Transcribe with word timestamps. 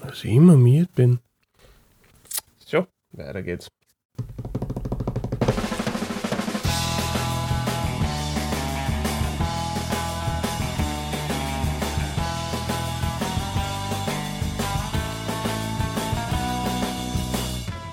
Dass 0.00 0.24
ich 0.24 0.30
immer 0.30 0.56
müde 0.56 0.88
bin. 0.94 1.18
So, 2.64 2.86
weiter 3.12 3.42
geht's. 3.42 3.68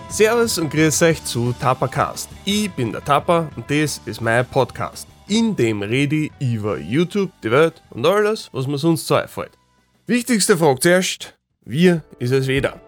Servus 0.09 0.57
und 0.57 0.69
grüß 0.69 1.01
euch 1.01 1.23
zu 1.25 1.53
Tapacast. 1.59 2.29
Ich 2.45 2.71
bin 2.71 2.91
der 2.91 3.03
Tapa 3.03 3.49
und 3.55 3.69
das 3.69 4.01
ist 4.05 4.21
mein 4.21 4.45
Podcast. 4.45 5.07
In 5.27 5.55
dem 5.55 5.81
rede 5.81 6.15
ich 6.15 6.31
über 6.39 6.77
YouTube, 6.77 7.31
die 7.43 7.51
Welt 7.51 7.81
und 7.89 8.05
alles, 8.05 8.49
was 8.53 8.65
mir 8.65 8.77
sonst 8.77 9.05
so 9.05 9.15
einfällt. 9.15 9.58
Wichtigste 10.09 10.57
Frage 10.57 10.79
zuerst, 10.79 11.35
wie 11.65 12.01
ist 12.17 12.31
es 12.31 12.47
wieder? 12.47 12.81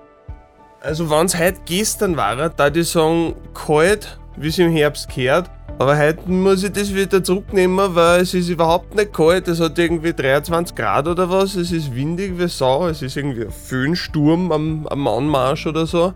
Also 0.82 1.08
wenn 1.12 1.28
es 1.28 1.38
heute 1.38 1.60
gestern 1.66 2.18
war, 2.18 2.50
da 2.50 2.68
ich 2.70 2.90
sagen, 2.90 3.36
kalt, 3.54 4.18
wie 4.38 4.48
es 4.48 4.58
im 4.58 4.72
Herbst 4.72 5.08
gehört, 5.14 5.48
aber 5.78 6.00
heute 6.00 6.28
muss 6.32 6.64
ich 6.64 6.72
das 6.72 6.96
wieder 6.96 7.24
zurücknehmen, 7.24 7.94
weil 7.94 8.22
es 8.22 8.34
ist 8.34 8.50
überhaupt 8.50 8.96
nicht 8.96 9.14
kalt. 9.14 9.48
Es 9.48 9.60
hat 9.60 9.78
irgendwie 9.78 10.14
23 10.14 10.76
Grad 10.76 11.08
oder 11.08 11.30
was. 11.30 11.54
Es 11.54 11.72
ist 11.72 11.94
windig 11.94 12.40
wie 12.40 12.48
Sau. 12.48 12.88
Es 12.88 13.04
ist 13.04 13.16
irgendwie 13.16 13.46
ein 13.46 13.52
Föhnsturm 13.52 14.52
am, 14.52 14.88
am 14.88 15.08
Anmarsch 15.08 15.68
oder 15.68 15.86
so. 15.86 16.16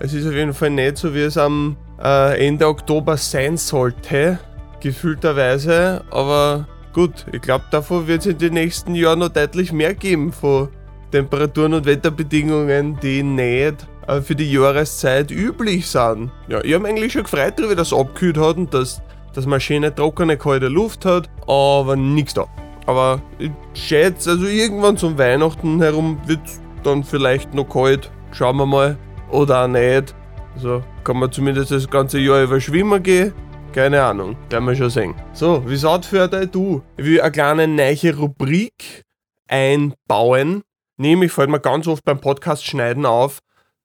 Es 0.00 0.14
ist 0.14 0.26
auf 0.26 0.32
jeden 0.32 0.52
Fall 0.52 0.70
nicht 0.70 0.98
so, 0.98 1.14
wie 1.14 1.20
es 1.20 1.36
am 1.36 1.76
äh, 2.02 2.44
Ende 2.44 2.66
Oktober 2.66 3.16
sein 3.16 3.56
sollte, 3.56 4.40
gefühlterweise. 4.80 6.02
Aber 6.10 6.66
gut, 6.92 7.26
ich 7.32 7.40
glaube, 7.40 7.64
davon 7.70 8.06
wird 8.06 8.20
es 8.20 8.26
in 8.26 8.38
den 8.38 8.54
nächsten 8.54 8.94
Jahren 8.94 9.20
noch 9.20 9.28
deutlich 9.28 9.72
mehr 9.72 9.94
geben 9.94 10.32
von 10.32 10.68
Temperaturen 11.10 11.74
und 11.74 11.86
Wetterbedingungen, 11.86 12.98
die 13.00 13.22
nicht 13.22 13.86
äh, 14.06 14.20
für 14.20 14.34
die 14.34 14.50
Jahreszeit 14.50 15.30
üblich 15.30 15.86
sind. 15.86 16.30
Ja, 16.48 16.62
ich 16.62 16.74
habe 16.74 16.88
eigentlich 16.88 17.12
schon 17.12 17.24
gefreut 17.24 17.58
dass 17.58 17.88
es 17.88 17.92
abgekühlt 17.92 18.38
hat 18.38 18.56
und 18.56 18.72
dass, 18.72 19.02
dass 19.34 19.46
man 19.46 19.60
schöne, 19.60 19.94
trockene, 19.94 20.36
kalte 20.36 20.68
Luft 20.68 21.04
hat, 21.04 21.28
aber 21.46 21.96
nichts 21.96 22.34
da. 22.34 22.46
Aber 22.86 23.20
ich 23.38 23.50
schätze, 23.74 24.30
also 24.30 24.46
irgendwann 24.46 24.96
zum 24.96 25.18
Weihnachten 25.18 25.80
herum 25.80 26.18
wird 26.26 26.40
es 26.44 26.60
dann 26.82 27.04
vielleicht 27.04 27.54
noch 27.54 27.68
kalt. 27.68 28.10
Schauen 28.32 28.56
wir 28.56 28.66
mal 28.66 28.96
oder 29.30 29.64
auch 29.64 29.68
nicht. 29.68 30.14
Also 30.54 30.82
kann 31.04 31.18
man 31.18 31.30
zumindest 31.30 31.70
das 31.70 31.88
ganze 31.88 32.18
Jahr 32.18 32.42
über 32.42 32.60
schwimmen 32.60 33.02
gehen. 33.02 33.32
Keine 33.72 34.02
Ahnung, 34.02 34.36
werden 34.48 34.66
wir 34.66 34.74
schon 34.74 34.90
sehen. 34.90 35.14
So, 35.32 35.62
wie 35.68 35.78
schaut 35.78 36.04
für 36.04 36.26
dich 36.26 36.50
du? 36.50 36.82
Ich 36.96 37.04
will 37.04 37.20
eine 37.20 37.30
kleine 37.30 37.68
neue 37.68 38.16
Rubrik 38.16 39.04
einbauen. 39.46 40.62
Nämlich 40.96 41.30
fällt 41.30 41.50
mir 41.50 41.60
ganz 41.60 41.86
oft 41.86 42.04
beim 42.04 42.20
Podcast 42.20 42.64
schneiden 42.64 43.06
auf, 43.06 43.38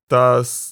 dass 0.07 0.71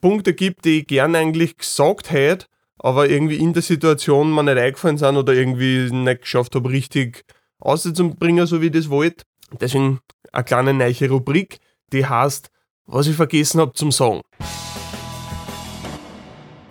Punkte 0.00 0.32
gibt, 0.32 0.64
die 0.64 0.80
ich 0.80 0.86
gern 0.86 1.16
eigentlich 1.16 1.58
gesagt 1.58 2.12
hätte, 2.12 2.46
aber 2.78 3.08
irgendwie 3.08 3.36
in 3.36 3.52
der 3.52 3.62
Situation 3.62 4.32
mir 4.32 4.44
nicht 4.44 4.58
eingefallen 4.58 4.98
sind 4.98 5.16
oder 5.16 5.32
irgendwie 5.32 5.90
nicht 5.90 6.22
geschafft 6.22 6.54
habe, 6.54 6.70
richtig 6.70 7.24
auszubringen, 7.58 8.46
so 8.46 8.62
wie 8.62 8.66
ich 8.66 8.72
das 8.72 8.90
wollte. 8.90 9.24
Deswegen 9.60 9.98
eine 10.32 10.44
kleine 10.44 10.72
neue 10.72 11.10
Rubrik, 11.10 11.58
die 11.92 12.06
heißt 12.06 12.48
was 12.86 13.06
ich 13.06 13.16
vergessen 13.16 13.60
habe 13.60 13.72
zum 13.72 13.92
Sagen. 13.92 14.22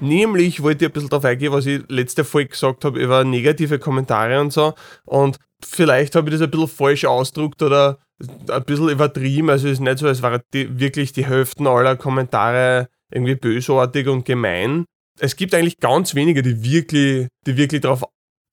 Nämlich 0.02 0.64
wollte 0.64 0.86
ich 0.86 0.90
ein 0.90 0.94
bisschen 0.94 1.10
darauf 1.10 1.26
eingehen, 1.26 1.54
was 1.54 1.66
ich 1.66 1.84
letzte 1.88 2.24
Folge 2.24 2.50
gesagt 2.50 2.84
habe 2.86 3.00
über 3.00 3.24
negative 3.24 3.80
Kommentare 3.80 4.42
und 4.42 4.52
so. 4.52 4.74
Und 5.06 5.38
vielleicht 5.64 6.16
habe 6.16 6.30
ich 6.30 6.34
das 6.34 6.42
ein 6.42 6.52
bisschen 6.52 6.68
falsch 6.68 7.06
ausgedruckt 7.06 7.62
oder 7.62 8.00
ein 8.50 8.64
bisschen 8.64 8.90
übertrieben. 8.90 9.50
Also 9.50 9.68
es 9.68 9.74
ist 9.74 9.80
nicht 9.80 10.00
so, 10.00 10.08
als 10.08 10.22
wären 10.22 10.42
die, 10.54 10.80
wirklich 10.80 11.14
die 11.14 11.26
Hälften 11.26 11.68
aller 11.68 11.96
Kommentare 11.96 12.90
irgendwie 13.12 13.36
bösartig 13.36 14.08
und 14.08 14.26
gemein. 14.26 14.86
Es 15.20 15.36
gibt 15.36 15.54
eigentlich 15.54 15.78
ganz 15.78 16.16
wenige, 16.16 16.42
die 16.42 16.64
wirklich, 16.64 17.28
die 17.46 17.58
wirklich 17.58 17.82
darauf 17.82 18.04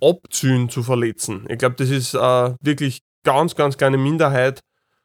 abziehen 0.02 0.68
zu 0.68 0.82
verletzen. 0.82 1.46
Ich 1.48 1.58
glaube, 1.58 1.76
das 1.76 1.90
ist 1.90 2.14
äh, 2.14 2.54
wirklich 2.60 3.00
ganz, 3.24 3.54
ganz 3.54 3.78
kleine 3.78 3.96
Minderheit. 3.96 4.60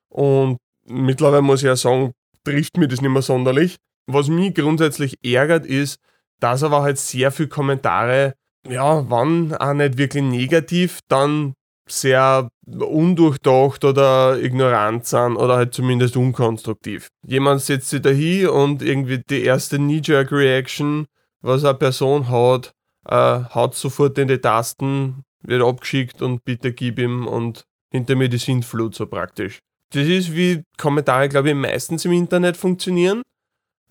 Und 0.09 0.57
mittlerweile 0.85 1.41
muss 1.41 1.61
ich 1.61 1.67
ja 1.67 1.75
sagen, 1.75 2.11
trifft 2.43 2.77
mir 2.77 2.87
das 2.87 3.01
nicht 3.01 3.11
mehr 3.11 3.21
sonderlich. 3.21 3.77
Was 4.07 4.27
mich 4.27 4.53
grundsätzlich 4.53 5.15
ärgert, 5.23 5.65
ist, 5.65 5.99
dass 6.43 6.61
aber 6.61 6.81
halt 6.81 6.97
sehr 6.97 7.31
viele 7.31 7.47
Kommentare, 7.47 8.33
ja, 8.67 9.09
wann 9.09 9.55
auch 9.55 9.73
nicht 9.73 9.97
wirklich 9.97 10.23
negativ, 10.23 10.99
dann 11.07 11.53
sehr 11.89 12.49
undurchdacht 12.67 13.85
oder 13.85 14.37
ignorant 14.41 15.05
sind 15.05 15.37
oder 15.37 15.55
halt 15.55 15.73
zumindest 15.73 16.17
unkonstruktiv. 16.17 17.07
Jemand 17.25 17.61
setzt 17.61 17.89
sich 17.89 18.01
da 18.01 18.09
hin 18.09 18.47
und 18.49 18.81
irgendwie 18.81 19.21
die 19.29 19.43
erste 19.43 19.77
Knee-Jerk-Reaction, 19.77 21.05
was 21.41 21.63
eine 21.63 21.75
Person 21.75 22.29
hat, 22.29 22.73
äh, 23.07 23.43
haut 23.55 23.75
sofort 23.75 24.17
in 24.17 24.27
die 24.27 24.39
Tasten, 24.39 25.23
wird 25.43 25.63
abgeschickt 25.63 26.21
und 26.21 26.43
bitte 26.43 26.73
gib 26.73 26.99
ihm 26.99 27.25
und 27.25 27.63
hinter 27.89 28.15
mir 28.15 28.27
die 28.27 28.37
Sintflut 28.37 28.95
so 28.95 29.07
praktisch. 29.07 29.59
Das 29.93 30.07
ist 30.07 30.35
wie 30.35 30.63
Kommentare, 30.77 31.29
glaube 31.29 31.49
ich, 31.49 31.55
meistens 31.55 32.03
im 32.03 32.11
Internet 32.11 32.57
funktionieren. 32.57 33.21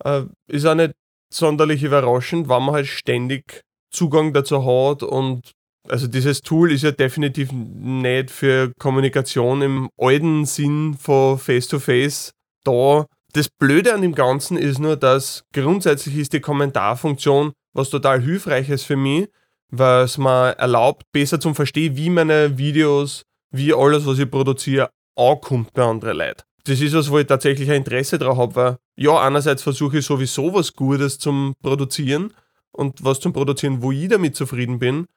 Äh, 0.03 0.23
ist 0.47 0.65
auch 0.65 0.75
nicht 0.75 0.93
sonderlich 1.33 1.83
überraschend, 1.83 2.49
weil 2.49 2.59
man 2.59 2.75
halt 2.75 2.87
ständig 2.87 3.61
Zugang 3.91 4.33
dazu 4.33 4.65
hat 4.65 5.03
und 5.03 5.51
also 5.89 6.07
dieses 6.07 6.41
Tool 6.41 6.71
ist 6.71 6.83
ja 6.83 6.91
definitiv 6.91 7.51
nicht 7.51 8.31
für 8.31 8.71
Kommunikation 8.79 9.61
im 9.61 9.89
alten 9.97 10.45
Sinn 10.45 10.95
von 10.97 11.37
Face-to-Face 11.37 12.29
-face 12.29 12.31
da. 12.63 13.05
Das 13.33 13.49
Blöde 13.49 13.93
an 13.93 14.01
dem 14.01 14.15
Ganzen 14.15 14.57
ist 14.57 14.79
nur, 14.79 14.95
dass 14.95 15.43
grundsätzlich 15.53 16.17
ist 16.17 16.33
die 16.33 16.39
Kommentarfunktion 16.39 17.51
was 17.73 17.89
total 17.89 18.21
hilfreiches 18.21 18.83
für 18.83 18.95
mich, 18.95 19.29
weil 19.69 20.03
es 20.03 20.17
mir 20.17 20.51
erlaubt, 20.51 21.03
besser 21.11 21.39
zu 21.39 21.53
verstehen, 21.53 21.97
wie 21.97 22.09
meine 22.09 22.57
Videos, 22.57 23.23
wie 23.51 23.73
alles, 23.73 24.05
was 24.05 24.19
ich 24.19 24.29
produziere, 24.29 24.89
ankommt 25.15 25.73
bei 25.73 25.83
anderen 25.83 26.17
Leuten. 26.17 26.43
Das 26.65 26.79
ist 26.79 26.93
was, 26.93 27.11
wo 27.11 27.19
ich 27.19 27.27
tatsächlich 27.27 27.69
ein 27.69 27.77
Interesse 27.77 28.17
daran 28.17 28.37
habe, 28.37 28.55
weil 28.55 28.77
ja, 28.95 29.19
einerseits 29.21 29.63
versuche 29.63 29.99
ich 29.99 30.05
sowieso 30.05 30.53
was 30.53 30.73
Gutes 30.73 31.19
zum 31.19 31.55
Produzieren 31.61 32.33
und 32.71 33.03
was 33.03 33.19
zum 33.19 33.33
Produzieren, 33.33 33.81
wo 33.81 33.91
ich 33.91 34.07
damit 34.07 34.35
zufrieden 34.35 34.79
bin. 34.79 35.07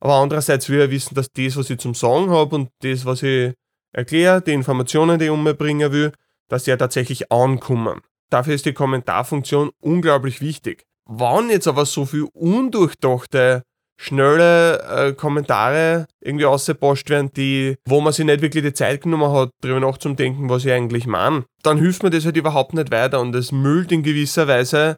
Aber 0.00 0.14
andererseits 0.14 0.68
will 0.68 0.80
ich 0.80 0.90
wissen, 0.90 1.14
dass 1.14 1.30
das, 1.32 1.56
was 1.56 1.70
ich 1.70 1.78
zum 1.78 1.94
Sagen 1.94 2.30
habe 2.30 2.54
und 2.54 2.70
das, 2.80 3.04
was 3.04 3.22
ich 3.22 3.54
erkläre, 3.92 4.40
die 4.40 4.52
Informationen, 4.52 5.18
die 5.18 5.26
ich 5.26 5.30
umbringen 5.30 5.92
will, 5.92 6.12
dass 6.48 6.64
die 6.64 6.70
ja 6.70 6.76
tatsächlich 6.76 7.30
ankommen. 7.30 8.00
Dafür 8.30 8.54
ist 8.54 8.66
die 8.66 8.72
Kommentarfunktion 8.72 9.70
unglaublich 9.80 10.40
wichtig. 10.40 10.84
Wann 11.04 11.50
jetzt 11.50 11.68
aber 11.68 11.86
so 11.86 12.04
viel 12.04 12.26
undurchdachte 12.32 13.62
schnelle 13.96 14.82
äh, 14.82 15.12
Kommentare 15.12 16.06
irgendwie 16.20 16.44
ausgepasst 16.44 17.08
werden, 17.08 17.30
die, 17.34 17.76
wo 17.86 18.00
man 18.00 18.12
sich 18.12 18.26
nicht 18.26 18.42
wirklich 18.42 18.62
die 18.62 18.72
Zeit 18.72 19.02
genommen 19.02 19.32
hat, 19.32 19.50
darüber 19.60 19.80
nachzudenken, 19.80 20.48
was 20.48 20.64
ich 20.64 20.72
eigentlich 20.72 21.06
meine, 21.06 21.44
dann 21.62 21.78
hilft 21.78 22.02
mir 22.02 22.10
das 22.10 22.24
halt 22.24 22.36
überhaupt 22.36 22.74
nicht 22.74 22.90
weiter 22.90 23.20
und 23.20 23.34
es 23.34 23.52
müllt 23.52 23.92
in 23.92 24.02
gewisser 24.02 24.46
Weise 24.48 24.96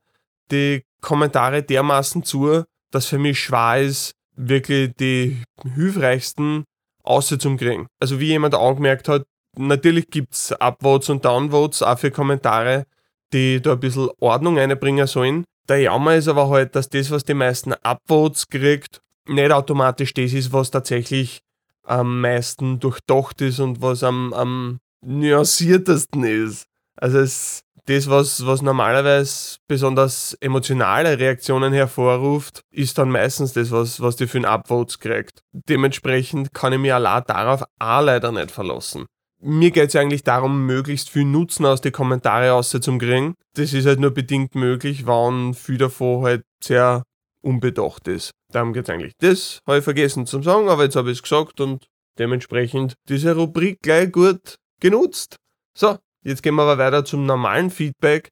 die 0.50 0.82
Kommentare 1.00 1.62
dermaßen 1.62 2.25
zu, 2.25 2.64
dass 2.91 3.06
für 3.06 3.19
mich 3.19 3.41
schwer 3.41 3.82
ist, 3.82 4.12
wirklich 4.34 4.92
die 4.98 5.42
hilfreichsten 5.75 6.64
auszukriegen. 7.03 7.87
Also 8.00 8.20
wie 8.20 8.28
jemand 8.28 8.54
angemerkt 8.54 9.08
hat, 9.08 9.25
natürlich 9.56 10.08
gibt 10.08 10.34
es 10.34 10.53
Upvotes 10.53 11.08
und 11.08 11.25
Downvotes 11.25 11.82
auch 11.82 11.98
für 11.98 12.10
Kommentare, 12.10 12.84
die 13.32 13.60
da 13.60 13.72
ein 13.72 13.81
bisschen 13.81 14.08
Ordnung 14.20 14.58
einbringen 14.58 15.06
sollen. 15.06 15.44
Der 15.68 15.80
Jammer 15.80 16.14
ist 16.14 16.28
aber 16.28 16.48
halt, 16.48 16.74
dass 16.74 16.88
das, 16.88 17.10
was 17.10 17.24
die 17.24 17.34
meisten 17.34 17.74
Upvotes 17.74 18.48
kriegt, 18.48 19.02
nicht 19.26 19.52
automatisch 19.52 20.14
das 20.14 20.32
ist, 20.32 20.52
was 20.52 20.70
tatsächlich 20.70 21.42
am 21.84 22.20
meisten 22.20 22.80
durchdacht 22.80 23.40
ist 23.42 23.60
und 23.60 23.82
was 23.82 24.02
am, 24.02 24.32
am 24.32 24.80
nuanciertesten 25.04 26.25
ist. 26.25 26.64
Also 26.96 27.19
es, 27.19 27.62
das, 27.84 28.08
was, 28.08 28.46
was 28.46 28.62
normalerweise 28.62 29.58
besonders 29.66 30.34
emotionale 30.40 31.19
Reaktionen 31.19 31.72
hervorruft, 31.72 32.62
ist 32.70 32.98
dann 32.98 33.10
meistens 33.10 33.52
das, 33.52 33.70
was, 33.70 34.00
was 34.00 34.16
die 34.16 34.26
für 34.26 34.38
ein 34.38 34.44
Upvotes 34.44 34.98
kriegt. 34.98 35.43
Dementsprechend 35.52 36.52
kann 36.54 36.72
ich 36.72 36.78
mich 36.78 36.93
allein 36.93 37.25
darauf 37.26 37.62
auch 37.78 38.02
leider 38.02 38.32
nicht 38.32 38.50
verlassen 38.50 39.06
mir 39.40 39.70
geht 39.70 39.88
es 39.88 39.93
ja 39.94 40.00
eigentlich 40.00 40.25
darum, 40.25 40.67
möglichst 40.67 41.11
viel 41.11 41.25
Nutzen 41.25 41.64
aus 41.64 41.81
den 41.81 41.93
Kommentaren 41.93 42.49
rauszukriegen. 42.49 43.35
Das 43.55 43.73
ist 43.73 43.87
halt 43.87 44.00
nur 44.00 44.11
bedingt 44.11 44.55
möglich, 44.55 45.06
wenn 45.06 45.55
viel 45.55 45.79
davon 45.79 46.25
halt 46.25 46.43
sehr 46.62 47.02
unbedacht 47.43 48.08
ist. 48.08 48.32
Darum 48.52 48.73
geht 48.73 48.85
es 48.85 48.90
eigentlich. 48.90 49.12
Das 49.20 49.61
habe 49.67 49.79
ich 49.79 49.85
vergessen 49.85 50.26
zu 50.26 50.43
sagen, 50.43 50.69
aber 50.69 50.85
jetzt 50.85 50.96
habe 50.96 51.11
ich 51.11 51.19
es 51.19 51.23
gesagt 51.23 51.61
und 51.61 51.87
dementsprechend 52.19 52.94
diese 53.08 53.35
Rubrik 53.37 53.79
gleich 53.82 54.11
gut 54.11 54.56
genutzt. 54.81 55.37
So, 55.76 55.99
jetzt 56.25 56.43
gehen 56.43 56.55
wir 56.56 56.62
aber 56.62 56.79
weiter 56.79 57.05
zum 57.05 57.26
normalen 57.26 57.70
Feedback. 57.70 58.29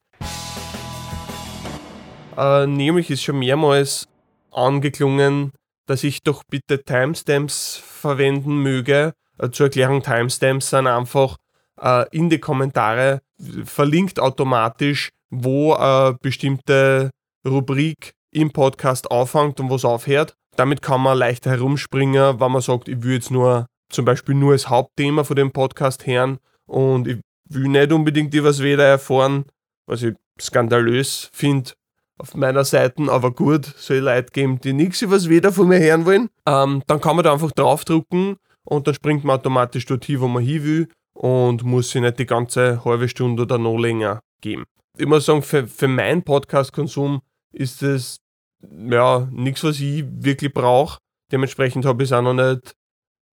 Äh, 2.36 2.66
nämlich 2.66 3.10
ist 3.10 3.22
schon 3.22 3.38
mehrmals 3.38 4.08
angeklungen, 4.50 5.52
dass 5.86 6.02
ich 6.02 6.22
doch 6.22 6.42
bitte 6.50 6.82
Timestamps 6.82 7.76
verwenden 7.76 8.58
möge, 8.58 9.12
zur 9.52 9.66
Erklärung, 9.66 10.02
Timestamps 10.02 10.70
sind 10.70 10.86
einfach 10.86 11.36
äh, 11.80 12.06
in 12.10 12.30
die 12.30 12.38
Kommentare 12.38 13.20
verlinkt 13.64 14.18
automatisch, 14.18 15.10
wo 15.30 15.74
eine 15.74 16.16
bestimmte 16.20 17.10
Rubrik 17.46 18.14
im 18.32 18.50
Podcast 18.52 19.10
aufhängt 19.10 19.60
und 19.60 19.70
wo 19.70 19.76
es 19.76 19.84
aufhört. 19.84 20.34
Damit 20.56 20.82
kann 20.82 21.02
man 21.02 21.18
leichter 21.18 21.50
herumspringen, 21.50 22.40
wenn 22.40 22.52
man 22.52 22.62
sagt, 22.62 22.88
ich 22.88 23.02
will 23.02 23.14
jetzt 23.14 23.30
nur 23.30 23.66
zum 23.90 24.04
Beispiel 24.04 24.34
nur 24.34 24.52
das 24.52 24.68
Hauptthema 24.68 25.24
von 25.24 25.36
dem 25.36 25.52
Podcast 25.52 26.06
hören 26.06 26.38
und 26.66 27.06
ich 27.06 27.20
will 27.48 27.68
nicht 27.68 27.92
unbedingt 27.92 28.34
über 28.34 28.48
das 28.48 28.62
Wetter 28.62 28.82
erfahren, 28.82 29.44
was 29.86 30.02
ich 30.02 30.14
skandalös 30.40 31.30
finde 31.32 31.72
auf 32.18 32.34
meiner 32.34 32.64
Seite, 32.64 33.10
aber 33.10 33.30
gut, 33.30 33.66
soll 33.76 33.98
Leute 33.98 34.30
geben, 34.32 34.58
die 34.60 34.72
nichts 34.72 35.02
über 35.02 35.16
das 35.16 35.28
Wetter 35.28 35.52
von 35.52 35.68
mir 35.68 35.78
hören 35.78 36.06
wollen. 36.06 36.30
Ähm, 36.46 36.82
dann 36.86 37.00
kann 37.00 37.16
man 37.16 37.24
da 37.24 37.32
einfach 37.32 37.52
draufdrucken 37.52 38.38
und 38.66 38.86
dann 38.86 38.94
springt 38.94 39.24
man 39.24 39.38
automatisch 39.38 39.86
dorthin, 39.86 40.20
wo 40.20 40.28
man 40.28 40.42
hin 40.42 40.64
will 40.64 40.88
und 41.14 41.62
muss 41.64 41.90
sich 41.90 42.02
nicht 42.02 42.18
die 42.18 42.26
ganze 42.26 42.84
halbe 42.84 43.08
Stunde 43.08 43.44
oder 43.44 43.58
noch 43.58 43.78
länger 43.78 44.20
geben. 44.40 44.64
Ich 44.98 45.06
muss 45.06 45.26
sagen, 45.26 45.42
für, 45.42 45.66
für 45.66 45.88
meinen 45.88 46.22
Podcast-Konsum 46.22 47.22
ist 47.52 47.82
es 47.82 48.18
ja 48.62 49.28
nichts, 49.30 49.64
was 49.64 49.80
ich 49.80 50.04
wirklich 50.08 50.52
brauche. 50.52 50.98
Dementsprechend 51.32 51.84
habe 51.84 52.02
ich 52.02 52.10
es 52.10 52.12
auch 52.12 52.22
noch 52.22 52.34
nicht 52.34 52.74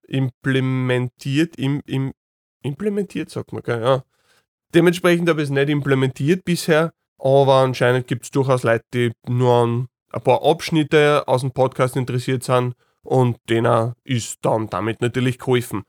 implementiert. 0.07 1.55
Im, 1.57 1.81
im, 1.85 2.13
implementiert, 2.61 3.29
sagt 3.29 3.53
man, 3.53 3.63
gell? 3.63 3.81
ja. 3.81 4.03
Dementsprechend 4.73 5.29
habe 5.29 5.41
ich 5.41 5.45
es 5.45 5.51
nicht 5.51 5.69
implementiert 5.69 6.43
bisher, 6.45 6.91
aber 7.19 7.55
anscheinend 7.55 8.07
gibt 8.07 8.25
es 8.25 8.31
durchaus 8.31 8.63
Leute, 8.63 8.83
die 8.93 9.11
nur 9.27 9.53
an 9.53 9.87
ein 10.11 10.21
paar 10.21 10.43
Abschnitte 10.43 11.27
aus 11.27 11.41
dem 11.41 11.51
Podcast 11.51 11.95
interessiert 11.95 12.43
sind 12.43 12.75
und 13.03 13.37
denen 13.49 13.93
ist 14.03 14.39
dann 14.41 14.69
damit 14.69 15.01
natürlich 15.01 15.39
geholfen. 15.39 15.83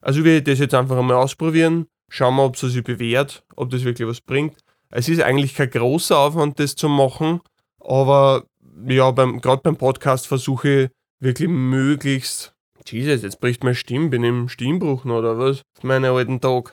Also 0.00 0.24
will 0.24 0.38
ich 0.38 0.44
das 0.44 0.58
jetzt 0.58 0.74
einfach 0.74 0.96
einmal 0.96 1.16
ausprobieren, 1.16 1.86
schauen 2.08 2.36
wir, 2.36 2.44
ob 2.44 2.54
es 2.54 2.60
sich 2.60 2.82
bewährt, 2.82 3.44
ob 3.56 3.70
das 3.70 3.84
wirklich 3.84 4.08
was 4.08 4.20
bringt. 4.20 4.58
Es 4.90 5.08
ist 5.08 5.22
eigentlich 5.22 5.54
kein 5.54 5.70
großer 5.70 6.18
Aufwand, 6.18 6.58
das 6.58 6.74
zu 6.74 6.88
machen, 6.88 7.40
aber 7.80 8.44
ja, 8.86 9.10
beim, 9.10 9.40
gerade 9.40 9.62
beim 9.62 9.76
Podcast 9.76 10.26
versuche 10.26 10.68
ich 10.68 10.90
wirklich 11.20 11.48
möglichst. 11.48 12.54
Jesus, 12.86 13.22
jetzt 13.22 13.40
bricht 13.40 13.62
meine 13.62 13.76
Stimme, 13.76 14.08
bin 14.08 14.24
ich 14.24 14.30
im 14.30 14.48
Stimmbruch 14.48 15.04
noch, 15.04 15.18
oder 15.18 15.38
was? 15.38 15.62
Meine 15.82 16.10
alten 16.10 16.40
Tag. 16.40 16.72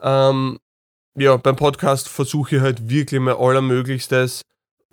Ähm, 0.00 0.58
ja, 1.16 1.36
beim 1.38 1.56
Podcast 1.56 2.08
versuche 2.08 2.56
ich 2.56 2.62
halt 2.62 2.88
wirklich 2.90 3.20
mein 3.20 3.36
Allermöglichstes, 3.36 4.42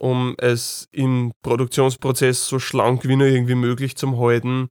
um 0.04 0.36
es 0.38 0.90
im 0.92 1.32
Produktionsprozess 1.44 2.46
so 2.46 2.60
schlank 2.60 3.08
wie 3.08 3.16
nur 3.16 3.28
irgendwie 3.28 3.56
möglich 3.56 3.96
zu 3.96 4.20
halten, 4.20 4.68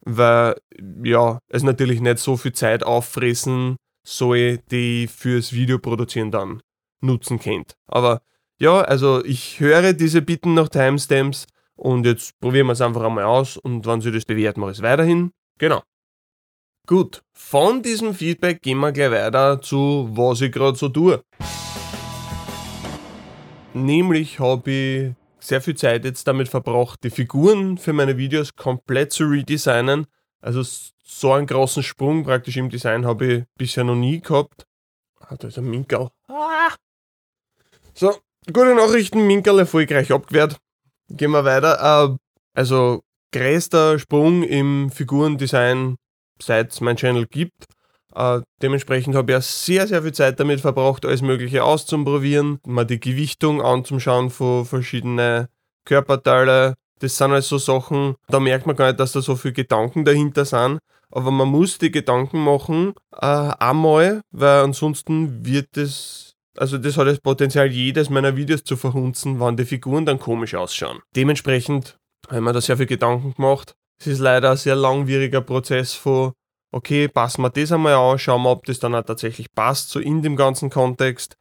weil 0.00 0.56
ja, 1.04 1.40
es 1.48 1.62
natürlich 1.62 2.00
nicht 2.00 2.16
so 2.16 2.38
viel 2.38 2.54
Zeit 2.54 2.82
auffressen 2.82 3.76
soll, 4.02 4.60
die 4.70 5.08
fürs 5.08 5.52
Video 5.52 5.78
produzieren 5.78 6.30
dann 6.30 6.62
nutzen 7.02 7.38
könnt. 7.38 7.74
Aber 7.86 8.22
ja, 8.58 8.80
also 8.80 9.22
ich 9.26 9.60
höre 9.60 9.92
diese 9.92 10.22
Bitten 10.22 10.54
nach 10.54 10.70
Timestamps 10.70 11.44
und 11.76 12.06
jetzt 12.06 12.40
probieren 12.40 12.68
wir 12.68 12.72
es 12.72 12.80
einfach 12.80 13.02
einmal 13.02 13.24
aus 13.24 13.58
und 13.58 13.84
wenn 13.84 14.00
Sie 14.00 14.10
das 14.10 14.24
bewerten, 14.24 14.60
mache 14.60 14.70
ich 14.70 14.78
es 14.78 14.82
weiterhin. 14.82 15.32
Genau. 15.58 15.82
Gut, 16.86 17.22
von 17.34 17.82
diesem 17.82 18.14
Feedback 18.14 18.62
gehen 18.62 18.78
wir 18.78 18.92
gleich 18.92 19.10
weiter 19.10 19.60
zu, 19.60 20.08
was 20.12 20.40
ich 20.40 20.50
gerade 20.50 20.78
so 20.78 20.88
tue. 20.88 21.22
Nämlich 23.74 24.38
habe 24.38 24.70
ich 24.70 25.12
sehr 25.40 25.60
viel 25.60 25.74
Zeit 25.76 26.04
jetzt 26.04 26.26
damit 26.26 26.48
verbracht, 26.48 27.00
die 27.02 27.10
Figuren 27.10 27.78
für 27.78 27.92
meine 27.92 28.16
Videos 28.16 28.54
komplett 28.54 29.12
zu 29.12 29.24
redesignen. 29.24 30.06
Also 30.40 30.62
so 31.04 31.32
einen 31.32 31.46
großen 31.46 31.82
Sprung 31.82 32.24
praktisch 32.24 32.56
im 32.56 32.70
Design 32.70 33.06
habe 33.06 33.26
ich 33.26 33.44
bisher 33.56 33.84
noch 33.84 33.96
nie 33.96 34.20
gehabt. 34.20 34.66
Ah, 35.20 35.36
da 35.36 35.48
ist 35.48 35.58
ein 35.58 35.68
Minkel. 35.68 36.08
Ah. 36.28 36.74
So, 37.94 38.14
Gute 38.46 38.74
Nachrichten, 38.74 39.24
Minkerl 39.28 39.60
erfolgreich 39.60 40.10
abgewehrt. 40.10 40.58
Gehen 41.08 41.30
wir 41.30 41.44
weiter. 41.44 42.10
Äh, 42.10 42.16
also, 42.54 43.02
größter 43.32 44.00
Sprung 44.00 44.42
im 44.42 44.90
Figurendesign, 44.90 45.94
seit 46.42 46.72
es 46.72 46.80
mein 46.80 46.96
Channel 46.96 47.28
gibt. 47.28 47.66
Äh, 48.14 48.40
dementsprechend 48.60 49.14
habe 49.14 49.32
ich 49.32 49.38
auch 49.38 49.42
sehr, 49.42 49.86
sehr 49.86 50.02
viel 50.02 50.12
Zeit 50.12 50.38
damit 50.40 50.60
verbracht, 50.60 51.04
alles 51.04 51.22
Mögliche 51.22 51.64
auszuprobieren, 51.64 52.58
mal 52.66 52.84
die 52.84 53.00
Gewichtung 53.00 53.62
anzuschauen 53.62 54.30
von 54.30 54.64
verschiedenen 54.64 55.48
Körperteilen. 55.84 56.74
Das 57.00 57.16
sind 57.16 57.32
halt 57.32 57.44
so 57.44 57.58
Sachen, 57.58 58.14
da 58.28 58.38
merkt 58.38 58.66
man 58.66 58.76
gar 58.76 58.88
nicht, 58.88 59.00
dass 59.00 59.12
da 59.12 59.20
so 59.20 59.34
viele 59.34 59.54
Gedanken 59.54 60.04
dahinter 60.04 60.44
sind. 60.44 60.78
Aber 61.10 61.30
man 61.30 61.48
muss 61.48 61.78
die 61.78 61.90
Gedanken 61.90 62.42
machen, 62.42 62.94
äh, 63.20 63.26
einmal, 63.26 64.22
weil 64.30 64.64
ansonsten 64.64 65.44
wird 65.44 65.76
es 65.76 66.32
also 66.56 66.78
das 66.78 66.96
hat 66.96 67.06
das 67.06 67.18
Potenzial, 67.18 67.70
jedes 67.70 68.10
meiner 68.10 68.36
Videos 68.36 68.64
zu 68.64 68.76
verhunzen, 68.76 69.40
wann 69.40 69.56
die 69.56 69.64
Figuren 69.64 70.04
dann 70.04 70.18
komisch 70.18 70.54
ausschauen. 70.54 71.00
Dementsprechend 71.16 71.96
habe 72.26 72.36
ich 72.36 72.42
mir 72.42 72.52
da 72.52 72.60
sehr 72.60 72.76
viel 72.76 72.86
Gedanken 72.86 73.34
gemacht. 73.34 73.74
Es 74.00 74.06
ist 74.06 74.18
leider 74.18 74.50
ein 74.50 74.56
sehr 74.56 74.76
langwieriger 74.76 75.40
Prozess 75.40 75.94
von, 75.94 76.32
okay, 76.72 77.06
passen 77.08 77.42
wir 77.42 77.50
das 77.50 77.70
einmal 77.70 77.94
an, 77.94 78.18
schauen 78.18 78.42
wir, 78.42 78.50
ob 78.50 78.64
das 78.64 78.80
dann 78.80 78.94
auch 78.94 79.04
tatsächlich 79.04 79.52
passt, 79.54 79.90
so 79.90 80.00
in 80.00 80.22
dem 80.22 80.36
ganzen 80.36 80.70
Kontext. 80.70 81.36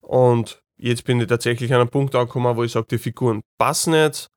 Und 0.00 0.62
jetzt 0.76 1.04
bin 1.04 1.20
ich 1.20 1.26
tatsächlich 1.26 1.74
an 1.74 1.80
einem 1.80 1.90
Punkt 1.90 2.14
angekommen, 2.14 2.56
wo 2.56 2.62
ich 2.62 2.72
sage, 2.72 2.86
die 2.90 2.98
Figuren 2.98 3.42
passen 3.58 3.92
jetzt 3.92 4.28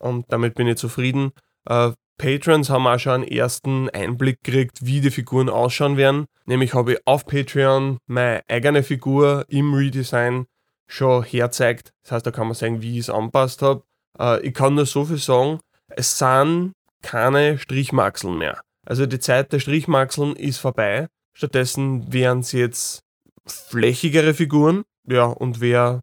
und 0.00 0.24
damit 0.32 0.54
bin 0.54 0.66
ich 0.66 0.76
zufrieden. 0.76 1.32
Äh, 1.66 1.92
Patrons 2.16 2.68
haben 2.68 2.86
auch 2.86 2.98
schon 2.98 3.22
einen 3.22 3.28
ersten 3.28 3.88
Einblick 3.90 4.42
gekriegt, 4.42 4.84
wie 4.84 5.00
die 5.00 5.10
Figuren 5.10 5.48
ausschauen 5.48 5.96
werden. 5.96 6.26
Nämlich 6.44 6.74
habe 6.74 6.94
ich 6.94 6.98
auf 7.06 7.24
Patreon 7.24 7.98
meine 8.06 8.42
eigene 8.48 8.82
Figur 8.82 9.44
im 9.48 9.72
Redesign 9.72 10.46
schon 10.86 11.22
herzeigt. 11.22 11.92
Das 12.02 12.12
heißt, 12.12 12.26
da 12.26 12.30
kann 12.30 12.46
man 12.46 12.54
sagen, 12.54 12.82
wie 12.82 12.94
ich 12.94 13.04
es 13.04 13.10
anpasst 13.10 13.62
habe. 13.62 13.84
Äh, 14.18 14.40
ich 14.46 14.54
kann 14.54 14.74
nur 14.74 14.86
so 14.86 15.04
viel 15.04 15.18
sagen, 15.18 15.60
es 15.88 16.18
sind 16.18 16.72
keine 17.02 17.58
Strichmaxeln 17.58 18.36
mehr. 18.36 18.60
Also 18.86 19.06
die 19.06 19.18
Zeit 19.18 19.52
der 19.52 19.60
Strichmaxeln 19.60 20.36
ist 20.36 20.58
vorbei. 20.58 21.08
Stattdessen 21.34 22.12
wären 22.12 22.40
es 22.40 22.52
jetzt 22.52 23.00
flächigere 23.46 24.34
Figuren. 24.34 24.84
Ja, 25.06 25.24
und 25.24 25.60
wer 25.60 26.00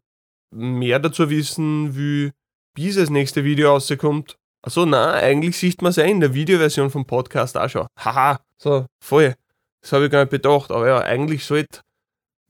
mehr 0.50 0.98
dazu 0.98 1.30
wissen 1.30 1.94
will, 1.94 2.32
bis 2.74 2.96
das 2.96 3.10
nächste 3.10 3.44
Video 3.44 3.70
rauskommt, 3.70 4.38
Achso, 4.62 4.84
nein, 4.84 5.14
eigentlich 5.22 5.56
sieht 5.56 5.82
man 5.82 5.90
es 5.90 5.96
ja 5.96 6.04
in 6.04 6.20
der 6.20 6.34
Videoversion 6.34 6.90
vom 6.90 7.06
Podcast 7.06 7.56
auch 7.56 7.68
schon. 7.68 7.86
Haha, 7.98 8.40
so, 8.56 8.86
voll. 9.02 9.34
Das 9.80 9.92
habe 9.92 10.06
ich 10.06 10.10
gar 10.10 10.20
nicht 10.20 10.30
bedacht, 10.30 10.72
aber 10.72 10.88
ja, 10.88 11.00
eigentlich 11.00 11.44
sollte, 11.44 11.80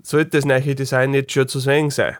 sollte 0.02 0.30
das 0.30 0.46
neue 0.46 0.75
Design 0.75 1.12
jetzt 1.12 1.32
schon 1.32 1.49
zu 1.49 1.61
sehen 1.61 1.90
sein. 1.90 2.16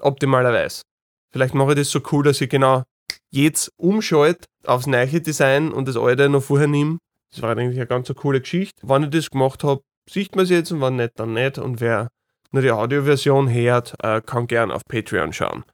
Optimalerweise. 0.00 0.82
Vielleicht 1.30 1.54
mache 1.54 1.72
ich 1.72 1.78
das 1.78 1.90
so 1.90 2.00
cool, 2.10 2.24
dass 2.24 2.40
ich 2.40 2.48
genau 2.48 2.84
jetzt 3.30 3.70
umschalte 3.76 4.46
aufs 4.64 4.86
neue 4.86 5.20
Design 5.20 5.72
und 5.72 5.86
das 5.88 5.96
alte 5.98 6.30
noch 6.30 6.42
vorher 6.42 6.68
nehme. 6.68 6.98
Das 7.36 7.42
war 7.42 7.50
eigentlich 7.50 7.76
eine 7.76 7.86
ganz 7.86 8.10
coole 8.16 8.40
Geschichte. 8.40 8.80
Wenn 8.82 9.04
ich 9.04 9.10
das 9.10 9.30
gemacht 9.30 9.62
habe, 9.62 9.82
sieht 10.08 10.34
man 10.34 10.44
es 10.44 10.50
jetzt 10.50 10.72
und 10.72 10.80
wenn 10.80 10.96
nicht, 10.96 11.20
dann 11.20 11.34
nicht. 11.34 11.58
Und 11.58 11.80
wer 11.80 12.08
nur 12.50 12.62
die 12.62 12.70
Audioversion 12.70 13.52
hört, 13.52 13.94
äh, 14.02 14.22
kann 14.22 14.46
gern 14.46 14.70
auf 14.70 14.82
Patreon 14.88 15.34
schauen. 15.34 15.64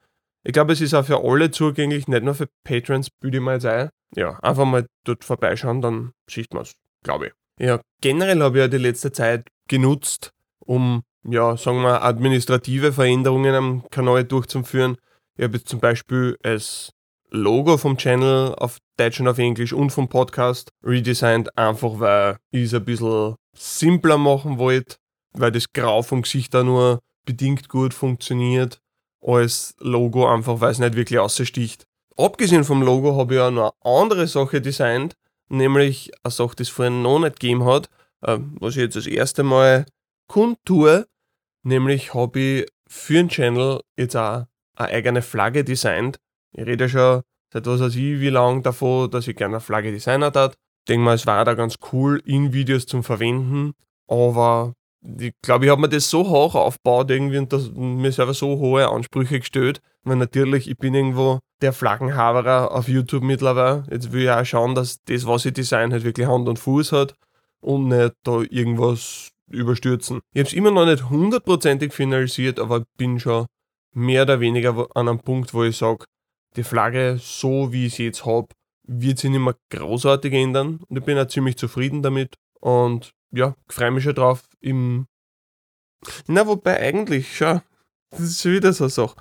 Ich 0.43 0.51
glaube, 0.51 0.73
es 0.73 0.81
ist 0.81 0.93
auch 0.93 1.05
für 1.05 1.23
alle 1.23 1.51
zugänglich, 1.51 2.09
nicht 2.09 2.23
nur 2.23 2.35
für 2.35 2.49
Patrons, 2.65 3.09
büde 3.09 3.37
ich 3.37 3.43
mal 3.43 3.53
jetzt 3.53 3.65
ein. 3.65 3.89
Ja, 4.13 4.37
einfach 4.41 4.65
mal 4.65 4.85
dort 5.05 5.23
vorbeischauen, 5.23 5.81
dann 5.81 6.11
sieht 6.29 6.53
man 6.53 6.63
es, 6.63 6.75
glaube 7.01 7.27
ich. 7.27 7.33
Ja, 7.59 7.79
generell 8.01 8.41
habe 8.41 8.57
ich 8.57 8.61
ja 8.63 8.67
die 8.67 8.77
letzte 8.77 9.13
Zeit 9.13 9.47
genutzt, 9.69 10.31
um, 10.59 11.03
ja, 11.23 11.55
sagen 11.55 11.81
wir, 11.81 12.03
administrative 12.03 12.91
Veränderungen 12.91 13.55
am 13.55 13.89
Kanal 13.89 14.25
durchzuführen. 14.25 14.97
Ich 15.37 15.45
habe 15.45 15.57
jetzt 15.57 15.69
zum 15.69 15.79
Beispiel 15.79 16.37
das 16.41 16.91
Logo 17.35 17.77
vom 17.77 17.97
Channel 17.97 18.53
auf 18.59 18.77
Deutsch 18.95 19.19
und 19.19 19.27
auf 19.27 19.39
Englisch 19.39 19.73
und 19.73 19.89
vom 19.89 20.07
Podcast 20.07 20.69
redesigned, 20.83 21.57
einfach 21.57 21.99
weil 21.99 22.37
ich 22.51 22.65
es 22.65 22.75
ein 22.75 22.85
bisschen 22.85 23.35
simpler 23.57 24.19
machen 24.19 24.59
wollte, 24.59 24.97
weil 25.31 25.51
das 25.51 25.73
Grau 25.73 26.03
vom 26.03 26.21
Gesicht 26.21 26.53
da 26.53 26.63
nur 26.63 26.99
bedingt 27.25 27.69
gut 27.69 27.95
funktioniert 27.95 28.79
als 29.19 29.73
Logo, 29.79 30.31
einfach 30.31 30.61
weil 30.61 30.71
es 30.71 30.77
nicht 30.77 30.95
wirklich 30.95 31.17
aussticht. 31.17 31.85
Abgesehen 32.17 32.63
vom 32.63 32.83
Logo 32.83 33.17
habe 33.17 33.33
ich 33.33 33.39
auch 33.41 33.49
noch 33.49 33.73
eine 33.83 33.95
andere 34.01 34.27
Sache 34.27 34.61
designt, 34.61 35.15
nämlich 35.49 36.11
eine 36.21 36.31
Sache, 36.31 36.55
die 36.57 36.63
es 36.63 36.69
vorhin 36.69 37.01
noch 37.01 37.17
nicht 37.17 37.39
gegeben 37.39 37.65
hat, 37.65 37.89
äh, 38.21 38.37
was 38.59 38.75
ich 38.75 38.81
jetzt 38.83 38.95
das 38.95 39.07
erste 39.07 39.41
Mal 39.41 39.85
kundtue, 40.27 41.07
nämlich 41.63 42.13
habe 42.13 42.39
ich 42.39 42.67
für 42.87 43.15
den 43.15 43.29
Channel 43.29 43.81
jetzt 43.97 44.15
auch 44.15 44.45
eine 44.75 44.89
eigene 44.89 45.23
Flagge 45.23 45.63
designt. 45.63 46.19
Ich 46.53 46.65
rede 46.65 46.87
schon 46.89 47.21
seit 47.51 47.67
was 47.67 47.81
weiß 47.81 47.95
ich 47.95 48.19
wie 48.19 48.29
lang 48.29 48.63
davon, 48.63 49.09
dass 49.11 49.27
ich 49.27 49.35
gerne 49.35 49.55
eine 49.55 49.61
Flagge 49.61 49.91
designt 49.91 50.23
hat. 50.23 50.53
Ich 50.53 50.85
denke 50.89 51.05
mal, 51.05 51.15
es 51.15 51.27
war 51.27 51.45
da 51.45 51.53
ganz 51.53 51.75
cool 51.91 52.21
in 52.25 52.51
Videos 52.51 52.85
zum 52.85 53.03
Verwenden, 53.03 53.73
aber 54.07 54.73
ich 55.19 55.33
glaube, 55.41 55.65
ich 55.65 55.71
habe 55.71 55.81
mir 55.81 55.89
das 55.89 56.09
so 56.09 56.27
hoch 56.27 56.55
aufgebaut 56.55 57.09
irgendwie 57.11 57.37
und 57.37 57.51
das, 57.53 57.71
mir 57.71 58.11
selber 58.11 58.33
so 58.33 58.57
hohe 58.57 58.89
Ansprüche 58.89 59.39
gestellt, 59.39 59.81
weil 60.03 60.15
natürlich, 60.15 60.69
ich 60.69 60.77
bin 60.77 60.93
irgendwo 60.93 61.39
der 61.61 61.73
Flaggenhaberer 61.73 62.71
auf 62.71 62.87
YouTube 62.87 63.23
mittlerweile. 63.23 63.85
Jetzt 63.91 64.11
will 64.11 64.23
ich 64.23 64.29
auch 64.29 64.45
schauen, 64.45 64.75
dass 64.75 65.01
das, 65.03 65.25
was 65.25 65.45
ich 65.45 65.53
design, 65.53 65.91
halt 65.91 66.03
wirklich 66.03 66.27
Hand 66.27 66.47
und 66.47 66.59
Fuß 66.59 66.91
hat 66.91 67.15
und 67.61 67.87
nicht 67.87 68.13
da 68.23 68.41
irgendwas 68.49 69.29
überstürzen. 69.49 70.21
Ich 70.33 70.39
habe 70.39 70.47
es 70.47 70.53
immer 70.53 70.71
noch 70.71 70.85
nicht 70.85 71.09
hundertprozentig 71.09 71.93
finalisiert, 71.93 72.59
aber 72.59 72.83
bin 72.97 73.19
schon 73.19 73.45
mehr 73.93 74.23
oder 74.23 74.39
weniger 74.39 74.87
an 74.95 75.07
einem 75.07 75.19
Punkt, 75.19 75.53
wo 75.53 75.63
ich 75.63 75.77
sage, 75.77 76.05
die 76.55 76.63
Flagge, 76.63 77.17
so 77.19 77.71
wie 77.71 77.87
ich 77.87 77.95
sie 77.95 78.05
jetzt 78.05 78.25
habe, 78.25 78.47
wird 78.87 79.19
sich 79.19 79.29
nicht 79.29 79.39
mehr 79.39 79.55
großartig 79.69 80.33
ändern. 80.33 80.79
Und 80.87 80.97
ich 80.97 81.03
bin 81.03 81.17
auch 81.17 81.27
ziemlich 81.27 81.57
zufrieden 81.57 82.01
damit. 82.01 82.35
Und 82.59 83.13
ja, 83.31 83.55
freue 83.67 83.91
mich 83.91 84.03
schon 84.03 84.15
drauf 84.15 84.43
im. 84.59 85.07
Na, 86.27 86.45
wobei 86.45 86.79
eigentlich, 86.79 87.35
schau, 87.35 87.61
das 88.11 88.19
ist 88.19 88.41
schon 88.41 88.53
wieder 88.53 88.73
so 88.73 88.85
eine 88.85 88.91
Sache. 88.91 89.15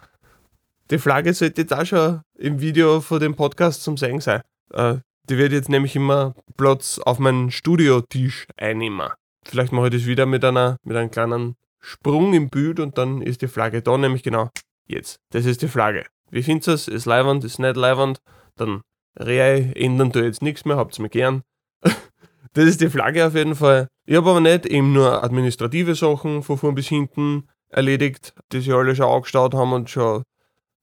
Die 0.91 0.99
Flagge 0.99 1.33
sollte 1.33 1.63
jetzt 1.63 1.73
auch 1.73 1.87
schon 1.87 2.21
im 2.37 2.61
Video 2.61 3.01
von 3.01 3.21
dem 3.21 3.35
Podcast 3.35 3.83
zum 3.83 3.97
Sehen 3.97 4.21
sein. 4.21 4.43
Äh, 4.73 4.97
die 5.29 5.39
wird 5.39 5.53
jetzt 5.53 5.69
nämlich 5.69 5.97
immer 5.97 6.35
Platz 6.57 6.99
auf 6.99 7.19
meinen 7.19 7.51
Studiotisch 7.51 8.47
einnehmen. 8.57 9.11
Vielleicht 9.45 9.73
mache 9.73 9.87
ich 9.87 9.93
das 9.95 10.07
wieder 10.07 10.27
mit, 10.27 10.45
einer, 10.45 10.77
mit 10.85 10.97
einem 10.97 11.11
kleinen 11.11 11.57
Sprung 11.81 12.35
im 12.35 12.51
Bild 12.51 12.81
und 12.81 12.99
dann 12.99 13.23
ist 13.23 13.43
die 13.43 13.49
Flagge 13.49 13.83
da, 13.83 13.97
nämlich 13.97 14.23
genau 14.23 14.51
jetzt. 14.87 15.19
Das 15.31 15.47
ist 15.47 15.63
die 15.63 15.69
Flagge. 15.69 16.07
Wie 16.33 16.43
findest 16.43 16.67
du 16.67 16.73
es? 16.73 16.89
Ist 16.89 17.05
leibend, 17.05 17.45
ist 17.45 17.59
nicht 17.59 17.77
leibend? 17.77 18.23
Dann 18.57 18.81
Rehe 19.21 19.75
ändern 19.77 20.13
du 20.13 20.25
jetzt 20.25 20.41
nichts 20.41 20.65
mehr, 20.65 20.77
habt's 20.79 20.99
mir 20.99 21.11
gern. 21.11 21.43
das 21.83 22.65
ist 22.65 22.81
die 22.81 22.89
Flagge 22.89 23.27
auf 23.27 23.35
jeden 23.35 23.55
Fall. 23.55 23.89
Ich 24.07 24.17
habe 24.17 24.31
aber 24.31 24.41
nicht 24.41 24.65
eben 24.65 24.95
nur 24.95 25.23
administrative 25.23 25.95
Sachen 25.95 26.43
von 26.43 26.57
vorn 26.57 26.75
bis 26.75 26.89
hinten 26.89 27.49
erledigt, 27.69 28.35
die 28.51 28.61
sie 28.61 28.73
alle 28.73 28.97
schon 28.97 29.07
angestaut 29.07 29.53
haben 29.53 29.75
und 29.75 29.91
schon, 29.91 30.23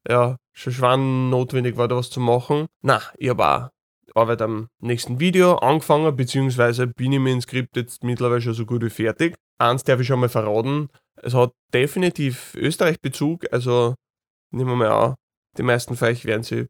ja, 0.07 0.37
schon 0.53 0.73
schwan 0.73 1.31
notwendig 1.31 1.77
war, 1.77 1.87
da 1.87 1.95
was 1.95 2.11
zu 2.11 2.19
machen. 2.19 2.67
Na, 2.83 3.01
ich 3.17 3.29
habe 3.29 3.47
auch 3.47 3.69
Arbeit 4.15 4.43
am 4.43 4.67
nächsten 4.79 5.19
Video 5.19 5.55
angefangen, 5.55 6.15
beziehungsweise 6.15 6.85
bin 6.85 7.13
ich 7.13 7.19
mit 7.19 7.33
dem 7.33 7.41
Skript 7.41 7.75
jetzt 7.75 8.03
mittlerweile 8.03 8.41
schon 8.41 8.53
so 8.53 8.67
gut 8.67 8.83
wie 8.83 8.89
fertig. 8.91 9.35
Eins 9.57 9.83
darf 9.83 9.99
ich 9.99 10.07
schon 10.07 10.19
mal 10.19 10.29
verraten, 10.29 10.89
es 11.15 11.33
hat 11.33 11.53
definitiv 11.73 12.53
Österreich-Bezug, 12.55 13.51
also 13.51 13.95
nehmen 14.51 14.69
wir 14.69 14.75
mal 14.75 14.91
an, 14.91 15.15
die 15.59 15.63
meisten 15.63 15.97
von 15.97 16.07
euch 16.07 16.25
werden 16.25 16.43
sich 16.43 16.67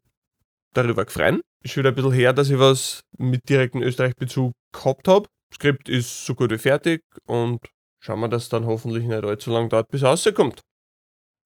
darüber 0.74 1.04
gefreien. 1.04 1.40
Ist 1.62 1.76
wieder 1.76 1.90
ein 1.90 1.94
bisschen 1.94 2.12
her, 2.12 2.32
dass 2.32 2.50
ich 2.50 2.58
was 2.58 3.02
mit 3.16 3.48
direktem 3.48 3.82
Österreich-Bezug 3.82 4.52
gehabt 4.72 5.06
habe. 5.06 5.28
Skript 5.54 5.88
ist 5.88 6.26
so 6.26 6.34
gut 6.34 6.50
wie 6.50 6.58
fertig 6.58 7.02
und 7.24 7.60
schauen 8.00 8.20
wir, 8.20 8.28
dass 8.28 8.44
es 8.44 8.48
dann 8.48 8.66
hoffentlich 8.66 9.04
nicht 9.04 9.24
allzu 9.24 9.50
lang 9.50 9.68
dauert, 9.68 9.88
bis 9.88 10.02
es 10.02 10.08
rauskommt. 10.08 10.60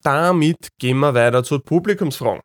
Damit 0.03 0.69
gehen 0.79 0.99
wir 0.99 1.15
weiter 1.15 1.45
zu 1.45 1.59
Publikumsfragen. 1.59 2.41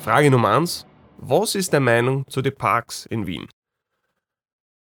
Frage 0.00 0.30
Nummer 0.30 0.56
1. 0.56 0.86
Was 1.18 1.54
ist 1.54 1.72
deine 1.72 1.84
Meinung 1.84 2.26
zu 2.28 2.42
den 2.42 2.54
Parks 2.54 3.06
in 3.06 3.26
Wien? 3.26 3.48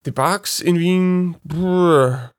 Die 0.06 0.12
Parks 0.12 0.60
in 0.62 0.78
Wien, 0.80 1.38
brr, 1.44 2.32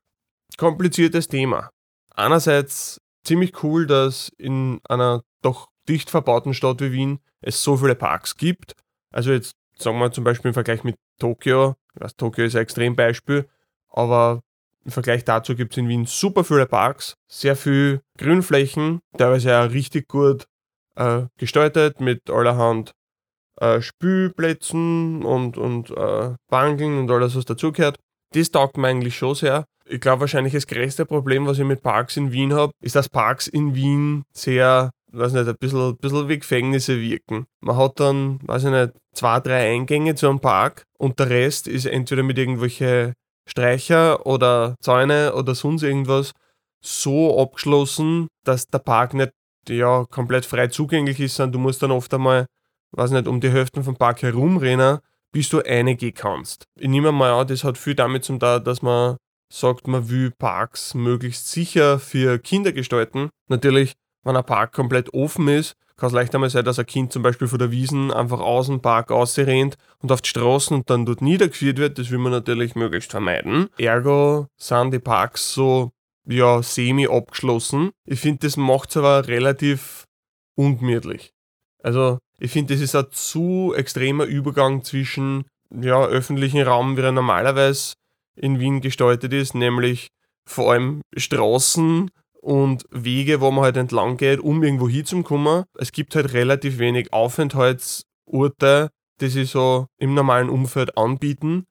kompliziertes 0.57 1.29
Thema. 1.29 1.71
Einerseits 2.15 2.99
ziemlich 3.25 3.63
cool, 3.63 3.87
dass 3.87 4.31
in 4.39 4.81
einer 4.89 5.23
doch 5.43 5.69
dicht 5.89 6.11
verbauten 6.11 6.55
Stadt 6.55 6.81
wie 6.81 6.93
Wien 6.93 7.19
es 7.41 7.63
so 7.63 7.77
viele 7.77 7.95
Parks 7.95 8.37
gibt. 8.37 8.75
Also 9.11 9.33
jetzt 9.33 9.55
sagen 9.77 9.99
wir 9.99 10.13
zum 10.13 10.25
Beispiel 10.25 10.51
im 10.51 10.55
Vergleich 10.55 10.85
mit 10.85 10.97
Tokio, 11.19 11.75
ich 11.95 12.01
weiß, 12.01 12.17
Tokio 12.17 12.45
ist 12.45 12.57
ein 12.57 12.63
Extrembeispiel, 12.63 13.49
aber 13.91 14.41
im 14.85 14.91
Vergleich 14.91 15.25
dazu 15.25 15.55
gibt 15.55 15.73
es 15.73 15.79
in 15.79 15.89
Wien 15.89 16.07
super 16.07 16.45
viele 16.45 16.67
Parks, 16.67 17.17
sehr 17.29 17.57
viel 17.57 18.01
Grünflächen, 18.19 19.01
teilweise 19.17 19.59
auch 19.59 19.71
richtig 19.71 20.09
gut 20.09 20.47
äh, 20.97 21.23
gestaltet 21.39 22.01
mit 22.01 22.31
allerhand 22.31 22.93
äh, 23.61 23.81
Spülplätzen 23.81 25.25
und, 25.25 25.57
und 25.57 25.91
äh, 25.91 26.35
Bankeln 26.49 26.99
und 26.99 27.11
alles, 27.11 27.37
was 27.37 27.45
dazugehört. 27.45 27.99
Das 28.35 28.51
taugt 28.51 28.77
mir 28.77 28.89
eigentlich 28.89 29.17
schon 29.17 29.35
sehr. 29.35 29.67
Ich 29.85 30.01
glaube, 30.01 30.21
wahrscheinlich 30.23 30.55
das 30.55 30.67
größte 30.67 31.07
Problem, 31.07 31.47
was 31.47 31.59
ich 31.59 31.65
mit 31.65 31.83
Parks 31.83 32.17
in 32.17 32.33
Wien 32.33 32.55
habe, 32.55 32.73
ist, 32.81 32.97
dass 32.97 33.09
Parks 33.09 33.47
in 33.47 33.75
Wien 33.75 34.25
sehr, 34.33 34.91
weiß 35.13 35.33
nicht, 35.33 35.49
ein 35.49 35.57
bisschen, 35.59 35.97
bisschen 35.97 36.29
wie 36.29 36.39
Gefängnisse 36.39 37.01
wirken. 37.01 37.47
Man 37.61 37.77
hat 37.77 38.01
dann, 38.01 38.41
weiß 38.47 38.65
ich 38.65 38.71
nicht, 38.71 38.93
zwei, 39.13 39.41
drei 39.41 39.73
Eingänge 39.73 40.15
zu 40.15 40.29
einem 40.29 40.41
Park 40.41 40.85
und 40.99 41.19
der 41.19 41.31
Rest 41.31 41.69
ist 41.69 41.87
entweder 41.87 42.23
mit 42.23 42.39
irgendwelche 42.39 43.15
Streicher 43.49 44.27
oder 44.27 44.77
Zäune 44.81 45.35
oder 45.35 45.55
sonst 45.55 45.83
irgendwas 45.83 46.33
so 46.81 47.41
abgeschlossen, 47.41 48.29
dass 48.45 48.69
der 48.69 48.79
Park 48.79 49.15
nicht 49.15 49.33
ja, 49.69 50.05
komplett 50.11 50.47
frei 50.47 50.69
zugänglich 50.69 51.21
ist, 51.21 51.37
sondern 51.37 51.53
du 51.53 51.59
musst 51.61 51.83
dann 51.83 51.91
oft 51.91 52.13
einmal, 52.15 52.47
weiß 52.93 53.13
nicht, 53.13 53.29
um 53.29 53.41
die 53.41 53.51
Hälfte 53.51 53.83
vom 53.83 53.97
Park 53.97 54.23
herumrennen, 54.23 54.99
bis 55.33 55.49
du 55.49 55.59
reingehen 55.59 56.15
kannst. 56.15 56.65
Ich 56.79 56.89
nehme 56.89 57.13
mal 57.13 57.33
an, 57.33 57.47
das 57.47 57.65
hat 57.65 57.79
viel 57.79 57.95
damit 57.95 58.25
zu 58.25 58.39
tun, 58.39 58.65
dass 58.65 58.83
man 58.83 59.17
sagt, 59.53 59.87
man 59.87 60.09
will 60.09 60.31
Parks 60.31 60.95
möglichst 60.95 61.51
sicher 61.51 61.99
für 61.99 62.39
Kinder 62.39 62.73
gestalten. 62.73 63.31
Natürlich, 63.49 63.93
wenn 64.25 64.37
ein 64.37 64.45
Park 64.45 64.73
komplett 64.73 65.13
offen 65.15 65.49
ist, 65.49 65.77
kann 65.97 66.09
es 66.09 66.15
leicht 66.15 66.35
einmal 66.35 66.51
sein, 66.51 66.65
dass 66.65 66.79
ein 66.79 66.87
Kind 66.87 67.13
zum 67.13 67.23
Beispiel 67.23 67.47
von 67.47 67.59
der 67.59 67.71
Wiesen 67.71 68.11
einfach 68.11 68.41
aus 68.41 68.67
dem 68.67 68.81
Park 68.81 69.13
ausrennt 69.13 69.77
und 70.01 70.11
auf 70.11 70.21
die 70.21 70.31
Straßen 70.31 70.79
und 70.79 70.91
dann 70.91 71.07
dort 71.07 71.23
niedergeführt 71.23 71.79
wird. 71.79 71.99
Das 71.99 72.11
will 72.11 72.19
man 72.19 72.33
natürlich 72.33 72.75
möglichst 72.75 73.11
vermeiden. 73.11 73.69
Ergo 73.79 74.49
sind 74.57 74.93
die 74.93 74.99
Parks 74.99 75.55
so, 75.55 75.93
ja, 76.27 76.63
semi 76.63 77.07
abgeschlossen. 77.07 77.91
Ich 78.05 78.21
finde, 78.21 78.47
das 78.47 78.57
macht 78.57 78.91
es 78.91 78.97
aber 78.97 79.29
relativ 79.29 80.05
ungemütlich. 80.57 81.33
Also, 81.83 82.19
ich 82.39 82.51
finde, 82.51 82.75
das 82.75 82.83
ist 82.83 82.97
ein 82.97 83.07
zu 83.11 83.73
extremer 83.77 84.25
Übergang 84.25 84.83
zwischen 84.83 85.45
ja, 85.71 86.05
öffentlichen 86.05 86.63
Raum, 86.63 86.97
wie 86.97 87.03
er 87.03 87.13
normalerweise 87.13 87.95
in 88.35 88.59
Wien 88.59 88.81
gestaltet 88.81 89.33
ist, 89.33 89.55
nämlich 89.55 90.09
vor 90.45 90.73
allem 90.73 91.03
Straßen 91.17 92.11
und 92.43 92.85
Wege, 92.91 93.41
wo 93.41 93.51
man 93.51 93.65
halt 93.65 93.77
entlang 93.77 94.17
geht, 94.17 94.41
um 94.41 94.63
irgendwo 94.63 94.89
hinzukommen. 94.89 95.65
Es 95.79 95.93
gibt 95.93 96.15
halt 96.17 96.33
relativ 96.35 96.79
wenig 96.79 97.13
Aufenthaltsorte, 97.13 98.91
die 99.21 99.29
sie 99.29 99.45
so 99.45 99.87
im 99.99 100.15
normalen 100.15 100.51
Umfeld 100.51 100.99
anbieten. 100.99 101.65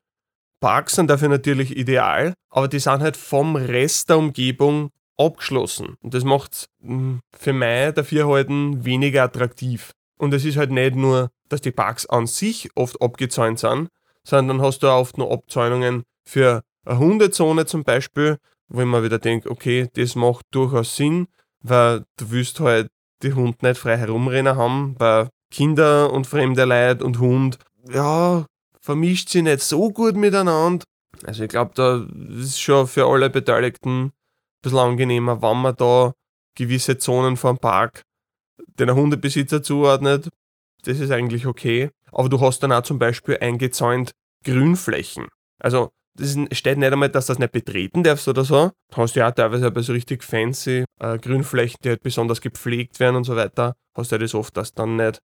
Parks 0.62 0.96
sind 0.96 1.10
dafür 1.10 1.28
natürlich 1.28 1.76
ideal, 1.76 2.34
aber 2.50 2.68
die 2.68 2.80
sind 2.80 3.02
halt 3.02 3.18
vom 3.18 3.56
Rest 3.56 4.10
der 4.10 4.18
Umgebung 4.18 4.92
abgeschlossen. 5.18 5.96
Und 6.02 6.14
das 6.14 6.24
macht 6.24 6.54
es 6.54 6.70
hm, 6.82 7.20
für 7.38 7.54
mich 7.54 7.94
dafür 7.94 8.28
halten 8.28 8.86
weniger 8.86 9.24
attraktiv. 9.24 9.92
Und 10.18 10.34
es 10.34 10.46
ist 10.46 10.58
halt 10.58 10.72
nicht 10.72 10.96
nur, 10.96 11.32
dass 11.50 11.62
die 11.62 11.72
Parks 11.72 12.06
an 12.06 12.28
sich 12.28 12.70
oft 12.76 13.02
abgezäunt 13.02 13.60
sind, 13.60 13.90
sondern 14.24 14.60
dann 14.60 14.66
hast 14.66 14.84
du 14.84 14.88
auch 14.88 15.02
oft 15.02 15.18
noch 15.18 15.32
Abzäunungen 15.32 16.04
für 16.24 16.62
eine 16.86 17.00
Hundezone 17.00 17.66
zum 17.66 17.84
Beispiel, 17.84 18.38
wo 18.72 18.82
ich 18.82 18.88
mir 18.88 19.04
wieder 19.04 19.20
denke, 19.20 19.50
okay, 19.52 19.90
das 19.94 20.16
macht 20.16 20.46
durchaus 20.52 20.96
Sinn, 20.96 21.28
weil 21.62 22.06
du 22.18 22.32
willst 22.32 22.60
halt 22.60 22.90
die 23.22 23.34
Hund 23.34 23.62
nicht 23.62 23.78
frei 23.78 23.98
herumrennen 23.98 24.56
haben, 24.56 24.96
weil 24.98 25.30
Kinder 25.52 26.12
und 26.12 26.26
fremde 26.26 26.64
Leute 26.64 27.04
und 27.04 27.20
Hund, 27.20 27.60
ja, 27.92 28.46
vermischt 28.80 29.30
sie 29.30 29.42
nicht 29.42 29.62
so 29.62 29.92
gut 29.92 30.16
miteinander. 30.16 30.86
Also 31.26 31.44
ich 31.44 31.50
glaube, 31.50 31.72
da 31.76 32.08
ist 32.34 32.60
schon 32.60 32.88
für 32.88 33.06
alle 33.06 33.30
Beteiligten 33.30 34.06
ein 34.06 34.12
bisschen 34.62 34.80
angenehmer, 34.80 35.42
wenn 35.42 35.62
man 35.62 35.76
da 35.76 36.14
gewisse 36.56 36.98
Zonen 36.98 37.38
vom 37.38 37.58
Park 37.58 38.04
den 38.80 38.94
Hundebesitzer 38.94 39.62
zuordnet. 39.62 40.30
Das 40.84 41.00
ist 41.00 41.12
eigentlich 41.12 41.46
okay. 41.46 41.90
Aber 42.12 42.30
du 42.30 42.40
hast 42.40 42.62
dann 42.64 42.72
auch 42.72 42.84
zum 42.84 42.98
Beispiel 42.98 43.38
eingezäunt 43.40 44.12
Grünflächen. 44.44 45.28
Also 45.60 45.92
das 46.18 46.38
steht 46.52 46.78
nicht 46.78 46.92
einmal, 46.92 47.10
dass 47.10 47.28
du 47.28 47.32
das 47.32 47.40
nicht 47.40 47.52
betreten 47.52 48.04
darfst 48.04 48.28
oder 48.28 48.44
so. 48.44 48.72
Du 48.92 48.98
hast 48.98 49.16
ja 49.16 49.30
auch 49.30 49.34
teilweise 49.34 49.72
bei 49.72 49.82
so 49.82 49.94
richtig 49.94 50.24
fancy 50.24 50.86
äh, 51.00 51.18
Grünflächen, 51.18 51.78
die 51.84 51.90
halt 51.90 52.04
besonders 52.04 52.42
gepflegt 52.42 53.00
werden 53.00 53.16
und 53.16 53.24
so 53.24 53.36
weiter, 53.36 53.74
hast 53.96 54.12
du 54.12 54.16
ja 54.16 54.20
das 54.20 54.36
oft, 54.36 54.56
dass 54.58 54.74
du 54.74 54.82
dann 54.82 54.98
nicht 54.98 55.20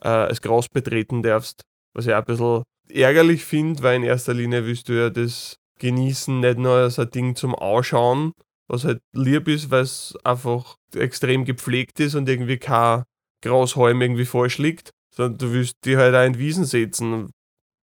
äh, 0.00 0.28
das 0.28 0.40
Gras 0.40 0.68
betreten 0.68 1.22
darfst. 1.22 1.62
Was 1.94 2.06
ich 2.06 2.12
auch 2.12 2.18
ein 2.18 2.24
bisschen 2.24 2.62
ärgerlich 2.90 3.44
finde, 3.44 3.82
weil 3.82 3.96
in 3.96 4.02
erster 4.02 4.34
Linie 4.34 4.66
willst 4.66 4.88
du 4.88 4.94
ja 4.94 5.10
das 5.10 5.56
genießen, 5.78 6.40
nicht 6.40 6.58
nur 6.58 6.72
als 6.72 6.98
ein 6.98 7.10
Ding 7.10 7.36
zum 7.36 7.54
Ausschauen, 7.54 8.32
was 8.68 8.84
halt 8.84 9.00
lieb 9.14 9.48
ist, 9.48 9.70
weil 9.70 9.82
es 9.82 10.16
einfach 10.24 10.76
extrem 10.94 11.44
gepflegt 11.44 12.00
ist 12.00 12.14
und 12.14 12.28
irgendwie 12.28 12.58
kein 12.58 13.04
Grashalm 13.42 14.00
irgendwie 14.00 14.24
falsch 14.24 14.58
liegt, 14.58 14.90
sondern 15.14 15.38
du 15.38 15.52
willst 15.52 15.74
die 15.84 15.96
halt 15.96 16.14
auch 16.14 16.24
in 16.24 16.38
Wiesen 16.38 16.64
setzen. 16.64 17.30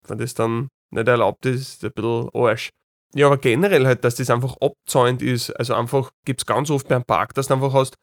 Wenn 0.08 0.18
das 0.18 0.34
dann 0.34 0.70
nicht 0.92 1.08
erlaubt 1.08 1.46
ist, 1.46 1.62
ist 1.62 1.86
ein 1.86 1.92
bisschen 1.94 2.30
Arsch. 2.34 2.70
Ja, 3.16 3.28
aber 3.28 3.38
generell 3.38 3.88
halt, 3.88 4.04
dass 4.04 4.16
das 4.16 4.30
einfach 4.30 4.56
abzäunt 4.62 5.22
ist. 5.22 5.52
Also 5.52 5.74
einfach 5.74 6.12
gibt 6.26 6.42
es 6.42 6.46
ganz 6.46 6.70
oft 6.70 6.88
beim 6.88 7.04
Park, 7.04 7.34
dass 7.34 7.48
du 7.48 7.56
einfach 7.56 7.74
hast 7.74 7.98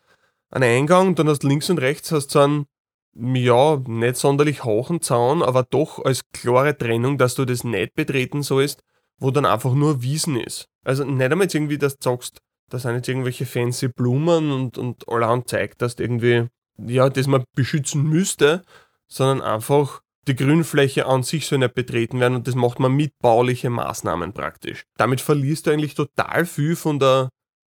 einen 0.50 0.64
Eingang, 0.64 1.14
dann 1.14 1.28
hast 1.28 1.44
links 1.44 1.70
und 1.70 1.78
rechts 1.78 2.12
hast 2.12 2.30
so 2.30 2.40
einen, 2.40 2.66
ja, 3.14 3.76
nicht 3.86 4.16
sonderlich 4.16 4.64
hohen 4.64 5.00
Zaun, 5.00 5.42
aber 5.42 5.62
doch 5.62 6.04
als 6.04 6.22
klare 6.32 6.76
Trennung, 6.76 7.18
dass 7.18 7.34
du 7.34 7.44
das 7.44 7.64
nicht 7.64 7.94
betreten 7.94 8.42
sollst, 8.42 8.82
wo 9.18 9.30
dann 9.30 9.46
einfach 9.46 9.74
nur 9.74 10.02
Wiesen 10.02 10.36
ist. 10.36 10.68
Also 10.84 11.04
nicht 11.04 11.30
einmal 11.30 11.44
jetzt 11.44 11.54
irgendwie, 11.54 11.78
dass 11.78 11.98
du 11.98 12.10
sagst, 12.10 12.38
da 12.68 12.78
sind 12.78 12.96
jetzt 12.96 13.08
irgendwelche 13.08 13.46
fancy 13.46 13.88
Blumen 13.88 14.50
und, 14.50 14.76
und 14.76 15.08
allerhand 15.08 15.48
zeigt, 15.48 15.82
dass 15.82 15.96
du 15.96 16.02
irgendwie, 16.02 16.48
ja, 16.78 17.08
das 17.08 17.26
man 17.26 17.44
beschützen 17.54 18.02
müsste, 18.02 18.62
sondern 19.08 19.40
einfach 19.42 20.00
die 20.28 20.36
Grünfläche 20.36 21.06
an 21.06 21.22
sich 21.22 21.46
soll 21.46 21.58
nicht 21.58 21.74
betreten 21.74 22.20
werden 22.20 22.34
und 22.36 22.46
das 22.48 22.54
macht 22.54 22.80
man 22.80 22.92
mit 22.92 23.12
baulichen 23.20 23.72
Maßnahmen 23.72 24.32
praktisch. 24.32 24.84
Damit 24.96 25.20
verlierst 25.20 25.66
du 25.66 25.70
eigentlich 25.70 25.94
total 25.94 26.46
viel 26.46 26.76
von 26.76 26.98
der 26.98 27.30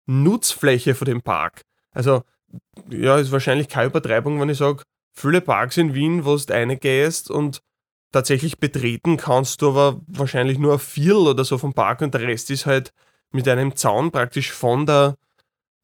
Nutzfläche 0.06 0.96
von 0.96 1.06
dem 1.06 1.22
Park. 1.22 1.62
Also, 1.92 2.24
ja, 2.90 3.18
ist 3.18 3.32
wahrscheinlich 3.32 3.68
keine 3.68 3.88
Übertreibung, 3.88 4.40
wenn 4.40 4.50
ich 4.50 4.58
sage, 4.58 4.84
viele 5.14 5.42
Parks 5.42 5.78
in 5.78 5.94
Wien, 5.94 6.26
wo 6.26 6.38
du 6.38 6.54
reingehst 6.54 7.30
und 7.30 7.62
tatsächlich 8.12 8.58
betreten 8.60 9.18
kannst 9.18 9.62
du 9.62 9.70
aber 9.70 10.00
wahrscheinlich 10.08 10.58
nur 10.58 10.74
ein 10.74 10.80
Viertel 10.80 11.28
oder 11.28 11.44
so 11.44 11.58
vom 11.58 11.74
Park 11.74 12.02
und 12.02 12.14
der 12.14 12.22
Rest 12.22 12.50
ist 12.50 12.66
halt 12.66 12.94
mit 13.32 13.48
einem 13.48 13.76
Zaun 13.76 14.12
praktisch 14.12 14.52
von 14.52 14.86
der 14.86 15.16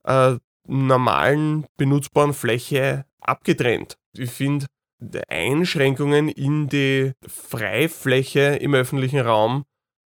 äh, 0.06 0.38
normalen 0.66 1.66
benutzbaren 1.76 2.34
Fläche 2.34 3.06
abgetrennt. 3.20 3.98
Ich 4.16 4.32
finde, 4.32 4.68
Einschränkungen 5.28 6.30
in 6.30 6.68
die 6.68 7.14
Freifläche 7.28 8.58
im 8.58 8.74
öffentlichen 8.74 9.20
Raum 9.20 9.66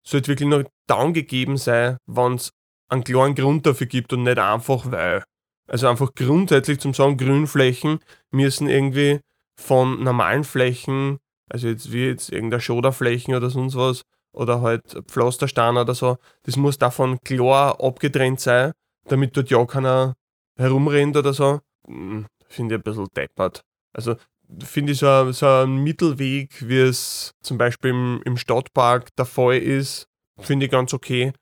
sollte 0.05 0.29
wirklich 0.29 0.49
noch 0.49 0.63
dann 0.87 1.13
gegeben 1.13 1.57
sein, 1.57 1.97
wenn 2.05 2.35
es 2.35 2.51
einen 2.89 3.03
klaren 3.03 3.35
Grund 3.35 3.65
dafür 3.65 3.87
gibt 3.87 4.13
und 4.13 4.23
nicht 4.23 4.39
einfach 4.39 4.89
weil. 4.91 5.23
Also 5.67 5.87
einfach 5.87 6.13
grundsätzlich 6.15 6.79
zum 6.79 6.93
sagen, 6.93 7.17
Grünflächen 7.17 7.99
müssen 8.31 8.69
irgendwie 8.69 9.19
von 9.59 10.03
normalen 10.03 10.45
Flächen, 10.45 11.17
also 11.49 11.67
jetzt 11.67 11.91
wie 11.91 12.05
jetzt 12.05 12.31
irgendeine 12.31 12.61
Schoderflächen 12.61 13.35
oder 13.35 13.49
sonst 13.49 13.75
was, 13.75 14.03
oder 14.31 14.61
halt 14.61 14.97
Pflasterstein 15.07 15.77
oder 15.77 15.93
so, 15.93 16.17
das 16.43 16.55
muss 16.55 16.77
davon 16.77 17.19
klar 17.21 17.81
abgetrennt 17.83 18.39
sein, 18.39 18.71
damit 19.05 19.35
dort 19.35 19.49
ja 19.49 19.65
keiner 19.65 20.15
herumrennt 20.57 21.17
oder 21.17 21.33
so. 21.33 21.59
Hm, 21.87 22.27
finde 22.47 22.75
ich 22.75 22.79
ein 22.79 22.83
bisschen 22.83 23.07
deppert. 23.15 23.61
Also 23.93 24.15
finde 24.63 24.93
ich 24.93 24.99
so, 24.99 25.31
so 25.31 25.47
ein 25.47 25.77
Mittelweg, 25.83 26.67
wie 26.67 26.79
es 26.79 27.31
zum 27.41 27.57
Beispiel 27.57 27.91
im, 27.91 28.21
im 28.25 28.37
Stadtpark 28.37 29.15
der 29.15 29.25
Fall 29.25 29.57
ist, 29.57 30.07
finde 30.39 30.65
ich 30.65 30.71
ganz 30.71 30.93
okay, 30.93 31.33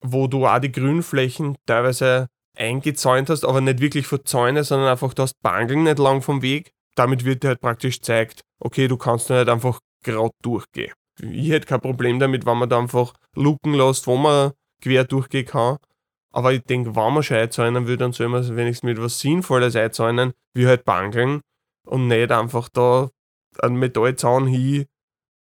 wo 0.00 0.26
du 0.26 0.46
auch 0.46 0.58
die 0.58 0.72
Grünflächen 0.72 1.56
teilweise 1.66 2.28
eingezäunt 2.56 3.30
hast, 3.30 3.44
aber 3.44 3.60
nicht 3.60 3.80
wirklich 3.80 4.06
vor 4.06 4.24
Zäune, 4.24 4.64
sondern 4.64 4.88
einfach 4.88 5.14
du 5.14 5.22
hast 5.22 5.40
Bangeln 5.42 5.84
nicht 5.84 5.98
lang 5.98 6.22
vom 6.22 6.42
Weg. 6.42 6.72
Damit 6.94 7.24
wird 7.24 7.42
dir 7.42 7.48
halt 7.48 7.60
praktisch 7.60 7.96
gezeigt, 7.96 8.42
okay, 8.60 8.86
du 8.86 8.96
kannst 8.96 9.30
nicht 9.30 9.48
einfach 9.48 9.80
gerade 10.04 10.30
durchgehen. 10.42 10.92
Ich 11.20 11.50
hätte 11.50 11.66
kein 11.66 11.80
Problem 11.80 12.18
damit, 12.18 12.46
wenn 12.46 12.58
man 12.58 12.68
da 12.68 12.78
einfach 12.78 13.14
luken 13.34 13.74
lässt, 13.74 14.06
wo 14.06 14.16
man 14.16 14.52
quer 14.80 15.04
durchgehen 15.04 15.46
kann. 15.46 15.78
Aber 16.30 16.52
ich 16.52 16.62
denke, 16.62 16.94
wenn 16.96 17.14
man 17.14 17.22
schon 17.22 17.36
einzäunen 17.36 17.86
will, 17.86 17.96
dann 17.96 18.12
soll 18.12 18.28
man 18.28 18.56
wenigstens 18.56 18.88
mit 18.88 19.00
was 19.00 19.20
Sinnvolles 19.20 19.76
einzäunen, 19.76 20.32
wie 20.52 20.66
halt 20.66 20.84
Bangeln 20.84 21.40
und 21.86 22.08
nicht 22.08 22.30
einfach 22.32 22.68
da 22.68 23.10
einen 23.58 23.76
Metallzaun 23.76 24.46
hin, 24.46 24.86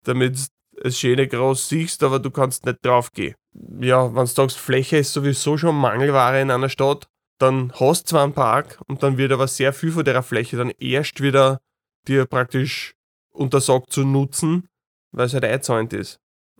damit 0.04 0.38
es 0.82 0.98
schöne 0.98 1.26
groß 1.26 1.68
siehst, 1.68 2.02
aber 2.02 2.18
du 2.18 2.30
kannst 2.30 2.66
nicht 2.66 2.84
drauf 2.84 3.12
gehen. 3.12 3.34
Ja, 3.80 4.14
wenn 4.14 4.24
du 4.24 4.26
sagst, 4.26 4.58
Fläche 4.58 4.98
ist 4.98 5.12
sowieso 5.12 5.56
schon 5.56 5.76
Mangelware 5.76 6.40
in 6.40 6.50
einer 6.50 6.68
Stadt, 6.68 7.08
dann 7.38 7.72
hast 7.72 8.04
du 8.04 8.10
zwar 8.10 8.24
einen 8.24 8.34
Park 8.34 8.80
und 8.86 9.02
dann 9.02 9.18
wird 9.18 9.32
aber 9.32 9.48
sehr 9.48 9.72
viel 9.72 9.92
von 9.92 10.04
der 10.04 10.22
Fläche 10.22 10.56
dann 10.56 10.70
erst 10.78 11.22
wieder 11.22 11.60
dir 12.06 12.26
praktisch 12.26 12.94
untersagt 13.30 13.92
zu 13.92 14.04
nutzen, 14.04 14.68
weil 15.12 15.26
es 15.26 15.34
halt 15.34 15.44
eingezäunt 15.44 15.92
ist. 15.92 16.18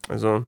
Also 0.09 0.45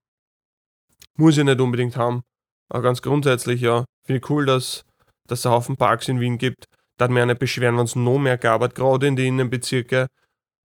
muss 1.17 1.37
ich 1.37 1.45
nicht 1.45 1.61
unbedingt 1.61 1.97
haben. 1.97 2.23
Aber 2.69 2.83
ganz 2.83 3.03
grundsätzlich, 3.03 3.61
ja, 3.61 3.85
finde 4.05 4.21
ich 4.21 4.31
cool, 4.31 4.47
dass, 4.47 4.85
dass 5.27 5.41
es 5.41 5.47
einen 5.47 5.55
Haufen 5.55 5.77
Parks 5.77 6.09
in 6.09 6.21
Wien 6.21 6.39
gibt. 6.39 6.67
Da 6.99 7.05
hat 7.05 7.11
mir 7.11 7.25
nicht 7.25 7.39
beschweren, 7.39 7.79
wenn 7.79 7.85
es 7.85 7.97
noch 7.97 8.19
mehr 8.19 8.37
gab, 8.37 8.75
gerade 8.75 9.07
in 9.07 9.17
den 9.17 9.27
Innenbezirken. 9.27 10.09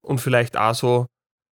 Und 0.02 0.20
vielleicht 0.20 0.58
auch 0.58 0.76
so, 0.76 1.06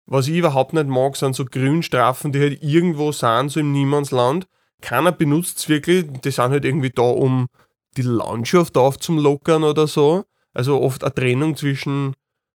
was 0.08 0.28
ich 0.28 0.38
überhaupt 0.38 0.74
nicht 0.74 0.88
mag, 0.88 1.16
sind 1.16 1.36
so 1.36 1.46
Grünstrafen, 1.46 2.32
die 2.32 2.40
halt 2.40 2.64
irgendwo 2.64 3.12
sind, 3.12 3.50
so 3.50 3.60
im 3.60 3.72
Niemandsland. 3.72 4.48
Keiner 4.82 5.12
benutzt 5.12 5.60
es 5.60 5.70
wirklich, 5.70 6.06
die 6.24 6.32
sind 6.32 6.50
halt 6.52 6.66
irgendwie 6.66 6.90
da, 6.90 7.04
um 7.04 7.48
die 7.98 8.02
Landschaft 8.02 8.78
aufzulockern 8.78 9.64
oder 9.64 9.86
so. 9.86 10.24
Also 10.54 10.82
oft 10.82 11.04
eine 11.04 11.14
Trennung 11.14 11.56
zwischen 11.56 12.16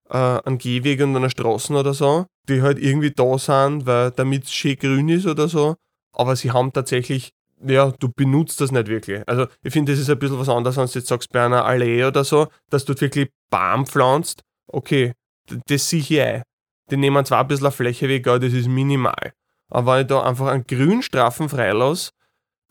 äh, 0.09 0.17
einem 0.17 0.57
Gehweg 0.57 1.01
und 1.01 1.15
einer 1.15 1.29
Straße 1.29 1.73
oder 1.73 1.93
so, 1.93 2.25
die 2.49 2.61
halt 2.61 2.79
irgendwie 2.79 3.11
da 3.11 3.37
sind, 3.37 3.85
weil 3.85 4.11
damit 4.11 4.45
es 4.45 4.53
schön 4.53 4.77
grün 4.77 5.09
ist 5.09 5.27
oder 5.27 5.47
so. 5.47 5.75
Aber 6.13 6.35
sie 6.35 6.51
haben 6.51 6.71
tatsächlich 6.71 7.33
ja, 7.65 7.91
du 7.91 8.09
benutzt 8.09 8.61
das 8.61 8.71
nicht 8.71 8.87
wirklich. 8.87 9.21
Also 9.27 9.47
ich 9.63 9.73
finde, 9.73 9.91
das 9.91 10.01
ist 10.01 10.09
ein 10.09 10.19
bisschen 10.19 10.39
was 10.39 10.49
anderes, 10.49 10.77
wenn 10.77 10.85
du 10.85 10.91
jetzt 10.93 11.07
sagst, 11.07 11.31
bei 11.31 11.45
einer 11.45 11.65
Allee 11.65 12.03
oder 12.03 12.23
so, 12.23 12.47
dass 12.69 12.85
du 12.85 12.99
wirklich 12.99 13.29
Baum 13.49 13.85
pflanzt. 13.85 14.41
Okay, 14.67 15.13
das 15.67 15.89
sehe 15.89 15.99
ich 15.99 16.21
ein. 16.21 16.43
Die 16.91 16.97
nehmen 16.97 17.25
zwar 17.25 17.41
ein 17.41 17.47
bisschen 17.47 17.71
Fläche 17.71 18.09
weg, 18.09 18.27
aber 18.27 18.39
das 18.39 18.53
ist 18.53 18.67
minimal. 18.67 19.33
Aber 19.69 19.95
wenn 19.95 20.01
ich 20.01 20.07
da 20.07 20.23
einfach 20.23 20.47
einen 20.47 20.67
Grünstrafen 20.67 21.49
freilasse, 21.49 22.11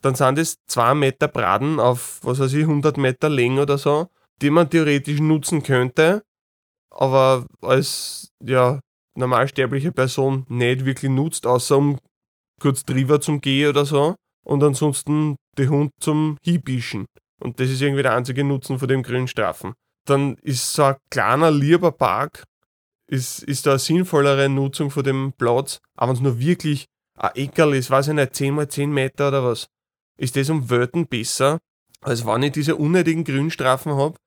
dann 0.01 0.15
sind 0.15 0.37
das 0.37 0.55
zwei 0.67 0.93
Meter 0.93 1.27
Braten 1.27 1.79
auf, 1.79 2.19
was 2.23 2.39
weiß 2.39 2.53
ich, 2.53 2.63
100 2.63 2.97
Meter 2.97 3.29
Länge 3.29 3.61
oder 3.61 3.77
so, 3.77 4.09
die 4.41 4.49
man 4.49 4.69
theoretisch 4.69 5.19
nutzen 5.19 5.63
könnte, 5.63 6.23
aber 6.91 7.45
als 7.61 8.29
ja, 8.43 8.79
normalsterbliche 9.15 9.91
Person 9.91 10.45
nicht 10.49 10.85
wirklich 10.85 11.09
nutzt, 11.09 11.47
außer 11.47 11.77
um 11.77 11.97
kurz 12.61 12.83
drüber 12.83 13.19
zum 13.21 13.41
Gehen 13.41 13.69
oder 13.69 13.85
so 13.85 14.15
und 14.43 14.63
ansonsten 14.63 15.37
den 15.57 15.69
Hund 15.69 15.91
zum 15.99 16.37
Hiebischen. 16.43 17.05
Und 17.39 17.59
das 17.59 17.69
ist 17.69 17.81
irgendwie 17.81 18.03
der 18.03 18.15
einzige 18.15 18.43
Nutzen 18.43 18.79
von 18.79 18.87
dem 18.87 19.03
Grünstrafen. 19.03 19.73
Dann 20.05 20.35
ist 20.41 20.73
so 20.73 20.83
ein 20.83 20.95
kleiner, 21.09 21.51
lieber 21.51 21.91
Park, 21.91 22.43
ist, 23.07 23.43
ist 23.43 23.65
da 23.65 23.71
eine 23.71 23.79
sinnvollere 23.79 24.49
Nutzung 24.49 24.91
von 24.91 25.03
dem 25.03 25.33
Platz, 25.33 25.79
aber 25.95 26.09
wenn 26.09 26.15
es 26.15 26.21
nur 26.21 26.39
wirklich 26.39 26.85
ein 27.17 27.35
Eckerl 27.35 27.75
ist, 27.75 27.91
weiß 27.91 28.09
ich 28.09 28.13
nicht, 28.13 28.35
10 28.35 28.53
mal 28.53 28.67
10 28.67 28.91
Meter 28.91 29.27
oder 29.27 29.43
was, 29.43 29.67
ist 30.17 30.35
das 30.35 30.49
um 30.49 30.69
Wörten 30.69 31.07
besser, 31.07 31.59
als 32.01 32.25
wenn 32.25 32.43
ich 32.43 32.53
diese 32.53 32.75
unnötigen 32.75 33.23
Grünstrafen 33.23 33.93
habe, 33.93 34.17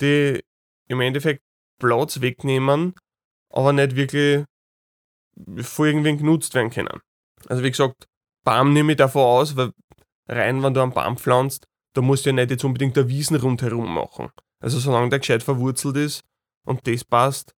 die 0.00 0.40
im 0.88 1.00
Endeffekt 1.00 1.42
Platz 1.78 2.20
wegnehmen, 2.20 2.94
aber 3.50 3.72
nicht 3.72 3.96
wirklich 3.96 4.44
vor 5.60 5.86
irgendwen 5.86 6.18
genutzt 6.18 6.54
werden 6.54 6.70
können. 6.70 7.00
Also 7.48 7.62
wie 7.62 7.70
gesagt, 7.70 8.06
Baum 8.44 8.72
nehme 8.72 8.92
ich 8.92 8.98
davon 8.98 9.22
aus, 9.22 9.56
weil 9.56 9.72
rein, 10.28 10.62
wenn 10.62 10.74
du 10.74 10.82
einen 10.82 10.92
Baum 10.92 11.16
pflanzt, 11.16 11.66
da 11.94 12.00
musst 12.00 12.24
du 12.24 12.30
ja 12.30 12.36
nicht 12.36 12.50
jetzt 12.50 12.64
unbedingt 12.64 12.96
der 12.96 13.08
Wiesen 13.08 13.36
rundherum 13.36 13.92
machen. 13.92 14.30
Also 14.60 14.78
solange 14.78 15.10
der 15.10 15.18
gescheit 15.18 15.42
verwurzelt 15.42 15.96
ist 15.96 16.24
und 16.64 16.86
das 16.86 17.04
passt, 17.04 17.54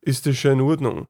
ist 0.00 0.26
das 0.26 0.36
schon 0.36 0.52
in 0.52 0.60
Ordnung. 0.60 1.06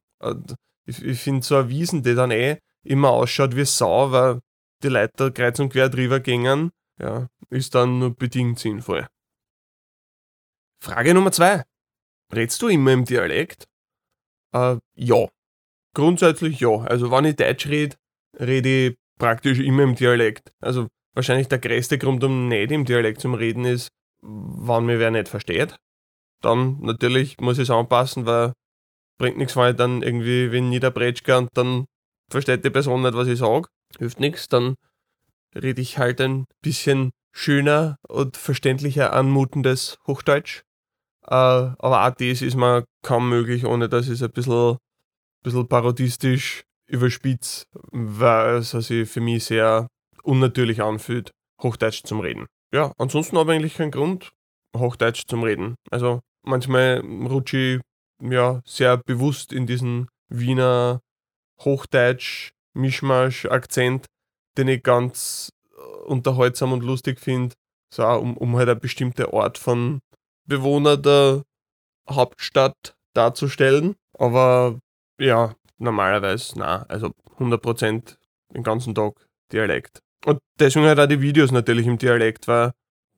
Ich, 0.85 1.03
ich 1.03 1.19
finde 1.19 1.45
so 1.45 1.55
eine 1.55 1.69
Wiesen, 1.69 2.03
die 2.03 2.15
dann 2.15 2.31
eh 2.31 2.57
immer 2.83 3.09
ausschaut 3.09 3.55
wie 3.55 3.65
Sau, 3.65 4.11
weil 4.11 4.39
die 4.83 4.89
Leute 4.89 5.31
kreuz 5.31 5.59
und 5.59 5.69
quer 5.69 5.89
drüber 5.89 6.19
gingen, 6.19 6.71
ja, 6.99 7.27
ist 7.49 7.75
dann 7.75 7.99
nur 7.99 8.15
bedingt 8.15 8.59
sinnvoll. 8.59 9.07
Frage 10.81 11.13
Nummer 11.13 11.31
zwei. 11.31 11.63
Redst 12.33 12.61
du 12.61 12.67
immer 12.67 12.93
im 12.93 13.05
Dialekt? 13.05 13.67
Äh, 14.53 14.77
ja. 14.95 15.27
Grundsätzlich 15.93 16.59
ja. 16.59 16.81
Also 16.81 17.11
wenn 17.11 17.25
ich 17.25 17.35
Deutsch 17.35 17.67
rede, 17.67 17.97
rede 18.39 18.87
ich 18.87 18.97
praktisch 19.19 19.59
immer 19.59 19.83
im 19.83 19.95
Dialekt. 19.95 20.51
Also 20.59 20.87
wahrscheinlich 21.13 21.47
der 21.47 21.59
größte 21.59 21.99
Grund, 21.99 22.23
um 22.23 22.47
nicht 22.47 22.71
im 22.71 22.85
Dialekt 22.85 23.21
zu 23.21 23.31
reden, 23.33 23.65
ist, 23.65 23.89
wenn 24.21 24.85
mir 24.85 24.99
wer 24.99 25.11
nicht 25.11 25.29
versteht. 25.29 25.75
Dann 26.41 26.79
natürlich 26.81 27.39
muss 27.39 27.57
ich 27.57 27.63
es 27.63 27.69
anpassen, 27.69 28.25
weil 28.25 28.53
bringt 29.19 29.37
nichts, 29.37 29.55
wenn 29.55 29.71
ich 29.71 29.75
dann 29.75 30.01
irgendwie 30.01 30.51
wie 30.51 30.61
niederbretschke 30.61 31.37
und 31.37 31.49
dann 31.53 31.85
versteht 32.31 32.63
die 32.65 32.69
Person 32.69 33.01
nicht, 33.01 33.13
was 33.13 33.27
ich 33.27 33.39
sage. 33.39 33.67
Hilft 33.97 34.19
nichts, 34.19 34.47
dann 34.47 34.75
rede 35.53 35.81
ich 35.81 35.97
halt 35.97 36.21
ein 36.21 36.45
bisschen 36.61 37.11
schöner 37.31 37.97
und 38.07 38.37
verständlicher 38.37 39.13
anmutendes 39.13 39.97
Hochdeutsch. 40.07 40.61
Äh, 41.25 41.35
aber 41.35 42.07
auch 42.07 42.15
das 42.15 42.41
ist 42.41 42.55
mir 42.55 42.85
kaum 43.03 43.29
möglich, 43.29 43.65
ohne 43.65 43.89
dass 43.89 44.07
ich 44.07 44.13
es 44.13 44.23
ein 44.23 44.31
bisschen, 44.31 44.77
bisschen 45.43 45.67
parodistisch 45.67 46.63
überspitzt, 46.89 47.67
weil 47.91 48.57
es 48.57 48.71
sich 48.71 49.09
für 49.09 49.21
mich 49.21 49.45
sehr 49.45 49.87
unnatürlich 50.23 50.81
anfühlt, 50.81 51.31
Hochdeutsch 51.61 52.03
zum 52.03 52.19
Reden. 52.19 52.45
Ja, 52.73 52.93
ansonsten 52.97 53.37
habe 53.37 53.53
ich 53.53 53.59
eigentlich 53.59 53.75
keinen 53.75 53.91
Grund, 53.91 54.31
Hochdeutsch 54.75 55.25
zum 55.27 55.43
Reden. 55.43 55.75
Also 55.89 56.19
manchmal 56.43 56.99
rutsche 56.99 57.57
ich 57.57 57.81
ja 58.21 58.61
sehr 58.65 58.97
bewusst 58.97 59.53
in 59.53 59.65
diesen 59.65 60.07
Wiener 60.29 61.01
Hochdeutsch, 61.61 62.51
Mischmasch, 62.73 63.45
Akzent, 63.45 64.05
den 64.57 64.67
ich 64.67 64.83
ganz 64.83 65.51
unterhaltsam 66.05 66.73
und 66.73 66.83
lustig 66.83 67.19
finde, 67.19 67.55
so 67.93 68.05
um, 68.05 68.37
um 68.37 68.55
halt 68.55 68.69
eine 68.69 68.79
bestimmte 68.79 69.33
Art 69.33 69.57
von 69.57 69.99
Bewohner 70.47 70.97
der 70.97 71.43
Hauptstadt 72.09 72.95
darzustellen. 73.13 73.95
Aber 74.17 74.79
ja, 75.19 75.55
normalerweise, 75.79 76.57
na, 76.57 76.83
also 76.87 77.11
100% 77.39 78.17
den 78.53 78.63
ganzen 78.63 78.95
Tag 78.95 79.13
Dialekt. 79.51 79.99
Und 80.25 80.39
deswegen 80.59 80.85
halt 80.85 80.99
auch 80.99 81.07
die 81.07 81.21
Videos 81.21 81.51
natürlich 81.51 81.87
im 81.87 81.97
Dialekt, 81.97 82.47
weil 82.47 82.71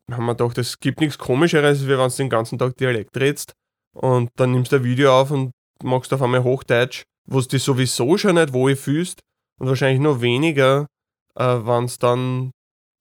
haben 0.09 0.25
wir 0.25 0.35
gedacht, 0.35 0.57
es 0.57 0.79
gibt 0.79 0.99
nichts 0.99 1.17
komischeres, 1.17 1.83
wie 1.83 1.89
wenn 1.89 2.09
du 2.09 2.15
den 2.15 2.29
ganzen 2.29 2.59
Tag 2.59 2.75
Dialekt 2.77 3.15
redest 3.17 3.53
und 3.93 4.29
dann 4.35 4.51
nimmst 4.51 4.71
du 4.71 4.77
ein 4.77 4.83
Video 4.83 5.19
auf 5.19 5.31
und 5.31 5.51
machst 5.83 6.13
auf 6.13 6.21
einmal 6.21 6.43
Hochdeutsch, 6.43 7.03
wo 7.27 7.39
du 7.39 7.47
dich 7.47 7.63
sowieso 7.63 8.17
schon 8.17 8.35
nicht 8.35 8.53
wohl 8.53 8.75
fühlst 8.75 9.21
und 9.59 9.67
wahrscheinlich 9.67 10.01
noch 10.01 10.21
weniger, 10.21 10.87
äh, 11.35 11.43
wenn 11.43 11.85
es 11.85 11.97
dann 11.97 12.51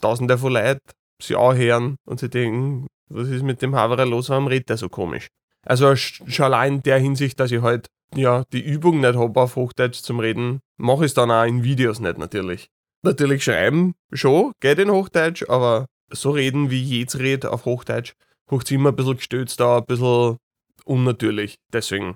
tausende 0.01 0.39
von 0.39 0.53
Leuten 0.53 0.81
sie 1.23 1.37
hören 1.37 1.97
und 2.07 2.21
sie 2.21 2.31
denken, 2.31 2.87
was 3.09 3.29
ist 3.29 3.43
mit 3.43 3.61
dem 3.63 3.75
Haverer 3.75 4.07
los, 4.07 4.31
warum 4.31 4.47
redet 4.47 4.71
der 4.71 4.77
so 4.77 4.89
komisch? 4.89 5.29
Also 5.67 5.95
schon 5.97 6.47
allein 6.47 6.77
in 6.77 6.83
der 6.83 6.99
Hinsicht, 6.99 7.39
dass 7.39 7.51
ich 7.51 7.61
halt 7.61 7.89
ja, 8.15 8.45
die 8.53 8.65
Übung 8.65 9.01
nicht 9.01 9.17
habe 9.17 9.41
auf 9.41 9.57
Hochdeutsch 9.57 10.03
zum 10.03 10.21
Reden, 10.21 10.61
mache 10.77 11.05
ich 11.05 11.11
es 11.11 11.15
dann 11.15 11.31
auch 11.31 11.45
in 11.45 11.65
Videos 11.65 12.01
nicht 12.01 12.19
natürlich. 12.19 12.69
Natürlich 13.03 13.45
schreiben 13.45 13.95
schon, 14.13 14.53
geht 14.61 14.79
in 14.79 14.91
Hochdeutsch, 14.91 15.49
aber 15.49 15.87
so 16.11 16.31
reden, 16.31 16.71
wie 16.71 16.83
ich 16.83 16.91
jetzt 16.91 17.19
rede 17.19 17.51
auf 17.53 17.65
Hochdeutsch, 17.65 18.15
hocht 18.51 18.67
es 18.67 18.73
immer 18.73 18.91
ein 18.91 18.97
bisschen 18.97 19.17
gestützt, 19.17 19.61
da 19.61 19.79
ein 19.79 19.87
bisschen 19.87 20.37
unnatürlich. 20.85 21.57
Deswegen 21.73 22.15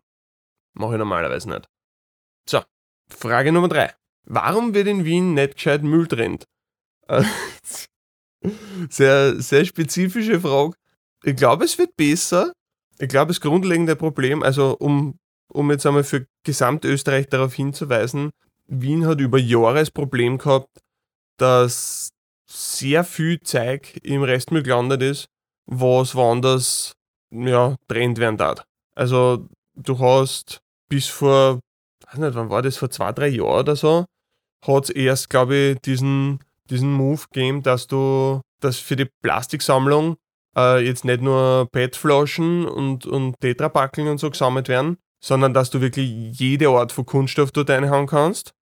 mache 0.74 0.94
ich 0.94 0.98
normalerweise 0.98 1.48
nicht. 1.48 1.66
So, 2.48 2.62
Frage 3.09 3.52
Nummer 3.52 3.68
drei. 3.68 3.94
Warum 4.26 4.74
wird 4.74 4.88
in 4.88 5.04
Wien 5.04 5.35
nicht 5.35 5.54
gescheit 5.54 5.83
Müll 5.83 6.07
trennt? 6.07 6.44
Sehr, 8.90 9.40
sehr 9.40 9.64
spezifische 9.64 10.38
Frage. 10.38 10.74
Ich 11.22 11.37
glaube, 11.37 11.64
es 11.64 11.78
wird 11.78 11.96
besser. 11.96 12.52
Ich 12.98 13.09
glaube, 13.09 13.28
das 13.28 13.40
grundlegende 13.40 13.96
Problem, 13.96 14.42
also 14.42 14.76
um, 14.78 15.18
um 15.48 15.70
jetzt 15.70 15.87
einmal 15.87 16.04
für 16.04 16.26
Gesamtösterreich 16.44 17.28
darauf 17.28 17.54
hinzuweisen, 17.54 18.30
Wien 18.66 19.07
hat 19.07 19.20
über 19.20 19.38
Jahre 19.38 19.80
das 19.80 19.90
Problem 19.90 20.38
gehabt, 20.38 20.68
dass 21.38 22.11
sehr 22.46 23.04
viel 23.04 23.40
Zeug 23.40 23.98
im 24.02 24.22
Restmüll 24.22 24.62
gelandet 24.62 25.02
ist, 25.02 25.26
was 25.66 26.14
woanders 26.14 26.92
ja, 27.30 27.76
trennt 27.88 28.18
werden 28.18 28.37
darf. 28.37 28.64
Also 28.94 29.48
du 29.74 29.98
hast 29.98 30.61
bis 30.88 31.09
vor, 31.09 31.61
weiß 32.07 32.18
nicht, 32.18 32.35
wann 32.35 32.50
war 32.50 32.62
das, 32.62 32.76
vor 32.76 32.90
zwei, 32.90 33.12
drei 33.12 33.28
Jahren 33.28 33.61
oder 33.61 33.76
so, 33.76 34.04
hat 34.66 34.85
es 34.85 34.90
erst, 34.90 35.30
glaube 35.30 35.57
ich, 35.57 35.80
diesen, 35.80 36.38
diesen 36.70 36.92
Move 36.92 37.22
gegeben, 37.33 37.62
dass 37.62 37.87
du, 37.87 38.40
dass 38.61 38.78
für 38.78 38.96
die 38.96 39.11
Plastiksammlung 39.22 40.16
äh, 40.57 40.85
jetzt 40.85 41.04
nicht 41.04 41.22
nur 41.22 41.68
PET-Flaschen 41.72 42.66
und, 42.66 43.07
und 43.07 43.40
Tetrapackeln 43.40 44.09
und 44.09 44.18
so 44.18 44.30
gesammelt 44.30 44.68
werden, 44.68 44.98
sondern 45.24 45.54
dass 45.54 45.70
du 45.70 45.80
wirklich 45.80 46.38
jede 46.38 46.68
Art 46.68 46.92
von 46.92 47.06
Kunststoff 47.06 47.50
dort 47.50 47.70
reinhauen 47.70 48.06
kannst. 48.06 48.52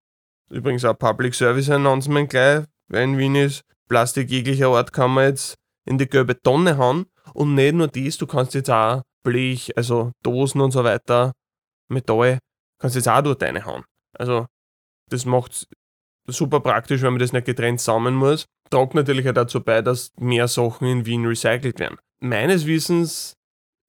Übrigens 0.49 0.85
auch 0.85 0.97
Public 0.97 1.35
Service 1.35 1.69
Announcement 1.69 2.31
gleich, 2.31 2.67
weil 2.87 3.03
in 3.03 3.19
Wien 3.19 3.35
ist, 3.35 3.65
Plastik 3.89 4.31
jeglicher 4.31 4.69
Art 4.69 4.93
kann 4.93 5.11
man 5.11 5.25
jetzt 5.25 5.57
in 5.87 5.99
die 5.99 6.07
gelbe 6.07 6.41
Tonne 6.41 6.79
hauen. 6.79 7.07
Und 7.35 7.57
nicht 7.57 7.75
nur 7.75 7.89
das, 7.89 8.17
du 8.17 8.29
kannst 8.29 8.55
jetzt 8.55 8.71
auch 8.71 9.03
Blech, 9.25 9.77
also 9.77 10.13
Dosen 10.23 10.61
und 10.61 10.71
so 10.71 10.85
weiter, 10.85 11.33
Metall, 11.89 12.39
kannst 12.79 12.95
jetzt 12.95 13.09
auch 13.09 13.23
dort 13.23 13.43
reinhauen. 13.43 13.83
Also 14.17 14.47
das 15.11 15.25
macht 15.25 15.67
super 16.29 16.61
praktisch, 16.61 17.03
wenn 17.03 17.15
man 17.15 17.21
das 17.21 17.33
nicht 17.33 17.45
getrennt 17.45 17.81
sammeln 17.81 18.15
muss. 18.15 18.47
Tragt 18.71 18.95
natürlich 18.95 19.29
auch 19.29 19.35
dazu 19.35 19.61
bei, 19.65 19.83
dass 19.83 20.13
mehr 20.17 20.47
Sachen 20.47 20.87
in 20.87 21.07
Wien 21.07 21.27
recycelt 21.27 21.81
werden. 21.81 21.99
Meines 22.21 22.67
Wissens 22.67 23.35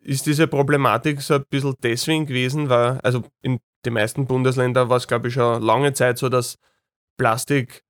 ist 0.04 0.26
diese 0.26 0.48
Problematik 0.48 1.22
so 1.22 1.36
ein 1.36 1.46
bisschen 1.50 1.76
deswegen 1.82 2.26
gewesen, 2.26 2.70
weil, 2.70 3.00
also 3.02 3.24
in 3.42 3.60
den 3.86 3.94
meisten 3.94 4.26
Bundesländern 4.26 4.90
war 4.90 4.98
es, 4.98 5.08
glaube 5.08 5.28
ich, 5.28 5.34
schon 5.34 5.62
lange 5.62 5.94
Zeit 5.94 6.18
so, 6.18 6.30
dass 6.30 6.58
Plastik 7.18 7.84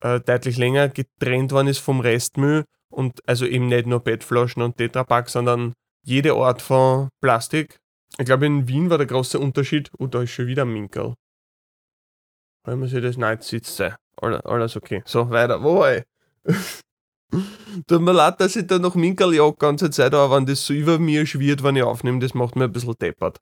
äh, 0.00 0.20
deutlich 0.20 0.56
länger 0.56 0.88
getrennt 0.88 1.52
worden 1.52 1.68
ist 1.68 1.78
vom 1.78 2.00
Restmüll 2.00 2.64
und 2.88 3.20
also 3.28 3.46
eben 3.46 3.68
nicht 3.68 3.86
nur 3.86 4.02
PET-Flaschen 4.02 4.62
und 4.62 4.76
Tetrapack, 4.76 5.28
sondern 5.28 5.74
jede 6.02 6.34
Art 6.34 6.62
von 6.62 7.08
Plastik. 7.20 7.78
Ich 8.18 8.26
glaube, 8.26 8.46
in 8.46 8.68
Wien 8.68 8.90
war 8.90 8.98
der 8.98 9.06
große 9.06 9.38
Unterschied, 9.38 9.90
oh, 9.98 10.06
da 10.06 10.22
ist 10.22 10.30
schon 10.30 10.46
wieder 10.46 10.62
ein 10.64 10.72
Minkel. 10.72 11.14
Weil 12.64 12.76
man 12.76 12.88
sich 12.88 13.02
das 13.02 13.16
nicht 13.16 13.42
sitzt. 13.42 13.82
Alles 14.16 14.76
okay. 14.76 15.02
So, 15.04 15.30
weiter. 15.30 15.62
Wo 15.62 15.80
war 15.80 15.96
ich? 15.96 16.04
Tut 17.86 18.00
mir 18.00 18.12
leid, 18.12 18.40
dass 18.40 18.56
ich 18.56 18.66
da 18.66 18.78
noch 18.78 18.94
Minkel 18.94 19.34
ja 19.34 19.50
die 19.50 19.56
ganze 19.58 19.90
Zeit, 19.90 20.14
aber 20.14 20.36
wenn 20.36 20.46
das 20.46 20.64
so 20.64 20.72
über 20.72 20.98
mir 20.98 21.26
schwirrt, 21.26 21.62
wenn 21.62 21.76
ich 21.76 21.82
aufnehme, 21.82 22.20
das 22.20 22.34
macht 22.34 22.56
mir 22.56 22.64
ein 22.64 22.72
bisschen 22.72 22.94
deppert. 23.00 23.38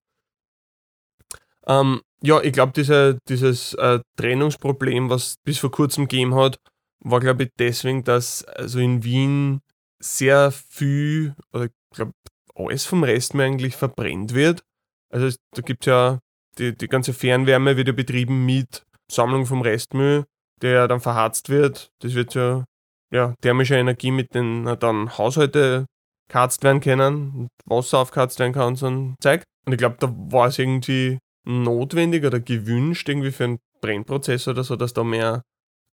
Ähm, 1.67 2.03
ja, 2.23 2.41
ich 2.43 2.53
glaube, 2.53 2.73
diese, 2.75 3.19
dieses 3.29 3.75
äh, 3.75 4.01
Trennungsproblem, 4.17 5.11
was 5.11 5.37
bis 5.45 5.59
vor 5.59 5.71
kurzem 5.71 6.09
gegeben 6.09 6.35
hat, 6.35 6.59
war, 7.01 7.21
glaube 7.21 7.45
ich, 7.45 7.51
deswegen, 7.59 8.05
dass 8.05 8.45
also 8.45 8.79
in 8.79 9.05
Wien 9.05 9.61
sehr 10.01 10.51
viel, 10.51 11.35
oder 11.53 11.67
ich 11.67 11.73
glaube, 11.95 12.13
alles 12.55 12.87
vom 12.87 13.05
Rest 13.05 13.35
mehr 13.35 13.47
eigentlich 13.47 13.77
verbrennt 13.77 14.35
wird. 14.35 14.63
Also 15.11 15.37
da 15.53 15.63
gibt 15.63 15.85
es 15.85 15.87
ja, 15.87 16.19
die, 16.59 16.77
die 16.77 16.89
ganze 16.89 17.13
Fernwärme 17.13 17.77
wird 17.77 17.89
ja 17.89 17.95
betrieben 17.95 18.45
mit 18.47 18.85
Sammlung 19.11 19.47
vom 19.47 19.63
Restmüll, 19.63 20.25
der 20.63 20.89
dann 20.89 21.01
verharzt 21.01 21.49
wird. 21.49 21.91
Das 22.01 22.15
wird 22.15 22.35
ja 22.35 22.65
ja, 23.11 23.35
thermische 23.41 23.77
Energie, 23.77 24.11
mit 24.11 24.35
denen 24.35 24.79
dann 24.79 25.17
Haushalte 25.17 25.87
geharzt 26.29 26.63
werden 26.65 26.81
können, 26.81 27.49
Wasser 27.67 27.99
aufgeharzt 27.99 28.39
werden 28.39 28.53
kann 28.53 28.69
und 28.69 28.77
so 28.77 28.87
ein 28.87 29.15
Zeug. 29.21 29.43
Und 29.67 29.73
ich 29.73 29.79
glaube, 29.79 29.97
da 30.01 30.13
war 30.13 30.49
es 30.49 30.59
irgendwie 30.59 31.19
notwendig 31.45 32.25
oder 32.25 32.41
gewünscht, 32.41 33.09
irgendwie 33.09 33.31
für 33.31 33.45
einen 33.45 33.59
Brennprozess 33.81 34.49
oder 34.49 34.65
so, 34.65 34.77
dass 34.77 34.95
da 34.95 35.05
mehr 35.05 35.43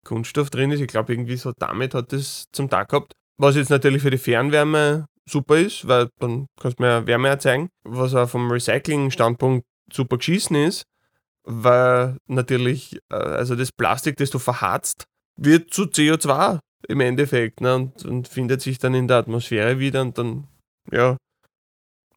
Kunststoff 0.05 0.51
drin 0.51 0.71
ist. 0.71 0.81
Ich 0.81 0.89
glaube, 0.89 1.13
irgendwie 1.13 1.37
so 1.37 1.53
damit 1.59 1.95
hat 1.95 2.13
es 2.13 2.47
zum 2.53 2.69
Tag 2.69 2.89
gehabt. 2.89 3.13
Was 3.39 3.57
jetzt 3.57 3.71
natürlich 3.71 4.03
für 4.03 4.11
die 4.11 4.19
Fernwärme 4.19 5.07
super 5.29 5.59
ist, 5.59 5.87
weil 5.87 6.09
dann 6.19 6.47
kannst 6.61 6.79
du 6.79 6.83
mehr 6.83 7.07
Wärme 7.07 7.29
erzeugen. 7.29 7.69
Was 7.85 8.15
auch 8.15 8.29
vom 8.29 8.51
Recycling-Standpunkt 8.51 9.65
super 9.93 10.19
geschissen 10.19 10.57
ist, 10.57 10.85
weil 11.45 12.17
natürlich, 12.27 12.99
äh, 13.11 13.17
also 13.17 13.55
das 13.55 13.73
Plastik, 13.73 14.17
das 14.17 14.31
du 14.31 14.39
verharzt, 14.39 15.05
wird 15.37 15.73
zu 15.73 15.83
CO2 15.83 16.61
im 16.89 17.01
Endeffekt 17.01 17.61
ne, 17.61 17.75
und, 17.75 18.05
und 18.05 18.29
findet 18.29 18.63
sich 18.63 18.79
dann 18.79 18.95
in 18.95 19.09
der 19.09 19.19
Atmosphäre 19.19 19.79
wieder 19.79 20.03
und 20.03 20.17
dann, 20.19 20.47
ja, 20.91 21.17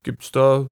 gibt 0.04 0.24
es 0.24 0.32
da 0.32 0.68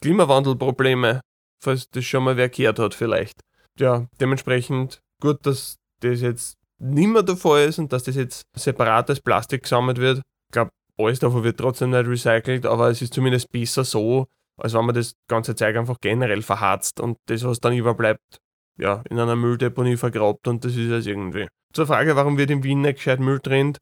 Klimawandelprobleme, 0.00 1.20
falls 1.62 1.88
das 1.90 2.04
schon 2.04 2.24
mal 2.24 2.36
wer 2.36 2.48
gehört 2.48 2.78
hat 2.78 2.94
vielleicht. 2.94 3.40
Ja, 3.78 4.06
dementsprechend 4.20 5.00
gut, 5.20 5.44
dass 5.46 5.76
das 6.00 6.20
jetzt 6.20 6.56
nicht 6.78 7.08
mehr 7.08 7.22
der 7.22 7.36
Fall 7.36 7.68
ist 7.68 7.78
und 7.78 7.92
dass 7.92 8.04
das 8.04 8.16
jetzt 8.16 8.42
separat 8.54 9.08
als 9.08 9.20
Plastik 9.20 9.62
gesammelt 9.62 9.98
wird. 9.98 10.18
Ich 10.18 10.52
glaube, 10.52 10.70
alles 10.98 11.18
davon 11.18 11.42
wird 11.44 11.58
trotzdem 11.58 11.90
nicht 11.90 12.06
recycelt, 12.06 12.66
aber 12.66 12.90
es 12.90 13.02
ist 13.02 13.14
zumindest 13.14 13.50
besser 13.50 13.84
so, 13.84 14.26
als 14.58 14.74
wenn 14.74 14.84
man 14.84 14.94
das 14.94 15.14
ganze 15.28 15.54
Zeug 15.54 15.76
einfach 15.76 15.98
generell 16.00 16.42
verharzt 16.42 17.00
und 17.00 17.18
das, 17.26 17.44
was 17.44 17.60
dann 17.60 17.74
überbleibt, 17.74 18.38
ja, 18.78 19.02
in 19.08 19.18
einer 19.18 19.36
Mülldeponie 19.36 19.96
vergrabt 19.96 20.48
und 20.48 20.64
das 20.64 20.76
ist 20.76 20.90
es 20.90 21.06
irgendwie. 21.06 21.48
Zur 21.72 21.86
Frage, 21.86 22.16
warum 22.16 22.38
wird 22.38 22.50
in 22.50 22.62
Wien 22.62 22.82
nicht 22.82 22.96
gescheit 22.96 23.20
Müll 23.20 23.40
trennt, 23.40 23.78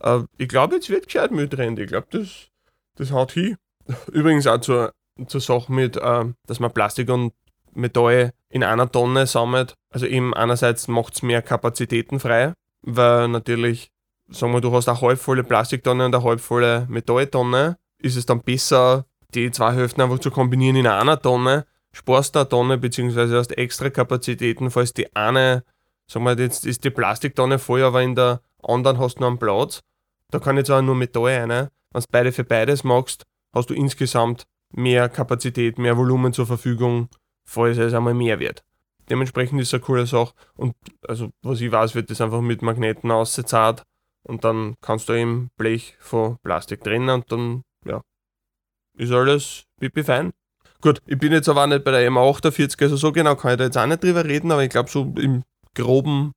äh, 0.00 0.20
ich 0.36 0.48
glaube, 0.48 0.76
jetzt 0.76 0.90
wird 0.90 1.06
gescheit 1.06 1.30
Müll 1.30 1.48
trennt. 1.48 1.78
Ich 1.78 1.88
glaube, 1.88 2.06
das, 2.10 2.48
das 2.96 3.12
haut 3.12 3.32
hin. 3.32 3.56
Übrigens 4.12 4.46
auch 4.46 4.60
zur, 4.60 4.92
zur 5.26 5.40
Sache 5.40 5.72
mit, 5.72 5.96
äh, 5.96 6.24
dass 6.46 6.60
man 6.60 6.72
Plastik 6.72 7.10
und 7.10 7.32
Metall 7.74 8.32
in 8.50 8.64
einer 8.64 8.90
Tonne 8.90 9.26
sammelt. 9.26 9.74
Also 9.90 10.06
eben 10.06 10.34
einerseits 10.34 10.88
macht 10.88 11.14
es 11.14 11.22
mehr 11.22 11.42
Kapazitäten 11.42 12.20
frei, 12.20 12.52
weil 12.82 13.28
natürlich, 13.28 13.90
sagen 14.28 14.52
wir, 14.52 14.60
du 14.60 14.72
hast 14.72 14.88
eine 14.88 15.00
halbvolle 15.00 15.44
Plastiktonne 15.44 16.06
und 16.06 16.14
eine 16.14 16.24
halbvolle 16.24 16.86
Metalltonne, 16.88 17.76
ist 18.00 18.16
es 18.16 18.26
dann 18.26 18.42
besser, 18.42 19.06
die 19.34 19.50
zwei 19.50 19.74
Hälften 19.74 20.00
einfach 20.00 20.18
zu 20.18 20.30
kombinieren 20.30 20.76
in 20.76 20.86
einer 20.86 21.20
Tonne, 21.20 21.66
sparst 21.98 22.34
du 22.34 22.40
eine 22.40 22.48
Tonne, 22.48 22.78
beziehungsweise 22.78 23.36
hast 23.36 23.56
extra 23.58 23.90
Kapazitäten, 23.90 24.70
falls 24.70 24.94
die 24.94 25.14
eine, 25.16 25.64
sagen 26.06 26.24
wir, 26.24 26.38
jetzt 26.38 26.64
ist 26.64 26.84
die 26.84 26.90
Plastiktonne 26.90 27.58
voll, 27.58 27.82
aber 27.82 28.02
in 28.02 28.14
der 28.14 28.40
anderen 28.62 28.98
hast 28.98 29.16
du 29.16 29.22
noch 29.22 29.28
einen 29.28 29.38
Platz. 29.38 29.80
Da 30.30 30.38
kann 30.38 30.56
jetzt 30.56 30.70
auch 30.70 30.80
nur 30.80 30.94
Metall 30.94 31.24
rein. 31.24 31.48
Wenn 31.50 32.00
du 32.00 32.06
beide 32.10 32.32
für 32.32 32.44
beides 32.44 32.84
machst, 32.84 33.24
hast 33.52 33.70
du 33.70 33.74
insgesamt 33.74 34.44
mehr 34.70 35.08
Kapazität, 35.08 35.78
mehr 35.78 35.96
Volumen 35.96 36.32
zur 36.32 36.46
Verfügung, 36.46 37.08
falls 37.44 37.78
es 37.78 37.94
einmal 37.94 38.14
mehr 38.14 38.38
wird. 38.38 38.62
Dementsprechend 39.10 39.60
ist 39.60 39.68
es 39.68 39.74
eine 39.74 39.82
coole 39.82 40.06
Sache. 40.06 40.34
Und 40.54 40.74
also, 41.06 41.30
was 41.42 41.60
ich 41.60 41.72
weiß, 41.72 41.94
wird 41.94 42.10
das 42.10 42.20
einfach 42.20 42.42
mit 42.42 42.62
Magneten 42.62 43.10
ausgezahlt 43.10 43.82
und 44.22 44.44
dann 44.44 44.76
kannst 44.82 45.08
du 45.08 45.14
eben 45.14 45.50
Blech 45.56 45.96
von 45.98 46.36
Plastik 46.42 46.84
trennen 46.84 47.08
und 47.08 47.32
dann, 47.32 47.62
ja, 47.84 48.02
ist 48.94 49.10
alles 49.10 49.64
pipi 49.80 50.04
fein. 50.04 50.32
Gut, 50.80 51.02
ich 51.06 51.18
bin 51.18 51.32
jetzt 51.32 51.48
aber 51.48 51.64
auch 51.64 51.66
nicht 51.66 51.82
bei 51.82 51.90
der 51.90 52.08
MA48, 52.08 52.80
also 52.82 52.96
so 52.96 53.10
genau 53.10 53.34
kann 53.34 53.50
ich 53.52 53.56
da 53.58 53.64
jetzt 53.64 53.76
auch 53.76 53.86
nicht 53.86 54.04
drüber 54.04 54.24
reden, 54.24 54.52
aber 54.52 54.62
ich 54.62 54.70
glaube, 54.70 54.88
so 54.88 55.12
im 55.18 55.42
Groben 55.74 56.32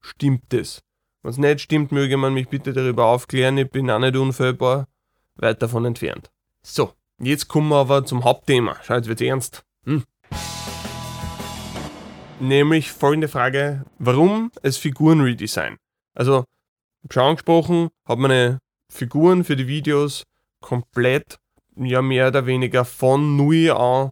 stimmt 0.00 0.44
das. 0.50 0.80
Wenn 1.22 1.32
es 1.32 1.38
nicht 1.38 1.60
stimmt, 1.62 1.90
möge 1.90 2.16
man 2.16 2.32
mich 2.32 2.48
bitte 2.48 2.72
darüber 2.72 3.06
aufklären. 3.06 3.58
Ich 3.58 3.68
bin 3.68 3.90
auch 3.90 3.98
nicht 3.98 4.16
unfehlbar, 4.16 4.86
weit 5.34 5.60
davon 5.60 5.84
entfernt. 5.86 6.30
So, 6.62 6.92
jetzt 7.18 7.48
kommen 7.48 7.68
wir 7.68 7.78
aber 7.78 8.04
zum 8.04 8.22
Hauptthema. 8.22 8.76
Schau, 8.84 8.94
jetzt 8.94 9.08
wird 9.08 9.20
ernst. 9.20 9.64
Hm. 9.84 10.04
Nämlich 12.38 12.92
folgende 12.92 13.28
Frage: 13.28 13.84
Warum 13.98 14.52
es 14.62 14.76
Figurenredesign? 14.76 15.78
Also, 16.14 16.44
schon 17.10 17.22
angesprochen, 17.24 17.88
hat 18.06 18.18
man 18.18 18.30
eine 18.30 18.58
Figuren 18.88 19.42
für 19.42 19.56
die 19.56 19.66
Videos 19.66 20.22
komplett, 20.60 21.38
ja 21.86 22.02
mehr 22.02 22.28
oder 22.28 22.46
weniger 22.46 22.84
von 22.84 23.36
Null 23.36 23.70
an 23.70 24.10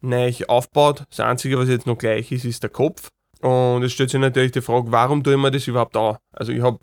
neu 0.00 0.32
aufbaut. 0.48 1.04
Das 1.10 1.20
Einzige, 1.20 1.58
was 1.58 1.68
jetzt 1.68 1.86
noch 1.86 1.98
gleich 1.98 2.32
ist, 2.32 2.44
ist 2.44 2.62
der 2.62 2.70
Kopf. 2.70 3.08
Und 3.40 3.82
es 3.82 3.92
stellt 3.92 4.10
sich 4.10 4.20
natürlich 4.20 4.52
die 4.52 4.60
Frage, 4.60 4.90
warum 4.92 5.22
tue 5.22 5.34
ich 5.34 5.38
mir 5.38 5.50
das 5.50 5.66
überhaupt 5.66 5.96
an? 5.96 6.18
Also 6.32 6.52
ich 6.52 6.62
habe, 6.62 6.78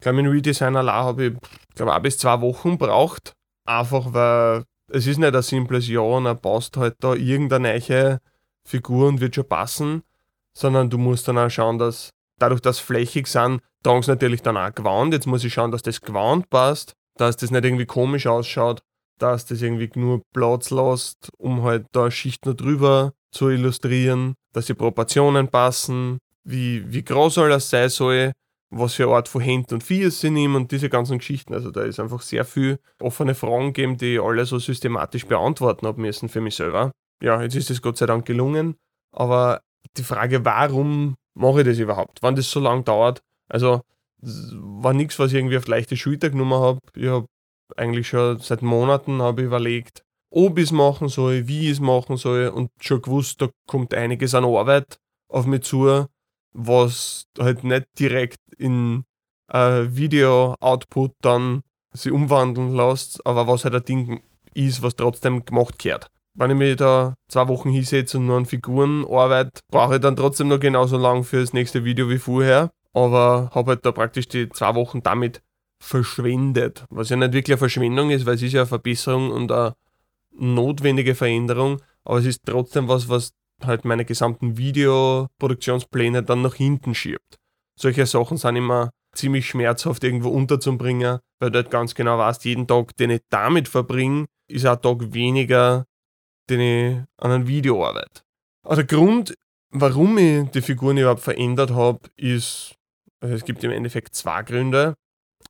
glaube 0.00 0.20
ich, 0.20 0.26
ein 0.26 0.30
Redesign 0.30 0.76
allein 0.76 0.94
habe 0.94 1.24
ich, 1.26 1.34
glaube 1.74 1.94
ein 1.94 2.02
bis 2.02 2.18
zwei 2.18 2.40
Wochen 2.40 2.76
braucht. 2.76 3.32
Einfach 3.64 4.12
weil 4.12 4.64
es 4.88 5.06
ist 5.06 5.18
nicht 5.18 5.34
ein 5.34 5.42
simples 5.42 5.88
Ja 5.88 6.00
und 6.00 6.24
dann 6.24 6.38
passt 6.38 6.76
halt 6.76 6.96
da 7.00 7.14
irgendeine 7.14 7.78
neue 7.78 8.20
Figur 8.66 9.08
und 9.08 9.20
wird 9.20 9.34
schon 9.34 9.48
passen, 9.48 10.02
sondern 10.52 10.90
du 10.90 10.98
musst 10.98 11.26
dann 11.26 11.38
auch 11.38 11.50
schauen, 11.50 11.78
dass 11.78 12.10
dadurch, 12.38 12.60
dass 12.60 12.78
flächig 12.78 13.26
sind, 13.26 13.60
tragen 13.82 14.02
sie 14.02 14.10
natürlich 14.10 14.42
dann 14.42 14.56
auch 14.56 14.74
Gewand. 14.74 15.14
Jetzt 15.14 15.26
muss 15.26 15.44
ich 15.44 15.54
schauen, 15.54 15.70
dass 15.70 15.82
das 15.82 16.00
Gewand 16.00 16.50
passt, 16.50 16.94
dass 17.16 17.36
das 17.36 17.50
nicht 17.50 17.64
irgendwie 17.64 17.86
komisch 17.86 18.26
ausschaut, 18.26 18.82
dass 19.18 19.46
das 19.46 19.62
irgendwie 19.62 19.90
nur 19.98 20.22
Platz 20.32 20.70
lässt, 20.70 21.30
um 21.38 21.62
halt 21.62 21.86
da 21.92 22.10
Schicht 22.10 22.46
noch 22.46 22.54
drüber 22.54 23.12
zu 23.30 23.48
illustrieren, 23.48 24.34
dass 24.52 24.66
die 24.66 24.74
Proportionen 24.74 25.48
passen, 25.48 26.18
wie, 26.44 26.84
wie 26.92 27.04
groß 27.04 27.38
alles 27.38 27.70
sein 27.70 27.88
soll, 27.88 28.32
was 28.70 28.94
für 28.94 29.04
eine 29.04 29.14
Art 29.14 29.28
von 29.28 29.40
Händen 29.40 29.74
und 29.74 29.82
Vieh 29.82 30.10
sie 30.10 30.30
nehmen 30.30 30.56
und 30.56 30.72
diese 30.72 30.88
ganzen 30.88 31.18
Geschichten. 31.18 31.54
Also 31.54 31.70
da 31.70 31.82
ist 31.82 32.00
einfach 32.00 32.22
sehr 32.22 32.44
viel 32.44 32.78
offene 33.00 33.34
Fragen 33.34 33.72
gegeben, 33.72 33.96
die 33.96 34.14
ich 34.14 34.20
alle 34.20 34.44
so 34.46 34.58
systematisch 34.58 35.26
beantworten 35.26 35.86
habe 35.86 36.00
müssen 36.00 36.28
für 36.28 36.40
mich 36.40 36.56
selber. 36.56 36.92
Ja, 37.22 37.40
jetzt 37.42 37.54
ist 37.56 37.70
es 37.70 37.82
Gott 37.82 37.96
sei 37.96 38.06
Dank 38.06 38.26
gelungen, 38.26 38.76
aber 39.12 39.60
die 39.96 40.02
Frage, 40.02 40.44
warum 40.44 41.14
mache 41.34 41.60
ich 41.60 41.66
das 41.66 41.78
überhaupt? 41.78 42.18
Wann 42.22 42.36
das 42.36 42.50
so 42.50 42.60
lange 42.60 42.82
dauert, 42.82 43.20
also 43.48 43.82
war 44.20 44.92
nichts, 44.94 45.18
was 45.18 45.32
ich 45.32 45.38
irgendwie 45.38 45.58
auf 45.58 45.66
leichte 45.66 45.96
Schulter 45.96 46.30
genommen 46.30 46.54
habe. 46.54 46.78
Ich 46.94 47.06
habe 47.06 47.26
eigentlich 47.76 48.08
schon 48.08 48.38
seit 48.38 48.62
Monaten 48.62 49.22
habe 49.22 49.42
ich 49.42 49.46
überlegt, 49.46 50.04
ob 50.30 50.58
ich 50.58 50.64
es 50.64 50.72
machen 50.72 51.08
soll, 51.08 51.46
wie 51.48 51.66
ich 51.66 51.72
es 51.72 51.80
machen 51.80 52.16
soll 52.16 52.48
und 52.48 52.70
schon 52.80 53.02
gewusst, 53.02 53.40
da 53.40 53.48
kommt 53.66 53.94
einiges 53.94 54.34
an 54.34 54.44
Arbeit 54.44 54.98
auf 55.28 55.46
mich 55.46 55.62
zu, 55.62 56.06
was 56.52 57.26
halt 57.38 57.64
nicht 57.64 57.86
direkt 57.98 58.38
in 58.58 59.04
ein 59.48 59.96
Video-Output 59.96 61.12
dann 61.20 61.62
sich 61.92 62.12
umwandeln 62.12 62.74
lässt, 62.74 63.24
aber 63.26 63.46
was 63.46 63.64
halt 63.64 63.74
ein 63.74 63.84
Ding 63.84 64.22
ist, 64.54 64.82
was 64.82 64.96
trotzdem 64.96 65.44
gemacht 65.44 65.78
gehört. 65.78 66.08
Wenn 66.36 66.50
ich 66.50 66.56
mich 66.56 66.76
da 66.76 67.14
zwei 67.28 67.46
Wochen 67.46 67.70
hinsetze 67.70 68.18
und 68.18 68.26
nur 68.26 68.36
an 68.36 68.46
Figuren 68.46 69.06
arbeite, 69.08 69.60
brauche 69.70 69.96
ich 69.96 70.00
dann 70.00 70.16
trotzdem 70.16 70.48
noch 70.48 70.58
genauso 70.58 70.96
lang 70.96 71.22
für 71.22 71.40
das 71.40 71.52
nächste 71.52 71.84
Video 71.84 72.08
wie 72.10 72.18
vorher, 72.18 72.70
aber 72.92 73.50
habe 73.54 73.72
halt 73.72 73.86
da 73.86 73.92
praktisch 73.92 74.26
die 74.26 74.48
zwei 74.48 74.74
Wochen 74.74 75.02
damit 75.02 75.42
verschwendet. 75.84 76.84
Was 76.90 77.10
ja 77.10 77.16
nicht 77.16 77.32
wirklich 77.32 77.54
eine 77.54 77.58
Verschwendung 77.58 78.10
ist, 78.10 78.26
weil 78.26 78.34
es 78.34 78.42
ist 78.42 78.52
ja 78.52 78.62
eine 78.62 78.66
Verbesserung 78.66 79.30
und 79.30 79.52
eine 79.52 79.74
notwendige 80.32 81.14
Veränderung, 81.14 81.80
aber 82.04 82.18
es 82.18 82.26
ist 82.26 82.42
trotzdem 82.44 82.88
was, 82.88 83.08
was 83.08 83.32
halt 83.62 83.84
meine 83.84 84.04
gesamten 84.04 84.56
Videoproduktionspläne 84.56 86.22
dann 86.22 86.42
nach 86.42 86.54
hinten 86.54 86.94
schiebt. 86.94 87.38
Solche 87.78 88.06
Sachen 88.06 88.36
sind 88.36 88.56
immer 88.56 88.90
ziemlich 89.14 89.46
schmerzhaft 89.46 90.02
irgendwo 90.02 90.30
unterzubringen, 90.30 91.20
weil 91.38 91.50
du 91.50 91.58
halt 91.58 91.70
ganz 91.70 91.94
genau 91.94 92.18
weißt, 92.18 92.44
jeden 92.44 92.66
Tag, 92.66 92.96
den 92.96 93.10
ich 93.10 93.22
damit 93.30 93.68
verbringe, 93.68 94.26
ist 94.48 94.66
ein 94.66 94.80
Tag 94.80 95.12
weniger, 95.12 95.84
den 96.50 96.60
ich 96.60 96.96
an 97.18 97.30
einem 97.30 97.46
Video 97.46 97.86
arbeite. 97.86 98.22
Also 98.64 98.82
der 98.82 98.98
Grund, 98.98 99.34
warum 99.70 100.18
ich 100.18 100.48
die 100.50 100.62
Figuren 100.62 100.96
überhaupt 100.96 101.20
verändert 101.20 101.70
habe, 101.70 102.00
ist, 102.16 102.74
also 103.20 103.34
es 103.34 103.44
gibt 103.44 103.62
im 103.62 103.70
Endeffekt 103.70 104.14
zwei 104.14 104.42
Gründe. 104.42 104.94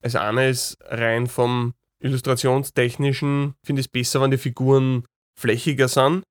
Das 0.00 0.16
eine 0.16 0.48
ist 0.48 0.76
rein 0.82 1.26
vom 1.26 1.74
illustrationstechnischen, 2.00 3.54
finde 3.64 3.80
ich 3.80 3.86
es 3.86 3.92
besser, 3.92 4.20
wenn 4.20 4.30
die 4.30 4.38
Figuren 4.38 5.04
flächiger 5.38 5.88
sind. 5.88 6.22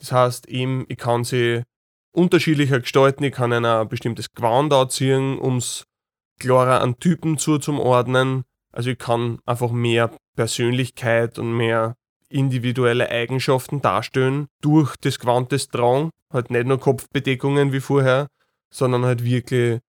Das 0.00 0.12
heißt 0.12 0.48
eben, 0.48 0.84
ich 0.88 0.98
kann 0.98 1.24
sie 1.24 1.62
unterschiedlicher 2.12 2.80
gestalten, 2.80 3.24
ich 3.24 3.32
kann 3.32 3.52
ein 3.52 3.88
bestimmtes 3.88 4.32
Gewand 4.32 4.72
anziehen, 4.72 5.38
um 5.38 5.58
es 5.58 5.84
klarer 6.40 6.80
an 6.80 6.98
Typen 6.98 7.38
zuzuordnen. 7.38 8.42
Also 8.72 8.90
ich 8.90 8.98
kann 8.98 9.38
einfach 9.46 9.70
mehr 9.70 10.10
Persönlichkeit 10.36 11.38
und 11.38 11.56
mehr 11.56 11.94
individuelle 12.28 13.08
Eigenschaften 13.08 13.80
darstellen 13.80 14.48
durch 14.60 14.96
das 14.96 15.20
Gewand 15.20 15.52
des 15.52 15.68
Tragen. 15.68 16.10
Halt 16.32 16.50
nicht 16.50 16.66
nur 16.66 16.80
Kopfbedeckungen 16.80 17.72
wie 17.72 17.80
vorher, 17.80 18.26
sondern 18.72 19.04
halt 19.04 19.24
wirklich 19.24 19.80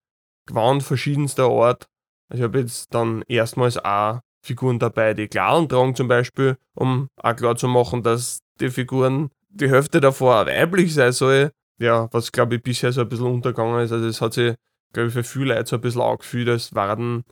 Gewand 0.46 0.84
verschiedenster 0.84 1.50
Art. 1.50 1.88
Also 2.30 2.44
ich 2.44 2.48
habe 2.48 2.60
jetzt 2.60 2.94
dann 2.94 3.24
erstmals 3.28 3.78
auch 3.78 4.20
Figuren 4.42 4.80
dabei, 4.80 5.14
die 5.14 5.28
klaren 5.28 5.68
tragen 5.68 5.96
zum 5.96 6.08
Beispiel, 6.08 6.58
um 6.76 7.08
auch 7.22 7.36
klar 7.36 7.56
zu 7.56 7.68
machen, 7.68 8.04
dass 8.04 8.40
die 8.60 8.70
Figuren 8.70 9.30
die 9.50 9.70
Hälfte 9.70 10.02
davor 10.02 10.42
auch 10.42 10.46
weiblich 10.46 10.94
sein 10.94 11.12
soll. 11.12 11.52
Ja, 11.80 12.08
was 12.12 12.32
glaube 12.32 12.56
ich 12.56 12.64
bisher 12.64 12.92
so 12.92 13.02
ein 13.02 13.10
bisschen 13.10 13.26
untergegangen 13.26 13.82
ist. 13.82 13.92
Also 13.92 14.06
es 14.08 14.22
hat 14.22 14.34
sich, 14.34 14.56
glaube 14.94 15.08
ich, 15.08 15.14
für 15.14 15.24
viele 15.24 15.56
Leute 15.56 15.70
so 15.70 15.76
ein 15.78 15.82
bisschen 15.82 16.02
angefühlt, 16.02 16.48
als 16.48 16.74
waren 16.76 17.24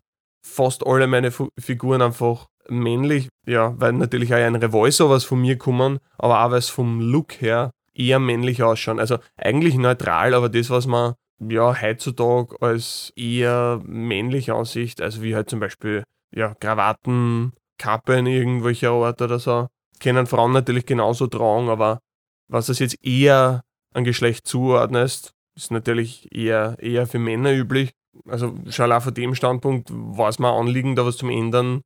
fast 0.46 0.86
alle 0.86 1.08
meine 1.08 1.28
F 1.28 1.44
Figuren 1.58 2.02
einfach 2.02 2.48
männlich. 2.68 3.30
Ja, 3.46 3.74
weil 3.80 3.94
natürlich 3.94 4.34
auch 4.34 4.40
andere 4.40 4.72
Voice-Overs 4.72 5.24
von 5.24 5.42
mir 5.42 5.58
kommen, 5.58 6.00
aber 6.18 6.44
auch 6.44 6.52
weil 6.52 6.60
es 6.60 6.70
vom 6.70 7.00
Look 7.00 7.42
her 7.42 7.72
eher 7.94 8.20
männlich 8.20 8.64
ausschauen. 8.64 9.00
Also 9.00 9.18
eigentlich 9.38 9.76
neutral, 9.76 10.34
aber 10.34 10.50
das, 10.50 10.70
was 10.70 10.88
man 10.88 11.14
ja 11.50 11.82
heutzutage 11.82 12.56
als 12.62 13.12
eher 13.16 13.82
männlich 13.86 14.52
ansieht, 14.52 15.02
also 15.02 15.22
wie 15.22 15.36
halt 15.36 15.50
zum 15.50 15.60
Beispiel 15.60 16.04
ja, 16.34 16.56
Krawatten, 16.56 17.54
Kappe 17.78 18.16
in 18.16 18.26
irgendwelcher 18.26 18.92
Art 18.92 19.22
oder 19.22 19.40
so, 19.40 19.68
können 20.00 20.28
Frauen 20.28 20.52
natürlich 20.52 20.86
genauso 20.86 21.28
tragen, 21.28 21.70
aber 21.70 22.00
was 22.48 22.68
das 22.68 22.80
jetzt 22.80 23.04
eher 23.06 23.64
an 23.94 24.04
Geschlecht 24.04 24.48
zuordnest, 24.48 25.32
ist 25.56 25.72
natürlich 25.72 26.34
eher, 26.36 26.78
eher 26.80 27.08
für 27.08 27.20
Männer 27.20 27.54
üblich. 27.54 27.92
Also 28.28 28.56
schon 28.70 28.92
auch 28.92 29.02
von 29.02 29.14
dem 29.14 29.36
Standpunkt 29.36 29.90
war 29.92 30.30
es 30.30 30.40
mir 30.40 30.52
anliegend, 30.52 30.98
da 30.98 31.06
was 31.06 31.18
zum 31.18 31.30
Ändern, 31.30 31.82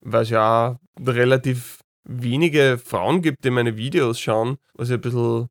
weil 0.00 0.22
es 0.22 0.30
ja 0.30 0.78
relativ 0.98 1.80
wenige 2.04 2.78
Frauen 2.78 3.22
gibt, 3.22 3.44
die 3.44 3.50
meine 3.50 3.76
Videos 3.76 4.18
schauen, 4.20 4.56
was 4.74 4.88
ich 4.88 4.94
ein 4.94 5.00
bisschen 5.00 5.48